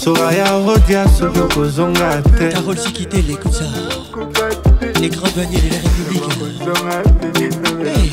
[0.00, 3.64] Soraya rodia soki okozonga te Carole Sikitele, ça.
[5.00, 7.52] Les grands douaniers de la République.
[7.84, 8.10] Hey,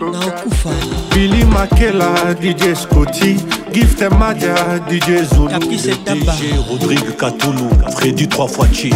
[0.00, 0.70] Naokufa.
[1.14, 3.36] Billy Makela, DJ Scotty,
[3.72, 4.54] Gift Madia,
[4.88, 8.90] DJ Zulu, DJ Rodrigue Katoulou, Freddy 3 fois Chi,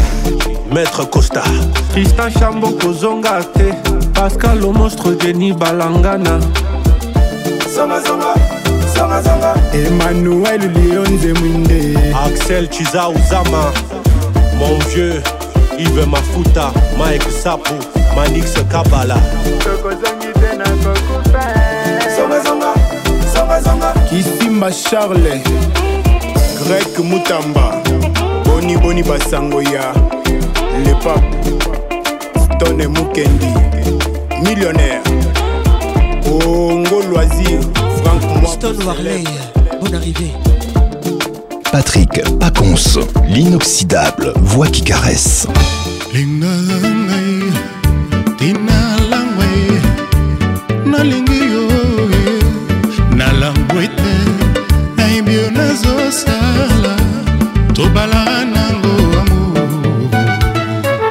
[0.72, 1.42] Maître Costa.
[1.92, 3.72] Tristan Chambo Kozonga te,
[4.14, 6.40] Pascal le monstre Denis Balangana.
[7.72, 8.49] Zonga zonga.
[9.72, 11.96] Emmanuel Lyon Zemwinde.
[12.14, 13.72] Axel Chiza Uzama,
[14.58, 15.22] mon vieux
[15.78, 17.72] Yves Mafuta, Mike Sapu,
[18.14, 19.16] Manix Kabala.
[24.08, 25.40] Kisimba charle
[26.64, 27.82] grek mutamba.
[28.44, 29.94] Boni boni basango ya
[30.84, 31.22] lepap
[32.44, 33.46] stone mukendi.
[34.42, 35.00] Millionnaire.
[36.26, 37.60] Ongo loisir
[38.02, 38.22] frank
[38.62, 39.24] Warley,
[39.80, 40.32] bonne arrivée.
[41.72, 45.46] Patrick Pacons, l'inoxydable voix qui caresse.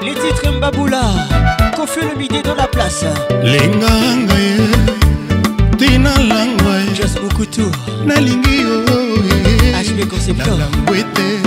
[0.04, 1.02] Les titres Mbaboula,
[1.76, 3.06] Kofi le midi dans la place.
[7.52, 9.74] Just Mokutu, nalingi yo eh.
[9.84, 10.46] HB Conceptor.
[10.48, 11.40] nalango ete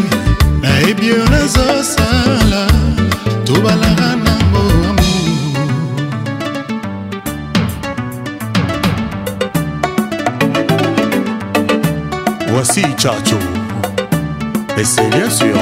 [0.60, 2.66] nayebi yo nazosala
[3.44, 5.02] tobalaka nango amour
[12.48, 13.38] Voici Chacho.
[14.78, 15.56] Et c'est bien sûr.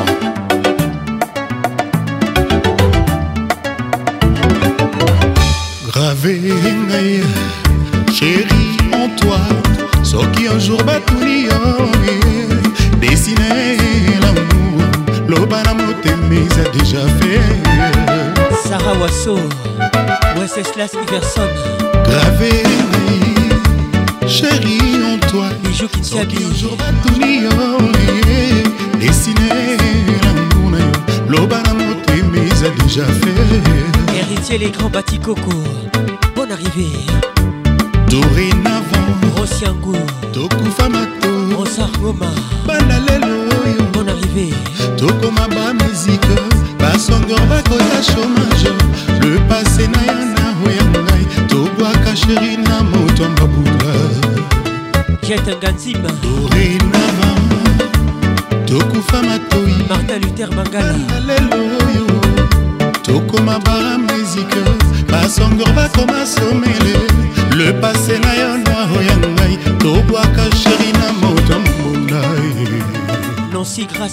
[20.81, 21.48] Wenceslas Iverson,
[22.05, 22.62] gravé
[24.27, 25.48] chéri en toi.
[25.62, 25.89] Bijou
[27.43, 27.51] yo
[28.98, 29.48] dessine
[30.23, 30.93] l'amour na yo
[31.28, 34.19] loba na motema eza déjà fait.
[34.19, 35.52] Héritier les grands Batikoko.
[36.35, 37.10] Bonne arrivée.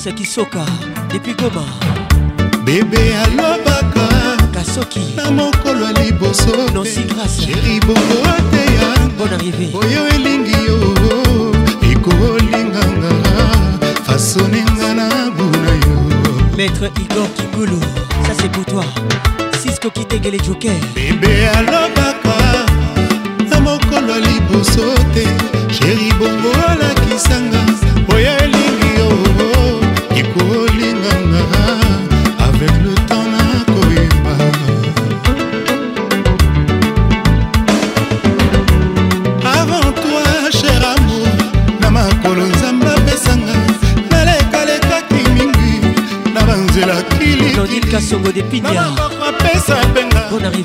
[0.03, 0.63] Grace Kisoka,
[1.11, 1.65] depuis Goma,
[2.63, 9.71] bebe alobaka Kasoki, na mokolo ya liboso Nancy Grace, sheri bongo ateya bonne arrivée.
[9.73, 10.77] oyo elingi yo
[11.91, 13.09] ekolinganga
[14.05, 16.55] fasonenga na buna yo.
[16.55, 17.79] Maître Igor Kingulu,
[18.25, 18.83] ça c'est pour toi.
[19.59, 22.65] Cisco Kitenge les Jokers, bebe alobaka
[23.49, 25.25] na mokolo ya liboso te.
[25.73, 26.56] Sheri bongo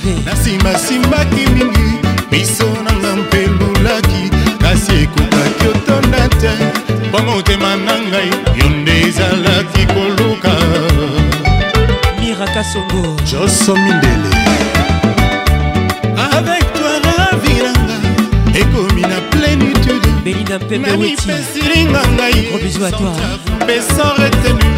[0.03, 0.23] arrivée.
[0.25, 1.99] nasimasimbaki mingi
[2.31, 4.31] miso nanga mpelulaki
[4.61, 6.51] kasi ekokaki otonda te
[7.09, 10.53] mpo motema na ngai yo nde ezalaki koluka
[12.21, 14.31] Mira Kassongo, joso mindele
[16.37, 22.49] avec toi ravi nanga ekomi na plénitude Belinda Mpembe Weti, nanipesilinga ngai
[23.61, 24.71] mpe sans retenu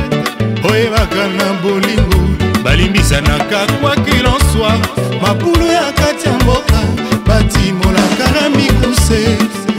[0.70, 2.24] oyebaka na bolingo
[2.64, 3.96] balimbisanaka kwa
[4.54, 4.72] kilonswa
[5.22, 6.80] mabulu ya kati ya mboka
[7.26, 9.38] batimolaka na mikuse.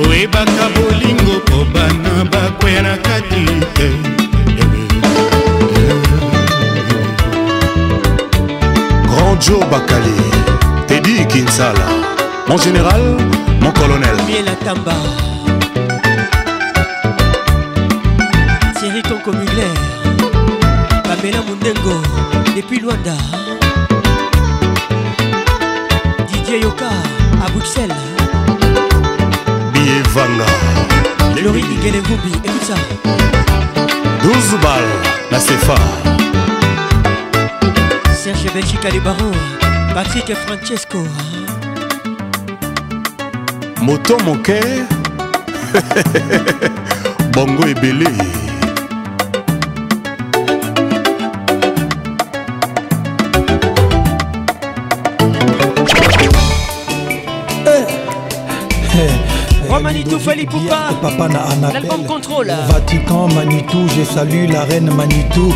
[0.10, 3.90] Oyebaka bolingo po bana bakweya na kati te.
[9.08, 10.16] Grand Joe Bakali,
[10.88, 11.88] Teddy Kinsala,
[12.48, 13.02] mon général,
[13.62, 14.16] mon colonel.
[14.28, 14.94] Miel Tamba,
[18.80, 19.74] Thierry Tonko Mugler,
[21.04, 22.02] Pamela Mundengo,
[22.56, 23.14] depuis Luanda,
[26.56, 26.86] Didier Yoka,
[27.46, 27.94] à Bruxelles,
[29.74, 30.46] Billet Vanga,
[31.44, 32.76] Laurie Igelevumbi, écoute ça.
[34.24, 34.84] 12 balles,
[35.32, 35.76] la CFA.
[38.14, 39.32] Serge Belgica les barons
[39.94, 41.00] Patrick et Francesco.
[43.82, 44.62] Moto moke.
[47.34, 48.08] Bongo ebele.
[48.08, 48.45] Roi
[59.86, 60.90] Manitou Fali Poupa.
[61.00, 62.52] Papa na L'album Contrôle.
[62.70, 65.54] Vatican Manitou, je salue la reine Manitou.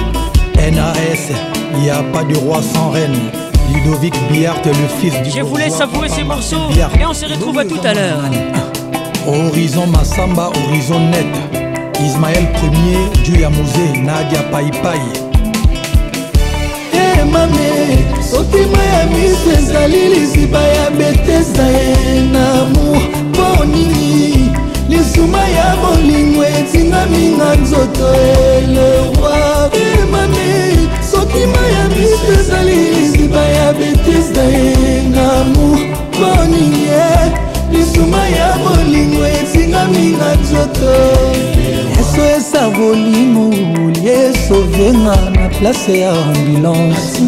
[0.55, 1.33] NAS,
[1.73, 3.17] il n'y a pas de roi sans reine.
[3.73, 6.91] Ludovic Biart, le fils du Je voulais savourer ces morceaux Biart.
[7.01, 8.19] Et on se retrouve à tout à l'heure.
[9.25, 11.25] Horizon Massamba, Horizon Net.
[11.99, 13.47] Ismaël Premier, Dieu
[14.03, 14.69] Nadia Pai
[17.19, 23.01] Pai e mame soki maya miso ezali liziba ya betesa ye na amour.
[23.29, 24.51] Mpo nini?
[24.89, 30.77] Lisuma ya bolingo etingaminga nzoto eleroi e mame
[31.11, 35.79] soki maya miso ezali liziba ya betesa ye na amour.
[36.13, 36.87] Mpo nini?
[37.71, 41.58] Lisuma ya bolingo etingaminga nzoto
[42.19, 43.49] eso esa bolingo
[43.91, 47.21] liesovenga na place ya ambulance.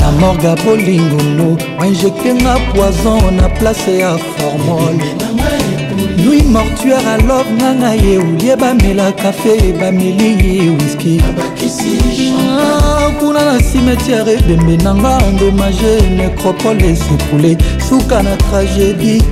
[0.00, 4.94] Na morga bolingono wainjektenga poison na place ya formol.
[6.24, 11.20] Nui mortuare alove nganga ye olie bamela kafe bameli wiski
[12.60, 17.56] Ah, kuna na cimetière ebembe nanga endommage nécropole esekule
[17.88, 19.22] suka na tragédie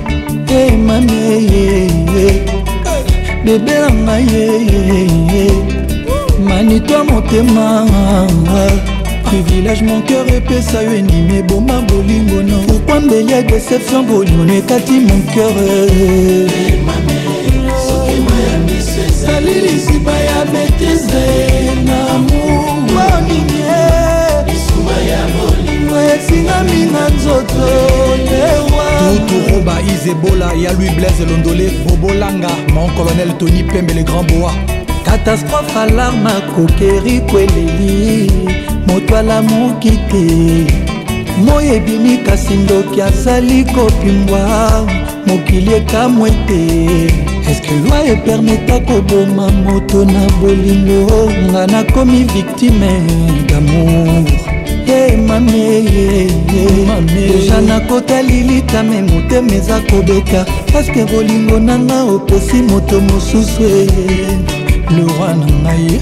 [0.49, 1.89] emameyeye
[3.45, 5.51] bebe na ngai ye.
[6.39, 7.85] Manitwa motema
[9.23, 14.53] privilège mon cœur epesa yo endimi eboma bolingo no pourkui mbeli ya déception bolingo no
[14.53, 15.55] ekati mon cœur.
[19.25, 21.25] Sali lisiba ya betise
[21.85, 21.97] na
[22.27, 23.63] mowaninge
[26.15, 27.67] esingami na nzoto
[28.93, 34.53] lewa tuturoba izebola ya louis blaise londole bobolanga mon colonel tony pembe le grand boa.
[35.03, 38.31] Catastrophe alarme akokeri kweleli
[38.87, 40.23] moto alamuki te
[41.37, 44.87] moi ebimi kasi ndoki azali kopimbwa
[45.27, 46.63] mokili ekamwe te.
[47.51, 53.01] Eske lwi epermeta koboma moto na bolingo nga nakomi victime
[53.47, 54.52] damour
[57.05, 63.85] deja nakota lilitame motema eza kobeta paske bolingo nanga opesi moto mosusu e
[64.89, 65.99] le roi na ngai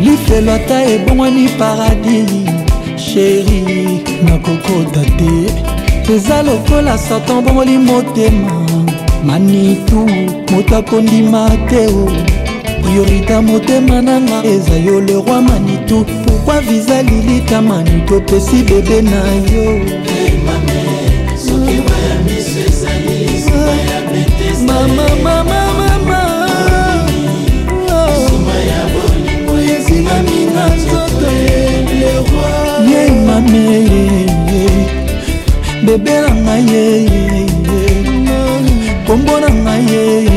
[0.00, 2.30] lifelo ata ebongwani paradis.
[2.96, 6.12] Sheri nakokota te.
[6.14, 8.66] Eza lokola satan bongoli motema.
[9.24, 10.06] Manitu
[10.50, 12.31] moto akondima te o
[12.82, 19.20] priorité motema nanga eza yo le roi manitu pourkui viza lilita manitu opesi bebe na
[19.52, 19.80] yo?
[24.66, 26.20] Mama mama mama
[29.74, 31.30] ezingaminga nzoto
[32.00, 32.90] le roi.
[32.90, 33.64] Ye mame
[35.84, 36.84] bebe na ngai ye
[39.06, 40.31] kombo na ngai ye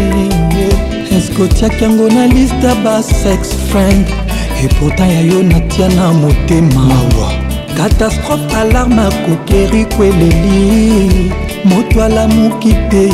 [1.36, 4.06] eske otiaki yango na liste basex friend.
[4.64, 6.86] Epourtant ya yo natia na motema.
[6.86, 7.32] Mawa.
[7.78, 11.32] Catastrophe alarme akokeri kweleli.
[11.66, 13.10] Moto alamuki te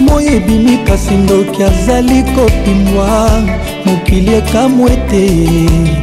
[0.00, 3.42] moi ebimi kasi ndoki azali kopimbwa
[3.84, 5.26] mokili ekamwe te.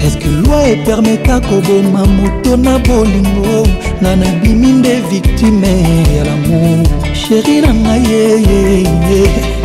[0.07, 3.67] Eske lwi epermeta koboma moto na bolingo?
[4.01, 5.81] Nga nabimi nde victime
[6.17, 6.87] ya lamour.
[7.13, 9.58] Sheri na ngai yeyeye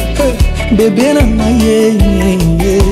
[0.76, 2.82] bebe na ngai yeyeye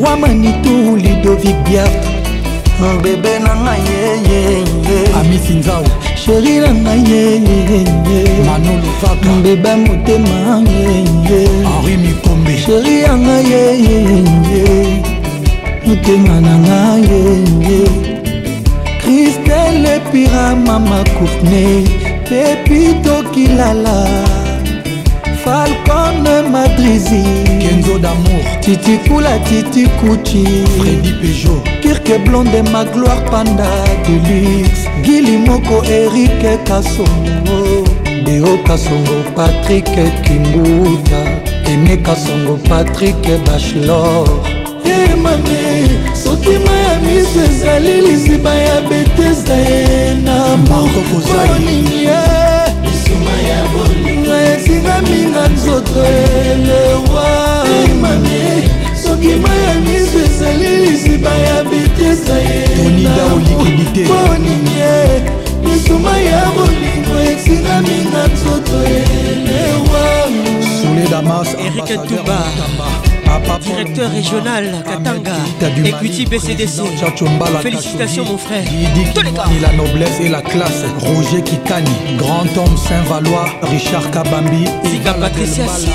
[0.00, 2.02] roi manitu lidovic biart
[3.02, 5.84] bebe na ngai yeyeye amisinzao
[6.24, 12.58] sheri na ngai yeyeye manolovaka mbeba motema henri mikombe.
[12.66, 14.64] Sheri ya ngai yeyeye
[15.86, 17.88] motema na ngai yeye
[19.00, 21.88] kristele epira mama courtney
[22.28, 23.96] pepito kilala
[26.26, 27.22] Anne Madrizi
[27.60, 28.44] Kenzo d'amour.
[28.60, 30.44] Titi Kula Titi Kuchi
[30.78, 31.62] Freddy Peugeot.
[31.82, 33.68] Kirke Blonde ma gloire panda
[34.06, 34.88] deluxe.
[35.02, 37.84] Gili Moko Eric Kassongo
[38.24, 39.86] Deo Kassongo Patrick
[40.22, 41.22] Kimbuta
[41.66, 43.16] Aimé Kassongo Patrick
[43.46, 44.24] Bachelor.
[44.84, 52.10] Emame soki maya miso ezali lisiba ya betesda ye na moko kozaningie
[54.70, 57.26] tingaminga nzoto elewa.
[58.00, 58.40] Mami
[59.02, 64.04] soki mai ya miso ezali liziba ya bitesa yeoninge
[65.64, 70.02] misuma ya bolingo etingaminga nzoto elewa.
[71.66, 72.38] Erike tuba
[73.60, 75.32] Directeur régional Katanga.
[75.84, 76.82] Equity BCDC
[77.62, 78.64] Félicitations mon frère.
[78.64, 80.84] Et la noblesse et la classe.
[80.98, 83.46] Roger Kikani Grand homme Saint-Valois.
[83.62, 85.92] Richard Kabambi Zika Patricia Sia.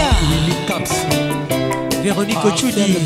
[2.04, 2.98] Véronique Ochudi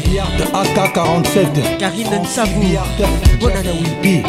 [0.53, 4.23] AK47 Karine Nsabou année.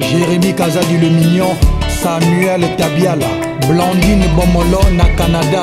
[0.00, 1.56] Jérémy Kazadi le Mignon.
[1.88, 3.26] Samuel Tabiala.
[3.68, 5.62] Blandine Bomolo na Canada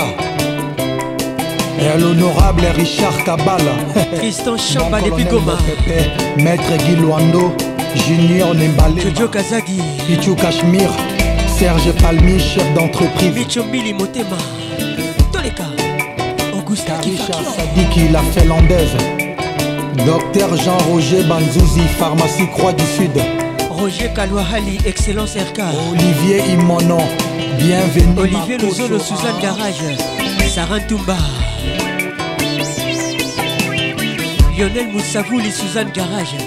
[1.80, 3.76] et l'honorable Richard Kabala.
[4.18, 5.58] Tristan Chamba depuis Goma
[6.38, 7.54] Maître Guy Luando
[7.96, 10.92] Junior Nembale Jojo Kazadi Pichu Cachemire
[11.48, 13.34] Serge Palmi chef d'entreprise.
[13.34, 14.38] Micho Mili Motema.
[15.32, 15.66] Cas
[16.54, 18.96] Augusta Richard Sadiki la finlandaise.
[20.06, 23.12] Docteur Jean-Roger Banzouzi Pharmacie Croix du Sud.
[23.70, 27.00] Roger Kalouahali Excellence RK Olivier Imono
[27.60, 29.98] Bienvenue Olivier Lozolo Suzanne Garage.
[30.48, 31.18] Sarah Toumba
[34.56, 36.38] Lionel Moussavouli Suzanne Garage.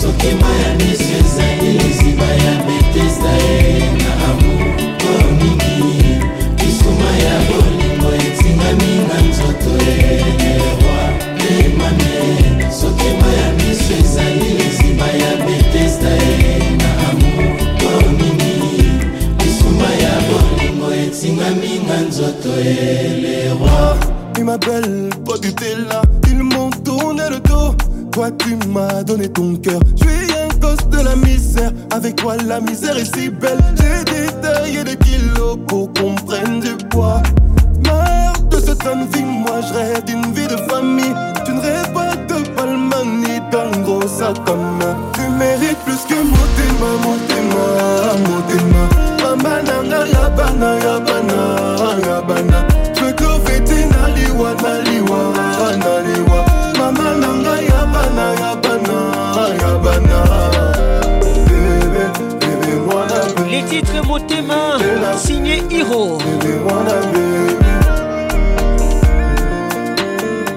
[0.00, 4.66] Sokema ya miso ezali liziba ya betesda ye na amour
[5.08, 6.18] oyo mingi
[6.58, 7.83] lisuma ya bolingo
[22.44, 23.96] na nzoto elerwa
[24.36, 27.74] Il m'appelle, toi tu t'es là, ils m'ont tourné le dos.
[28.12, 29.80] Toi tu m'as donné ton cœur.
[29.96, 31.72] Je suis un gosse de la misère.
[31.92, 33.58] Avec toi la misère est si belle.
[33.76, 37.22] J'ai détaillé des kilos pour qu'on prenne du poids.
[38.50, 41.14] De cette bonne vie, moi je rêve d'une vie de famille.
[41.44, 44.36] Tu ne rêves pas de palma ni d'un gros sac.
[45.14, 46.13] Tu mérites plus que
[53.90, 55.18] Naliwa, naliwa,
[55.78, 56.44] naliwa.
[56.78, 57.10] Mama
[57.68, 58.96] yabana, yabana,
[59.62, 60.20] yabana.
[63.50, 64.78] Les titres Motema
[65.16, 66.18] Signé Hiro.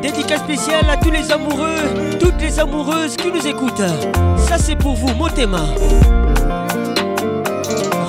[0.01, 3.81] Dédicace spéciale à tous les amoureux Toutes les amoureuses qui nous écoutent.
[4.37, 5.61] Ça c'est pour vous Motema.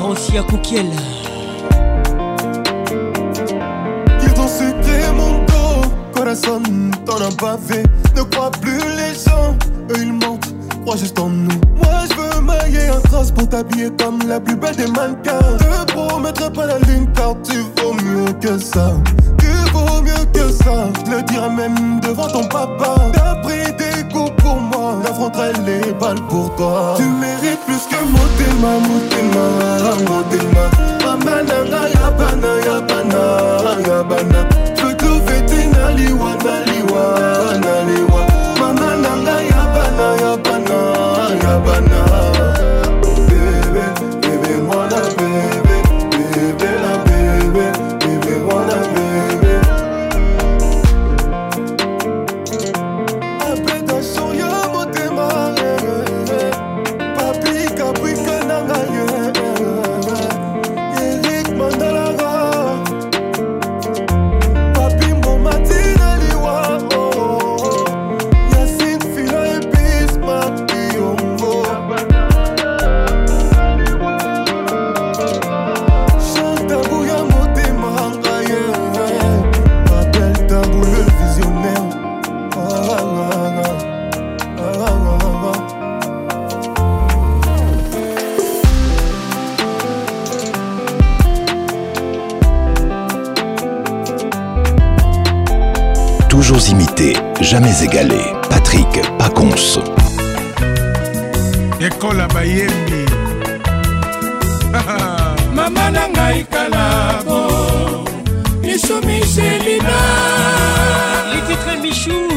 [0.02, 0.86] Rancia Koukiel
[6.40, 6.62] corazon,
[7.04, 7.84] t'en as pas fait.
[8.16, 9.54] Ne crois plus les gens,
[9.90, 11.60] eux ils mentent, crois juste en nous.
[11.76, 15.38] Moi je veux mailler un cross pour t'habiller comme la plus belle des mannequins.
[15.58, 18.92] Te promettrai pas la lune car tu vaux mieux que ça.
[19.38, 22.94] Tu vaux mieux que ça, je le dirai même devant ton papa.
[23.12, 26.94] T'as pris des coups pour moi, j'affronterai les balles pour toi.
[26.96, 29.46] Tu mérites plus que Motema, Motema,
[30.08, 30.64] Motema.
[31.04, 34.67] Mama nanga yabana, yabana, yabana.
[35.72, 37.04] Naliwa, naliwa,
[37.60, 38.22] naliwa.
[38.60, 40.78] Mama nanga yabana, yabana,
[41.44, 42.37] yabana.
[97.78, 99.78] Patrick Pacons.
[101.80, 103.06] ekola bayembi.
[105.54, 107.40] Mama na ngai kalabo.
[109.06, 109.98] Michelina
[111.30, 112.28] Les titres Michou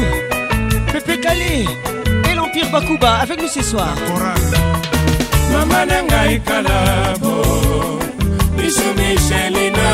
[0.92, 1.66] Pepe Calé
[2.30, 3.94] Et l'Empire Bakuba avec nous ce soir.
[5.52, 7.34] Mama na ngai kalabo.
[8.56, 9.90] Michelina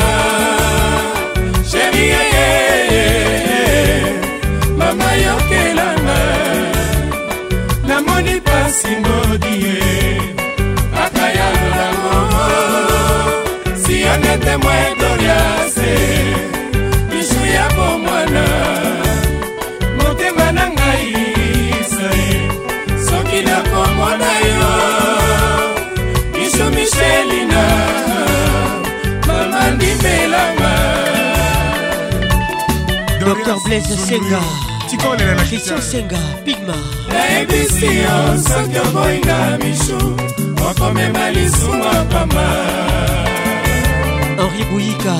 [1.95, 2.69] yeye
[4.89, 6.19] mama yokelanga
[7.87, 9.77] namoni pasi ngodi ye
[11.03, 12.17] ata ya lolango
[13.83, 15.93] sianete mwa gloriase.
[17.11, 18.45] Lishu ya bomwana
[19.97, 21.13] motema na ngai
[21.81, 22.51] isae
[23.09, 24.71] soki nakomona yo.
[26.39, 27.63] Lishu mishelina
[29.27, 30.73] mama ndimbelanga
[33.19, 34.41] Docteur Blaise Senga.
[34.89, 36.73] Tikolela na Christian Senga Pigma.
[37.09, 39.99] Nayebisi yo soki oboyinga mishu
[40.69, 42.47] okomema lisumu pamba.
[44.37, 45.15] Henri Bouyika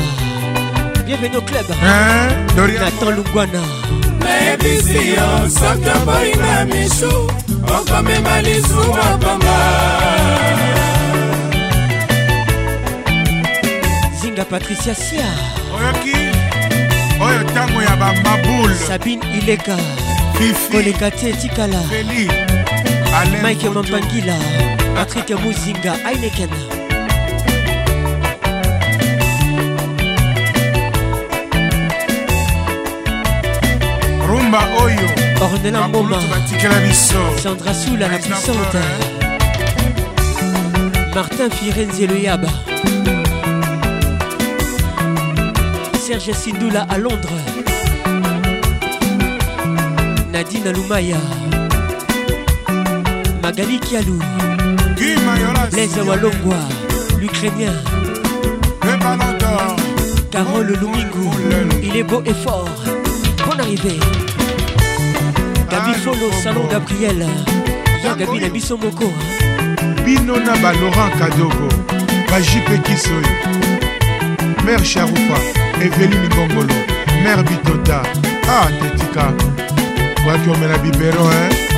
[1.06, 1.66] Bienvenue au club.
[1.82, 3.62] Hein, Dorian Nathan Lungwana
[4.20, 7.32] nayebisi yo soki oboyinga mishu
[7.78, 9.58] okomema lisumu pamba.
[14.22, 15.30] Zinga Patricia Sia.
[15.76, 16.39] Oyoki
[17.30, 19.78] oyo ntango ya bamabule Sabine Ileka
[20.72, 22.30] koleka te tikala feli
[23.16, 23.74] Alain mike Foto.
[23.74, 24.36] mampangila
[24.96, 26.50] patrik muzinga aineken
[34.28, 35.08] rumba oyo
[35.46, 36.18] ornela mboma
[37.44, 38.84] sandra sula la puissante.
[41.16, 42.48] Martin firenze le yaba
[46.10, 47.40] serge sindula à londres
[50.34, 51.18] nadine lumaya
[53.44, 54.18] magali kialou
[55.72, 56.58] blaise walongwa
[57.20, 57.74] l'ukrainien
[60.32, 61.30] Carole Lumingu,
[61.84, 62.70] il est beau et fort.
[63.46, 64.00] Bonne arrivée.
[65.70, 67.26] Gabi Folo, salon Gabriel.
[68.04, 69.12] Gabi na biso moko.
[70.06, 71.68] bino na balaurent kadogo
[72.30, 73.34] bajipe kisoyo
[74.66, 76.76] mare sharufa eveline ngongolo
[77.24, 78.02] mare bitota
[78.50, 79.34] ah tetika
[80.28, 81.70] waki omela bibero hein?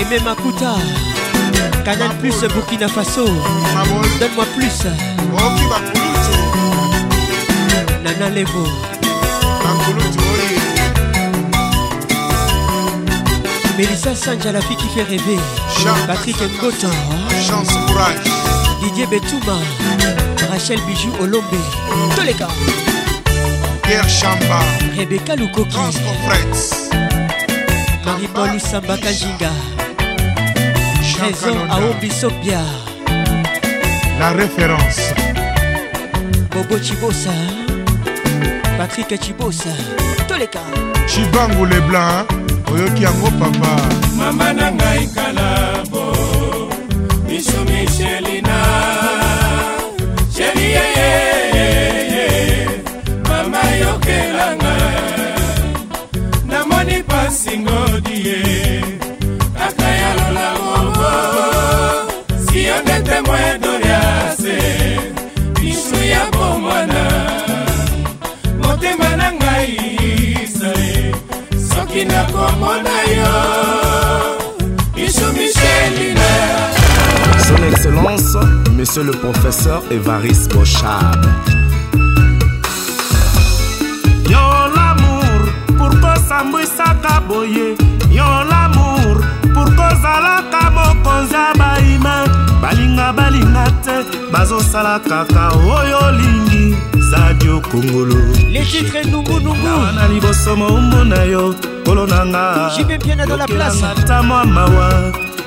[0.00, 0.74] Aimé Makuta.
[1.84, 3.26] Canal Plus Burkina Faso.
[4.18, 4.86] Donne-moi plus.
[8.02, 8.64] Nana Levo.
[13.76, 15.38] Mélissa Sanja, la fille qui fait rêver.
[16.06, 16.88] Patrick Ngoto.
[17.46, 18.24] chance courage
[18.82, 20.29] Didier Betouma.
[20.50, 21.44] Rachel Bijou Olombe.
[22.16, 22.48] Tous les gars.
[23.82, 24.60] pierre chamba
[24.96, 25.70] Rebecca Lukoki.
[25.70, 26.90] transcofrets
[28.04, 29.50] Marie-Paul Samba Kajinga.
[31.18, 32.60] Trésor Aombi Sopia.
[34.18, 35.12] la référence
[36.50, 37.30] Bobo Chibosa.
[38.78, 39.70] Patrick Chibosa.
[40.28, 40.60] Tous les cas.
[41.06, 42.24] chibangu leblanc
[42.72, 43.72] oyoki yango papa
[44.16, 46.04] mama na ngai kalabo
[47.28, 48.59] miso michelina
[50.40, 52.26] sheri yeyeyeye
[53.28, 54.74] mama yokelanga.
[56.50, 58.40] Namoni pasi ngodi ye.
[59.58, 61.10] Kaka ya lola mobo.
[62.46, 64.58] Siyo nde temo ya doriase
[65.62, 67.02] misu ya bomwana.
[68.62, 69.76] Motema na ngai
[70.44, 71.14] isale
[71.68, 73.34] soki nakomona yo.
[74.96, 76.30] Misu mishelina
[77.50, 78.36] Son Excellence,
[78.76, 81.26] Monsieur le Professeur Évariste Bochab.
[84.28, 84.38] yo
[84.76, 85.40] lamour
[85.78, 87.74] pourko sambwisaka boye
[88.10, 89.16] yo lamour
[89.54, 92.16] pourko ozalaka mokonzi ya baime
[92.62, 93.96] balinga balinga te
[94.32, 96.76] bazosala kaka oyo olingi
[97.10, 98.14] zadio kongolo
[98.52, 99.66] Les titres Nungu Nungu.
[99.68, 101.54] awa na liboso moumbu na yo
[101.84, 103.74] kolo na nga J'y vais bien dans la place.
[103.80, 104.88] yokelanga ta mwa mawa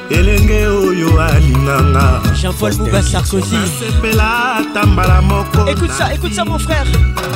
[0.09, 6.59] elenge oyo alinganga Jean-Paul Bouba Sarkozy nasepela ata mbala moko Écoute ça, écoute ça mon
[6.59, 6.85] frère.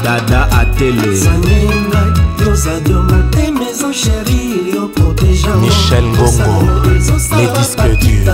[0.04, 1.02] Dada Atele.
[5.60, 6.66] Michel Ngongo,
[7.38, 8.34] les disques durs.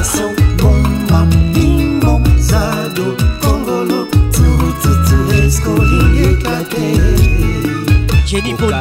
[8.34, 8.74] Jenny Pondé,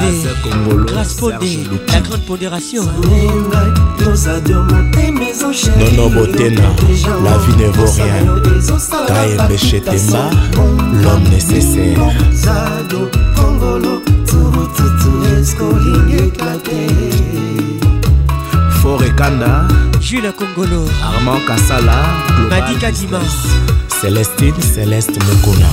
[0.87, 1.59] Grâce Pondé,
[1.89, 2.85] la grande pondération.
[5.79, 6.63] Nono Botena,
[7.23, 8.25] la vie ne vaut rien.
[9.07, 10.31] Kaembe Chetema,
[11.03, 11.99] l'homme nécessaire.
[18.81, 19.69] Forekanda,
[20.01, 22.01] Jules Kongolo, Armand Kassala,
[22.49, 23.21] Madika Dima,
[24.01, 25.69] Célestine Céleste Mukuna.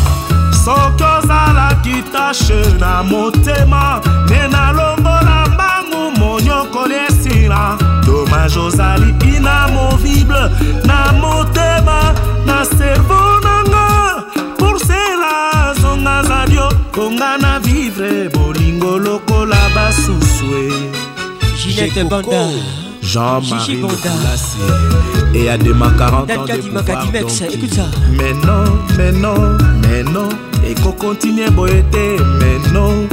[1.69, 10.49] Soki ozalaki tashe na motema nde nalongola mbangu monyokoli esila domage ozali inamovible
[10.85, 12.14] na motema
[12.45, 14.23] na servo nanga
[14.57, 20.73] porsela zonga zadio konga na vivre bolingo lokola basusue
[21.57, 22.49] Ginette Banda,
[23.01, 24.09] Jean-Marie Bonda.
[24.09, 24.57] Moulassi.
[25.35, 27.06] Et à demain 40 ans de pouvoir
[27.53, 27.83] écoute ça.
[28.17, 28.64] mais non
[28.98, 30.30] mais non mais non
[30.72, 33.07] ekokontinue boye te meno.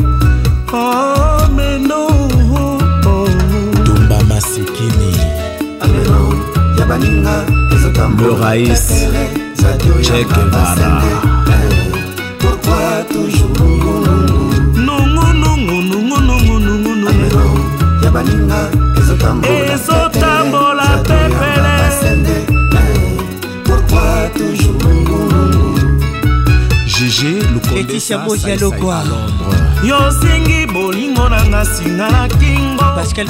[0.73, 2.07] Oh, meno.
[2.53, 3.29] Oh, oh.
[3.85, 5.13] tumba masikini.
[5.81, 6.45] Ameno
[6.79, 7.45] ya baninga
[7.75, 8.85] ezotambo lorais
[10.03, 11.03] chekevara
[12.39, 13.86] pourquoi toujours?
[26.97, 29.05] Patricia mozi alokwa
[29.85, 32.85] yosengi bolingo na nga singa na kingo.
[32.97, 33.27] Pascal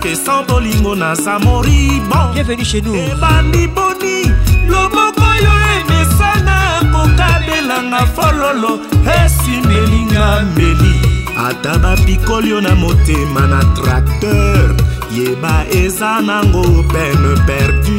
[0.00, 2.94] ke sans bolingo naza moribon bienvenu chez nous.
[2.94, 4.30] Ebandi boni
[4.68, 8.78] loboko yo emesana kokabelanga fololo.
[9.02, 10.94] Esimelinga mbeli
[11.36, 14.76] ata bapikoli yo na motema na tracteur.
[15.10, 17.94] Yeba eza nango pene perdu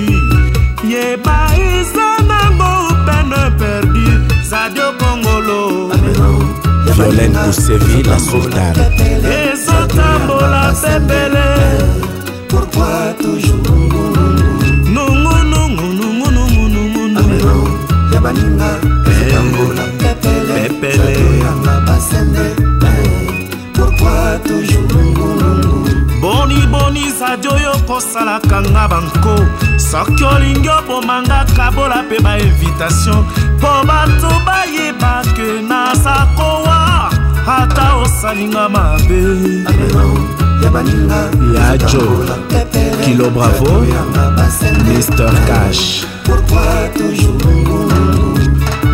[0.89, 3.94] yeba eza nango pene perdu
[4.49, 5.89] zadio kongolo
[6.95, 8.85] violene kusevi la sultane
[9.51, 11.45] ezotambola pepele.
[20.53, 21.15] pepele
[26.21, 29.64] boni boni zadio oyo kosalaka nga banko.
[29.91, 33.25] Soki olingi obomanga kabola mpe bainvitation
[33.57, 37.09] mpo bato bayeba ke naza kowa.
[37.47, 39.21] Ata osalinga mabe.
[41.55, 42.25] Ya jo
[43.05, 43.85] kilo bravo
[44.85, 46.05] mr cash.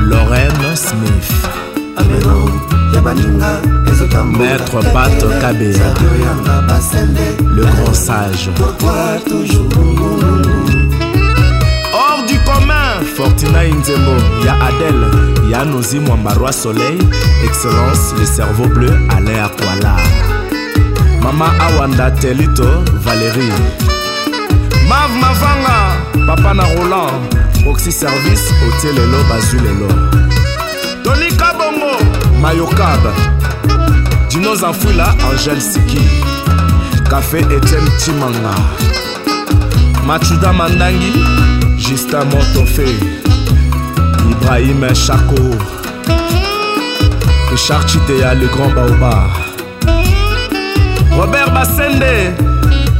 [0.09, 1.31] Lorraine smith.
[4.37, 5.93] Maître pat kabea
[7.55, 8.49] le grand sage
[13.21, 14.11] commun fortina inzembo
[14.45, 15.07] ya adele
[15.51, 17.03] ya nozi mwambarwa soleil
[17.45, 19.95] excellence le cerveau bleu alain akwala.
[21.23, 23.53] Mama awanda telito valérie.
[24.89, 25.95] Mav mavanga
[26.27, 27.35] papa na roland
[27.67, 29.87] oxy service otie lelo bazwi lelo
[31.03, 31.97] tonika bongo
[32.41, 33.13] mayokab.
[34.29, 36.01] Dino zanfwila angel siki.
[37.09, 38.55] Café etienne timanga
[40.11, 41.13] machuda mandangi
[41.77, 42.85] justin montofe
[44.31, 45.39] ibrahim chako
[47.51, 49.29] richard chideya le grand baoba
[51.17, 52.33] robert basende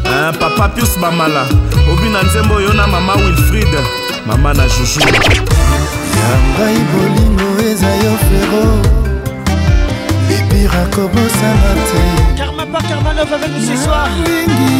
[0.07, 1.43] hein, papa pius bamala
[1.91, 3.73] obi na nzembo oyo na mama wilfrid
[4.25, 5.01] mama na juju.
[6.19, 8.65] Ya ngai bolingo eza yo fero
[10.27, 12.01] bibira kobosana te.
[12.37, 14.07] Karma par Karma Love avec nous ce soir.
[14.25, 14.71] Les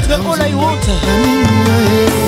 [0.00, 2.25] titres All I Want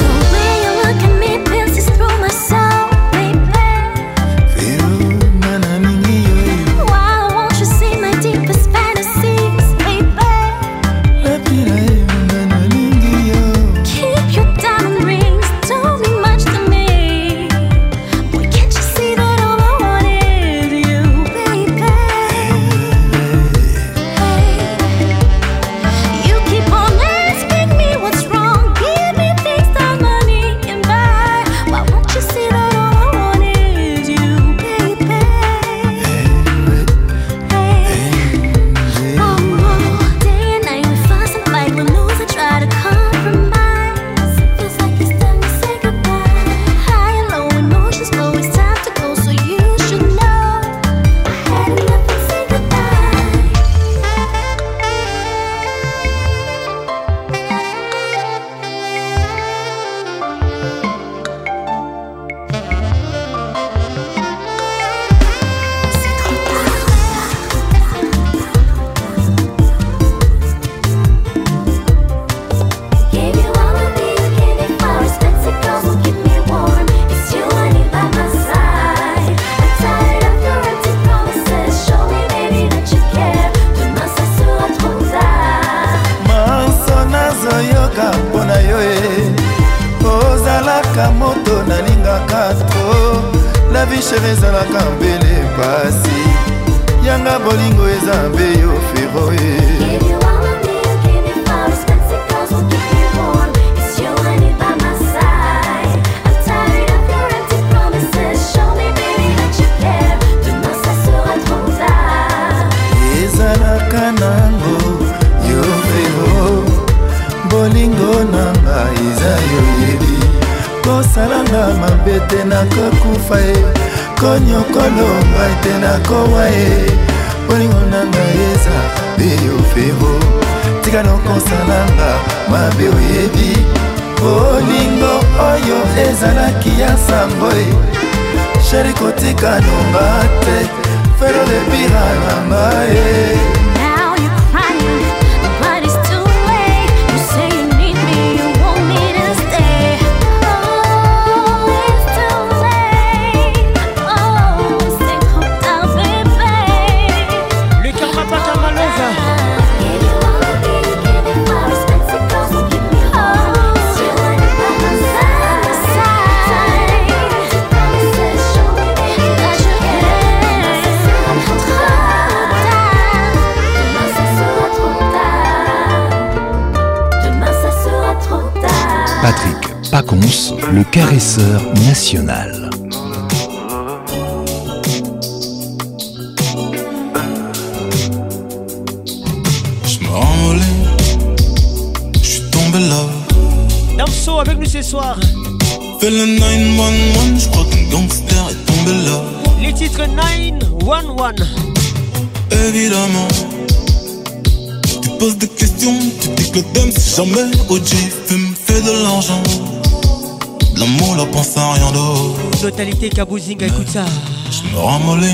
[213.03, 214.05] écoute ça.
[214.51, 215.29] Je me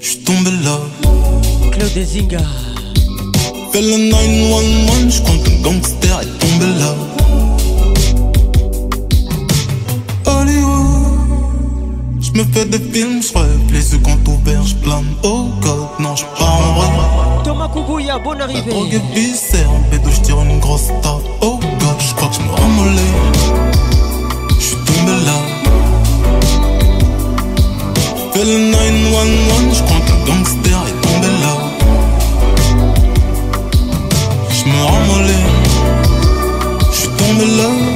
[0.00, 0.78] je suis tombé là.
[1.70, 2.38] Claude Zinga.
[3.72, 6.94] Fais le 911, je crois qu'un gangster est tombé là.
[10.26, 15.04] Hollywood, je me fais des films, je rêve, les yeux quand ouverts, je plane.
[15.22, 17.44] Oh God, non, je pars en vrai.
[17.44, 18.70] Thomas Kougouya, bonne arrivée.
[18.70, 21.22] Drogue et viscère, en bédo, je tire une grosse tarte.
[21.42, 23.39] Oh God, je crois que je me ramollis.
[28.40, 31.54] Fais le 911, je crois qu'un gangster est tombé là.
[34.48, 35.46] Je me ramollis.
[36.90, 37.89] Je suis tombé là.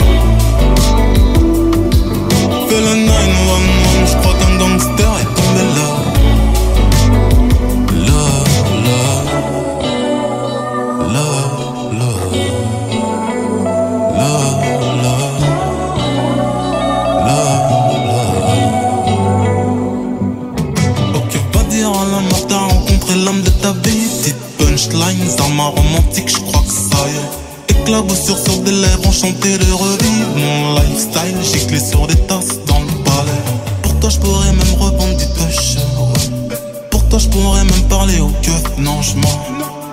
[25.35, 27.81] Punchline, ça m'a romantique, je crois que ça y est.
[27.81, 31.37] Éclaboussure sur des lèvres, enchanté de revivre mon lifestyle.
[31.43, 33.43] J'ai clé sur des tasses dans le palais.
[33.83, 35.77] Pour toi, je pourrais même revendre du touch.
[35.77, 36.57] ouais.
[36.91, 38.63] Pour toi, je pourrais même parler au keuf.
[38.79, 39.39] Non, je mens.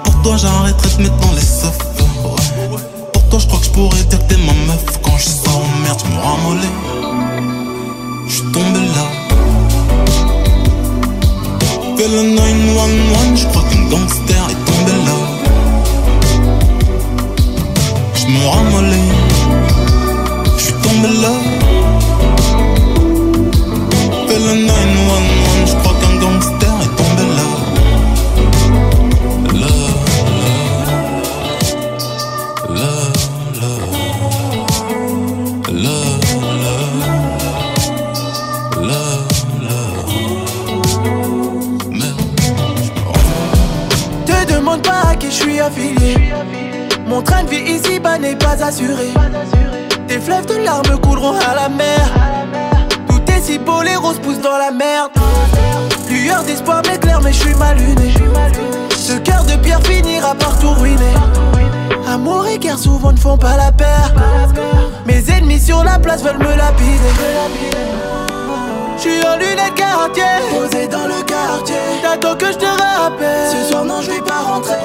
[0.04, 2.82] Pour toi, j'arrêterai de mettre dans les ouais.
[3.14, 4.84] Pour toi, je crois que je pourrais dire que t'es ma meuf.
[5.02, 6.76] Quand je sors, merde, je me ramollis.
[8.28, 9.06] Je tombé là.
[11.98, 15.31] Fais le 911, je crois qu'un gangster est tombé là.
[18.34, 19.12] Me ramollis,
[20.58, 21.34] je suis tombé là.
[24.28, 24.72] Fais le 911,
[25.66, 26.61] je crois qu'un gangster
[47.12, 49.10] Mon train de vie ici-bas n'est pas assuré.
[50.08, 52.10] Des fleuves de larmes couleront à la mer.
[53.06, 55.12] Tout est si beau, les roses poussent dans la merde.
[56.10, 58.14] Lueur d'espoir m'éclaire, mais je suis mal luné.
[58.96, 61.14] Ce cœur de pierre finira par tout ruiner.
[62.08, 64.14] Amour et guerre souvent ne font pas la paire.
[65.06, 67.12] Mes ennemis sur la place veulent me lapider.
[68.98, 73.84] J'suis en lunettes quartier Posé dans le quartier T'attends que je te rappelle Ce soir
[73.84, 74.76] non je vais pas rentrer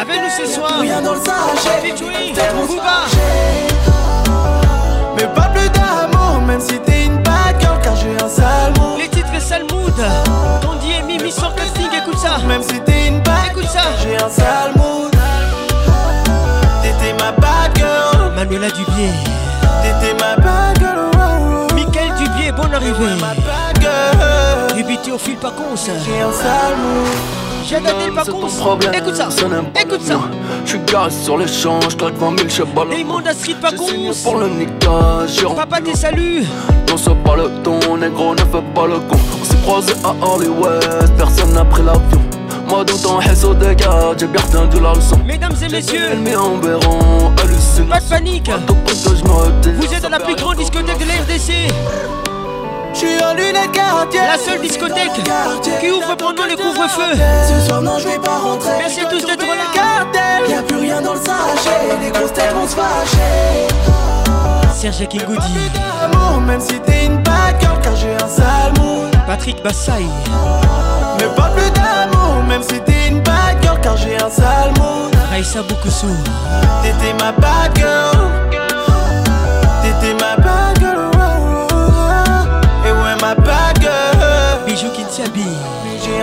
[0.00, 1.94] Avec nous ce soir Rien dans le sachet.
[5.16, 8.98] Mais pas plus d'amour Même si t'es une bad girl Car j'ai un sale mood
[8.98, 9.94] Les titres Salmoud.
[10.60, 12.38] Tandy et Mimi sur casting, écoute ça.
[12.46, 13.82] Même si t'es une bad Écoute ça.
[14.02, 15.10] J'ai un sale mood
[16.82, 19.10] T'étais ma bad girl Manuela Dubier.
[19.82, 21.74] T'étais ma bad girl oh, oh, oh.
[21.74, 23.14] Michael Dubier, bonne arrivée.
[23.20, 25.74] Ma bad girl Débité au fil Pacons.
[25.76, 28.46] J'ai un sale mood J'ai adapté le Pacons.
[28.94, 29.28] Écoute ça.
[29.78, 30.20] Écoute ça.
[30.64, 32.88] Je suis garé sur les champs, je claque 20 000 chevals.
[32.90, 33.86] Les mondes à Street Pacons.
[34.24, 36.46] Pour le niquage, j'ai Papa tes saluts.
[36.88, 39.18] Non, c'est pas le ton, négro, ne fais pas le con.
[39.40, 42.22] On s'est croisés à Hollywood, personne n'a pris l'avion.
[42.68, 45.18] Moi, dans ton réseau de gars, j'ai bien retenu la leçon.
[45.26, 47.88] Mesdames et messieurs, Mais en béron, hallucinant.
[47.90, 48.50] pas de panique.
[48.50, 51.52] Vous êtes dans la plus grande discothèque de la RDC.
[52.98, 55.12] J'suis en lunettes quartier La seule discothèque
[55.80, 57.16] qui ouvre pendant le couvre-feu.
[57.46, 59.70] Ce soir non je vais pas rentrer Merci à tous d'être là.
[59.72, 63.68] Cartel Y'a plus rien dans le sachet Les grosses têtes vont se fâcher
[64.74, 65.54] Serge Kingoudi.
[66.44, 70.04] Même si t'es une bad girl Car j'ai un sale mood Patrick Bassaï.
[71.20, 75.14] Mais pas plus d'amour Même si t'es une bad girl Car j'ai un sale mood
[75.30, 76.08] Raissa Boukoussou.
[76.82, 78.28] T'étais ma bad girl
[79.82, 80.57] T'étais ma bad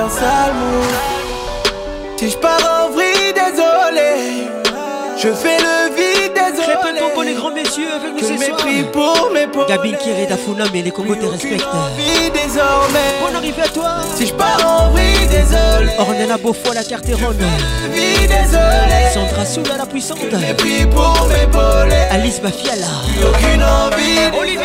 [0.06, 4.48] un sale mood Si je pars en vrille désolé
[5.18, 7.88] Je fais le vide désolé Répétons pour les grands messieurs.
[7.96, 8.58] avec nous ce soir.
[8.92, 9.66] pour m'épauler.
[9.68, 11.66] Gabin Kiri Dafuna, mais les Congos te respectent.
[11.98, 13.10] Vie désormais.
[13.24, 13.90] Bonne arrivée à toi.
[14.16, 15.92] Si je pars en vrille, désolé.
[15.98, 17.38] Ornella Beaufoy, la Carteronne.
[17.94, 19.00] Vie désolé.
[19.14, 20.20] Sandra Soula, la puissante.
[20.22, 22.04] Mépris pour m'épauler.
[22.12, 22.88] Alice Bafiala.
[23.28, 24.38] Aucune envie.
[24.40, 24.60] Olivier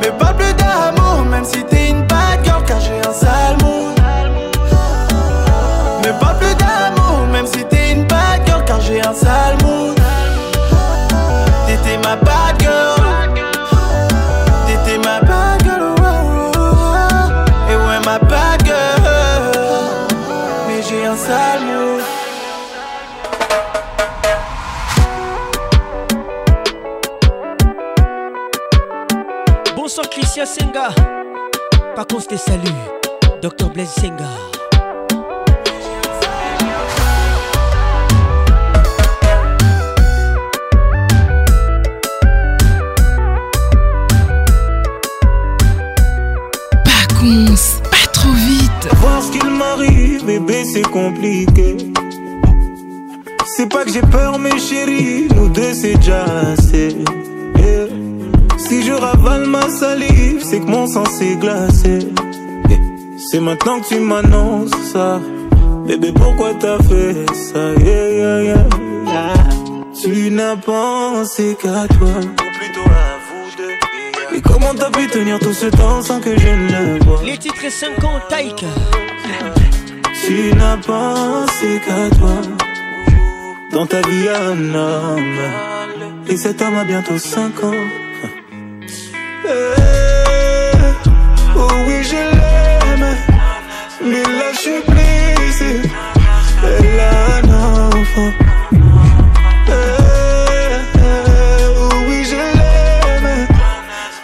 [0.00, 2.01] Mais pas plus d'amour, même si t'es une
[30.46, 30.88] Senga.
[31.94, 32.60] Par contre, je te salue.
[33.40, 34.28] Dr Blaise Senga.
[46.84, 47.54] Pas con,
[47.90, 48.94] pas trop vite.
[48.96, 51.76] Voir ce qu'il m'arrive, bébé, c'est compliqué.
[53.46, 56.96] C'est pas que j'ai peur, mes chéris, nous deux c'est déjà assez.
[57.56, 58.11] Yeah.
[58.72, 62.08] Si je ravale ma salive, c'est que mon sang s'est glacé.
[62.70, 62.78] Yeah.
[63.18, 65.20] C'est maintenant que tu m'annonces ça.
[65.86, 67.74] Bébé, pourquoi t'as fait ça?
[67.84, 68.64] Yeah, yeah, yeah,
[69.04, 69.34] yeah.
[70.00, 72.16] Tu n'as pensé qu'à toi.
[72.16, 74.36] Ou plutôt à vous deux.
[74.38, 77.20] Et comment t'as pu tenir tout ce temps sans que je ne le vois?
[77.26, 78.64] Les titres 5 ans, Taïk.
[80.24, 82.40] Tu n'as pensé qu'à toi
[83.70, 85.38] Dans ta vie un homme
[86.26, 87.84] Et cet homme a bientôt 5 ans
[89.44, 89.50] Eh,
[91.56, 93.16] Oh oui je l'aime.
[94.04, 95.80] Mais là je suis blessé.
[96.64, 97.48] Elle a un
[97.88, 98.32] enfant.
[99.68, 99.72] Eh,
[101.76, 103.46] Oh oui je l'aime.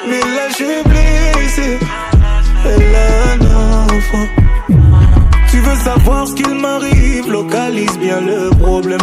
[0.09, 1.79] Mais là je suis blessé.
[2.65, 3.41] Elle a un
[3.97, 4.27] enfant.
[5.51, 9.01] Tu veux savoir ce qu'il m'arrive, localise bien le problème.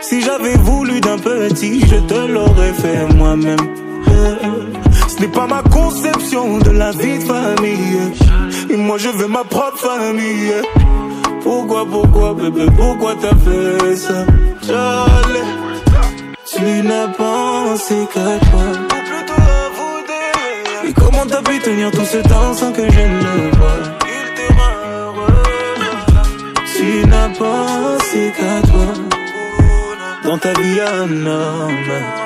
[0.00, 3.85] Si j'avais voulu d'un petit, je te l'aurais fait moi-même.
[5.08, 8.12] Ce n'est pas ma conception de la vie de famille.
[8.70, 10.54] Et moi je veux ma propre famille.
[11.42, 14.26] Pourquoi, pourquoi, bébé, pourquoi t'as fait ça?
[14.66, 15.48] Charlie,
[16.44, 18.66] tu n'as pensé qu'à toi.
[20.86, 23.82] Et comment t'as pu tenir tout ce temps sans que je ne le voie?
[26.76, 28.88] Tu n'as pensé qu'à toi
[30.24, 32.25] Dans ta vie un homme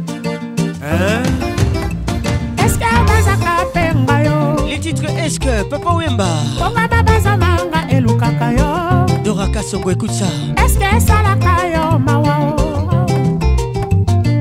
[5.69, 6.27] Papa Wemba
[6.59, 9.05] bongama bazamanga elukaka yo.
[9.23, 10.25] Dora Kassongo écoute ça.
[10.63, 12.55] Eske esalaka yo mawa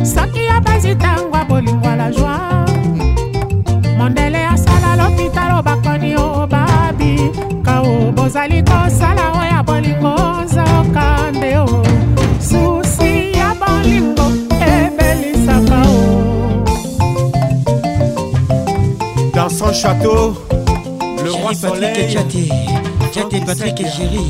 [0.05, 2.67] soki yo bazi ntango ya bolingo ya la joi
[3.99, 7.31] mondele asala lopitalo bakoni o babi.
[7.63, 11.83] Kao bozali kosala oyo ya bolingo nzokande o
[12.41, 14.27] susi ya bolingo
[14.61, 16.65] ebelisaka o.
[19.35, 20.35] Dans son château,
[21.53, 22.49] Géry, Patrick Tchaté.
[23.13, 24.21] Tchaté, Patrick et Géry.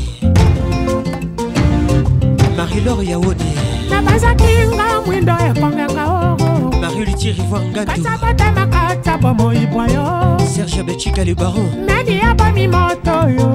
[2.57, 3.45] Marie-Laure Yaoudé.
[3.89, 11.69] nabazaki-nga mwindo ekongaka oo marie-luti rivoir ngandu basabatamaka ta bomoibwa yo serge becika le baron
[11.87, 13.47] nani abomi moto yo.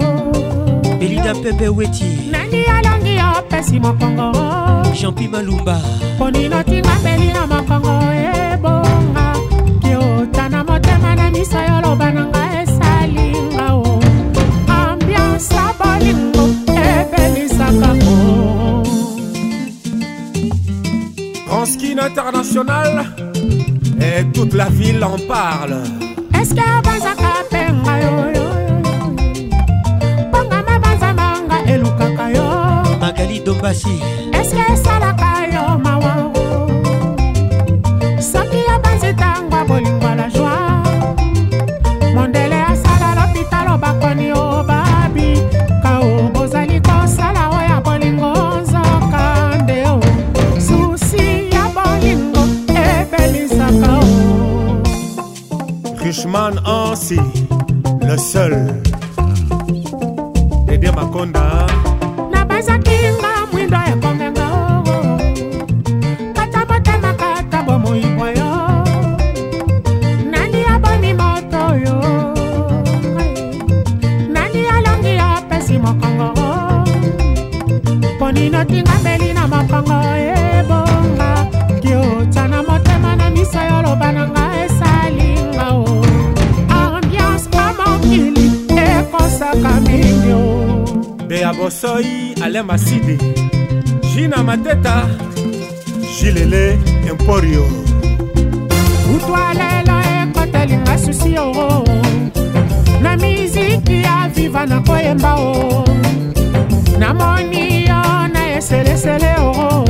[0.99, 4.33] Belida pepe weti nani alongi opesi mokongo.
[4.93, 5.81] Jeanpi malumba.
[6.19, 7.95] Ponino tinga mbeli na mokongo
[8.53, 9.36] ebonga
[9.81, 12.56] kiota na motema na miso yoloba na ngai e
[21.97, 23.07] scène internationale
[24.00, 25.76] et toute la ville en parle.
[26.39, 26.60] Est-ce que
[33.00, 34.00] Magali Dombassi.
[34.33, 35.26] Est-ce que ça la
[92.57, 93.18] alain masidi.
[94.15, 95.09] Jina mateta
[96.18, 96.78] jilele
[97.09, 97.67] emporio.
[99.15, 101.85] Utwalela ekotelinga susi o
[103.02, 105.85] na miziki ya viva na koyemba o
[106.99, 109.85] namoni yo na eselesele o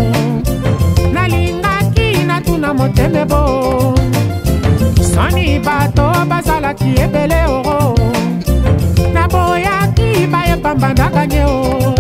[1.13, 3.95] nalingaki natuna moteme bo.
[5.15, 7.95] Soni bato bazalaki ebele o
[9.15, 11.96] naboyaki bayebambandakanye o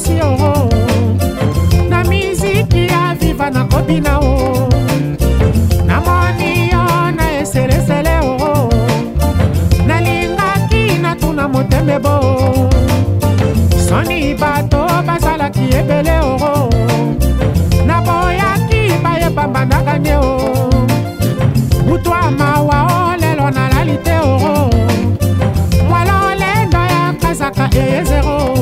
[0.00, 0.68] napesi yo
[1.88, 4.68] na miziki ya viva nakobina o
[5.86, 8.70] namoni yo na eselesele o.
[9.86, 12.70] Nalingaki natuna moteme bo.
[13.88, 16.70] Soni bato bazalaki ebele o.
[17.86, 20.70] Naboyaki bayebamba nagane o.
[21.86, 24.70] Butu amawa o lelo nalali te o.
[25.88, 28.59] Mwalolendo ya kazaka eyezero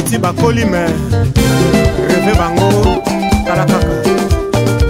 [0.00, 0.86] bapeti bakoli me
[2.08, 3.02] reve bango
[3.44, 3.78] tala kaka.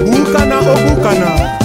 [0.06, 1.59] Bukana obukana.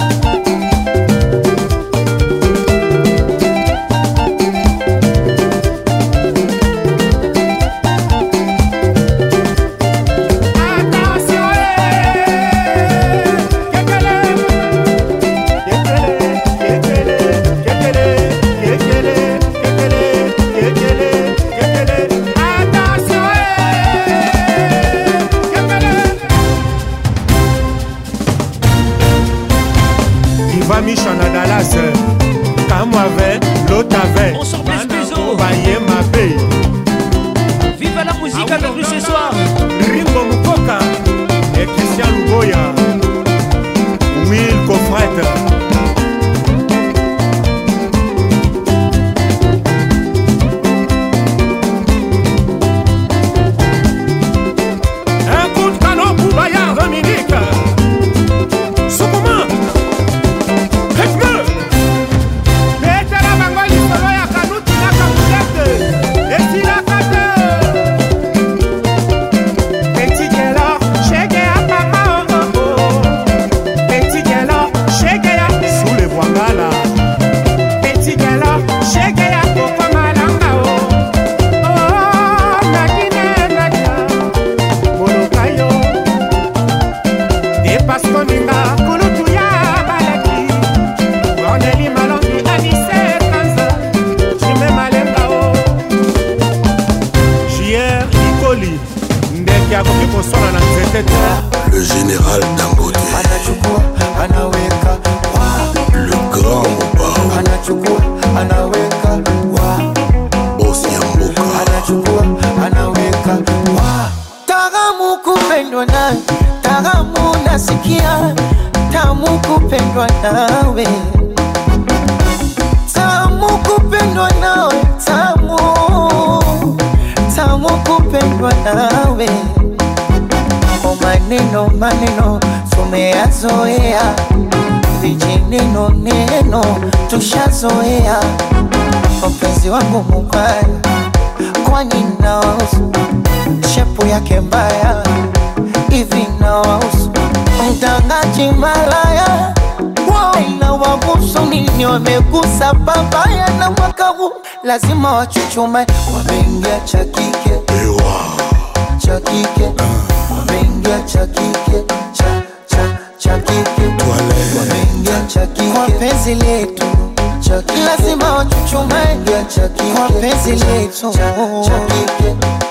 [170.96, 171.20] chanson.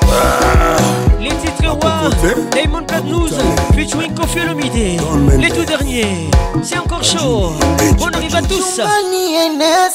[0.09, 0.77] Ah.
[1.19, 2.09] Les titres rois,
[2.51, 3.29] Diamond Platnous,
[3.75, 4.99] featuring Kofi Olomide.
[5.39, 6.31] Les tout derniers,
[6.63, 7.53] c'est encore chaud.
[8.01, 8.81] On arrive à tous.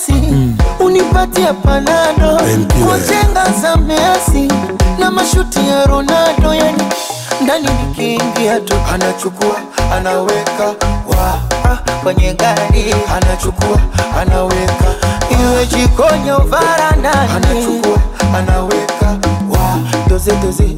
[0.08, 0.54] Hmm.
[0.80, 2.38] unipatia panado.
[2.86, 2.98] Kwa
[3.60, 4.48] za Messi.
[4.98, 6.82] Na mashuti ya Ronaldo, yani.
[7.42, 8.74] Ndani nikiingia tu.
[8.94, 9.56] Anachukua
[9.96, 10.66] anaweka
[11.08, 11.40] wa.
[11.64, 12.94] Ah, kwenye gari.
[13.16, 13.80] Anachukua
[14.20, 14.94] anaweka
[15.30, 19.18] iwe jikoni varandani anachukua anaweka.
[19.50, 19.78] Wa
[20.08, 20.76] doze doze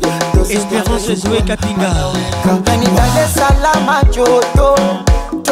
[0.51, 1.93] Esperance Zoe Kapinga
[2.65, 4.77] Kanitale salama joto.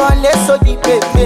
[0.01, 1.23] Jọlé sójì pépé.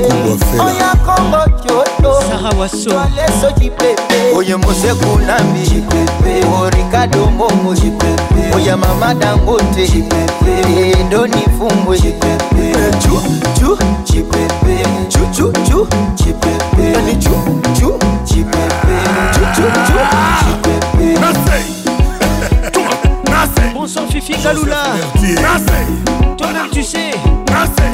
[0.65, 2.11] Oya kọ́mọ jòjò.
[2.29, 2.89] Sahawa so.
[2.89, 4.17] Jọlé sójì pépé.
[4.37, 5.59] Oye Moseku Lambi.
[5.69, 6.31] Jì pépé.
[6.59, 7.73] O Ricardo Momo.
[7.73, 7.89] Jì.
[8.55, 9.87] Oya Mama Dangote.
[9.91, 10.53] Jì pépé.
[10.99, 11.93] Edoni Fungo.
[11.95, 12.65] Jì pépé.
[13.03, 13.15] Ju
[13.59, 13.77] ju.
[14.05, 14.75] Jì pépé.
[15.09, 15.87] Ju ju ju.
[16.17, 16.85] Jì pépé.
[16.97, 17.35] Ani ju
[17.79, 17.89] ju.
[18.27, 18.95] Jì pépé.
[19.35, 19.99] Ju ju ju.
[20.43, 21.84] Jì
[24.15, 24.95] Fifi Kaloula.
[26.37, 27.11] Toi-même tu sais.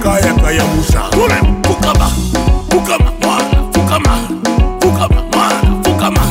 [0.03, 1.09] Kaya kaya musha.
[1.65, 2.07] Fukama,
[2.69, 4.13] fukama, mwana, fukama,
[4.81, 6.21] fukama, mwana, fukama,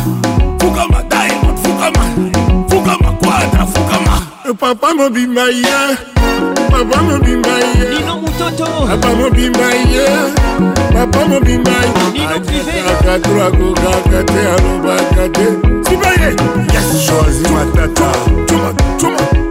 [0.60, 2.04] fukama, diamond, fukama,
[2.70, 4.14] fukama, quadra, fukama.
[4.60, 5.96] Papa mobimba ye,
[6.70, 7.98] papa mobimba ye.
[7.98, 8.86] Nino Mutoto.
[8.86, 10.06] Papa mobimba ye,
[10.92, 12.12] papa mobimba ye.
[12.12, 12.76] Nino privé.
[12.86, 15.46] Kakatura kukaka te alobaka te.
[15.82, 16.30] Sibaye,
[16.72, 17.06] yes.
[17.06, 18.12] Choisi matata.
[18.46, 18.70] Chuma,
[19.00, 19.49] chuma.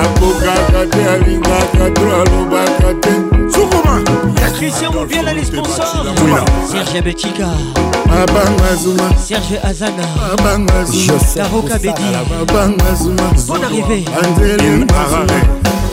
[0.00, 3.12] akokaka te alingaka to alobaka te.
[3.52, 4.02] Sukuma
[4.34, 6.06] patricia mobiela les sponsors
[6.70, 7.48] serge betika.
[8.06, 9.08] Abanga zuma.
[9.18, 10.06] Serge azana.
[10.32, 12.14] Abanga zumaroka bedi.
[12.40, 13.26] Abanga zuma.
[13.46, 14.04] Bon arrivé.
[14.22, 15.40] Anzele marare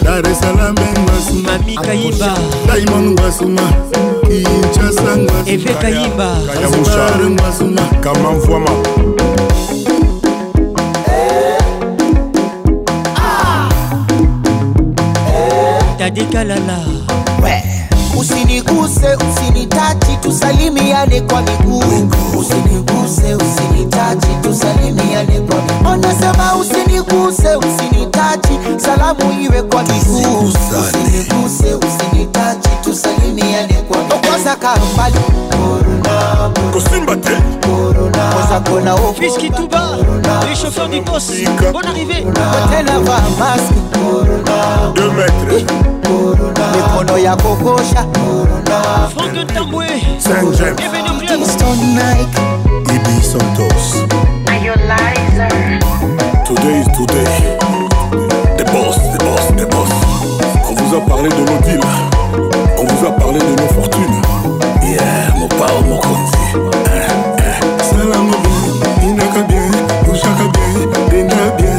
[0.03, 2.33] dar es salam ngasuma mami kayimba.
[2.67, 3.65] Diamond ngasuma
[4.27, 6.29] kinshasa ngasuma eve kayimba.
[6.61, 8.71] Kasumar ngasuma kamamvwama
[16.03, 16.80] Tade Kalala.
[18.19, 21.83] Usiniguse, usinitachi, tusalimiane kwa miguu.
[22.40, 25.90] Usiniguse, usinitachi, tusalimiane kwa miguu.
[25.91, 30.40] Onasema usiniguse, usinitachi, salamu iwe kwa miguu.
[30.48, 34.27] Usiniguse, usinitachi, tusalimiane kwa miguu.
[34.27, 35.15] Kwanza kaa mbali.
[35.51, 37.32] Corona, Kosimba te.
[37.67, 38.32] Corona.
[38.33, 39.22] Kwanza kona hofu.
[39.22, 39.98] Fiski tuba,
[40.49, 41.32] Les chauffeurs du boss.
[41.72, 42.25] Bonne arrivée.
[42.69, 43.73] Tena va maski.
[43.93, 44.93] Corona.
[44.95, 45.92] Deux mètres.
[46.03, 47.35] Mikono ya.
[56.45, 57.57] Today is today.
[58.57, 59.91] The boss, the boss, the boss.
[60.69, 61.82] On vous a parlé de nos deals.
[62.77, 64.22] On vous a parlé de nos fortunes.
[64.83, 66.38] Yeah, mon pao, mon konzi.
[67.90, 69.72] Salam bien, inaka bien,
[70.11, 71.72] ushaka bien, denda bien.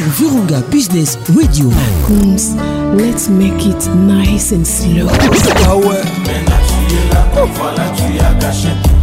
[0.00, 1.70] Sur Virunga Business Radio.
[2.06, 2.56] Coons,
[2.96, 5.08] let's make it nice and slow.
[5.66, 6.00] Ah ouais.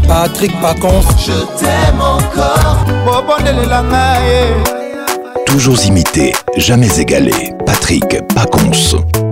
[0.07, 1.01] Patrick Pacons.
[1.19, 2.85] Je t'aime encore.
[5.45, 7.53] Toujours imité, jamais égalé.
[7.65, 8.03] Patrick
[8.33, 9.26] Pacons.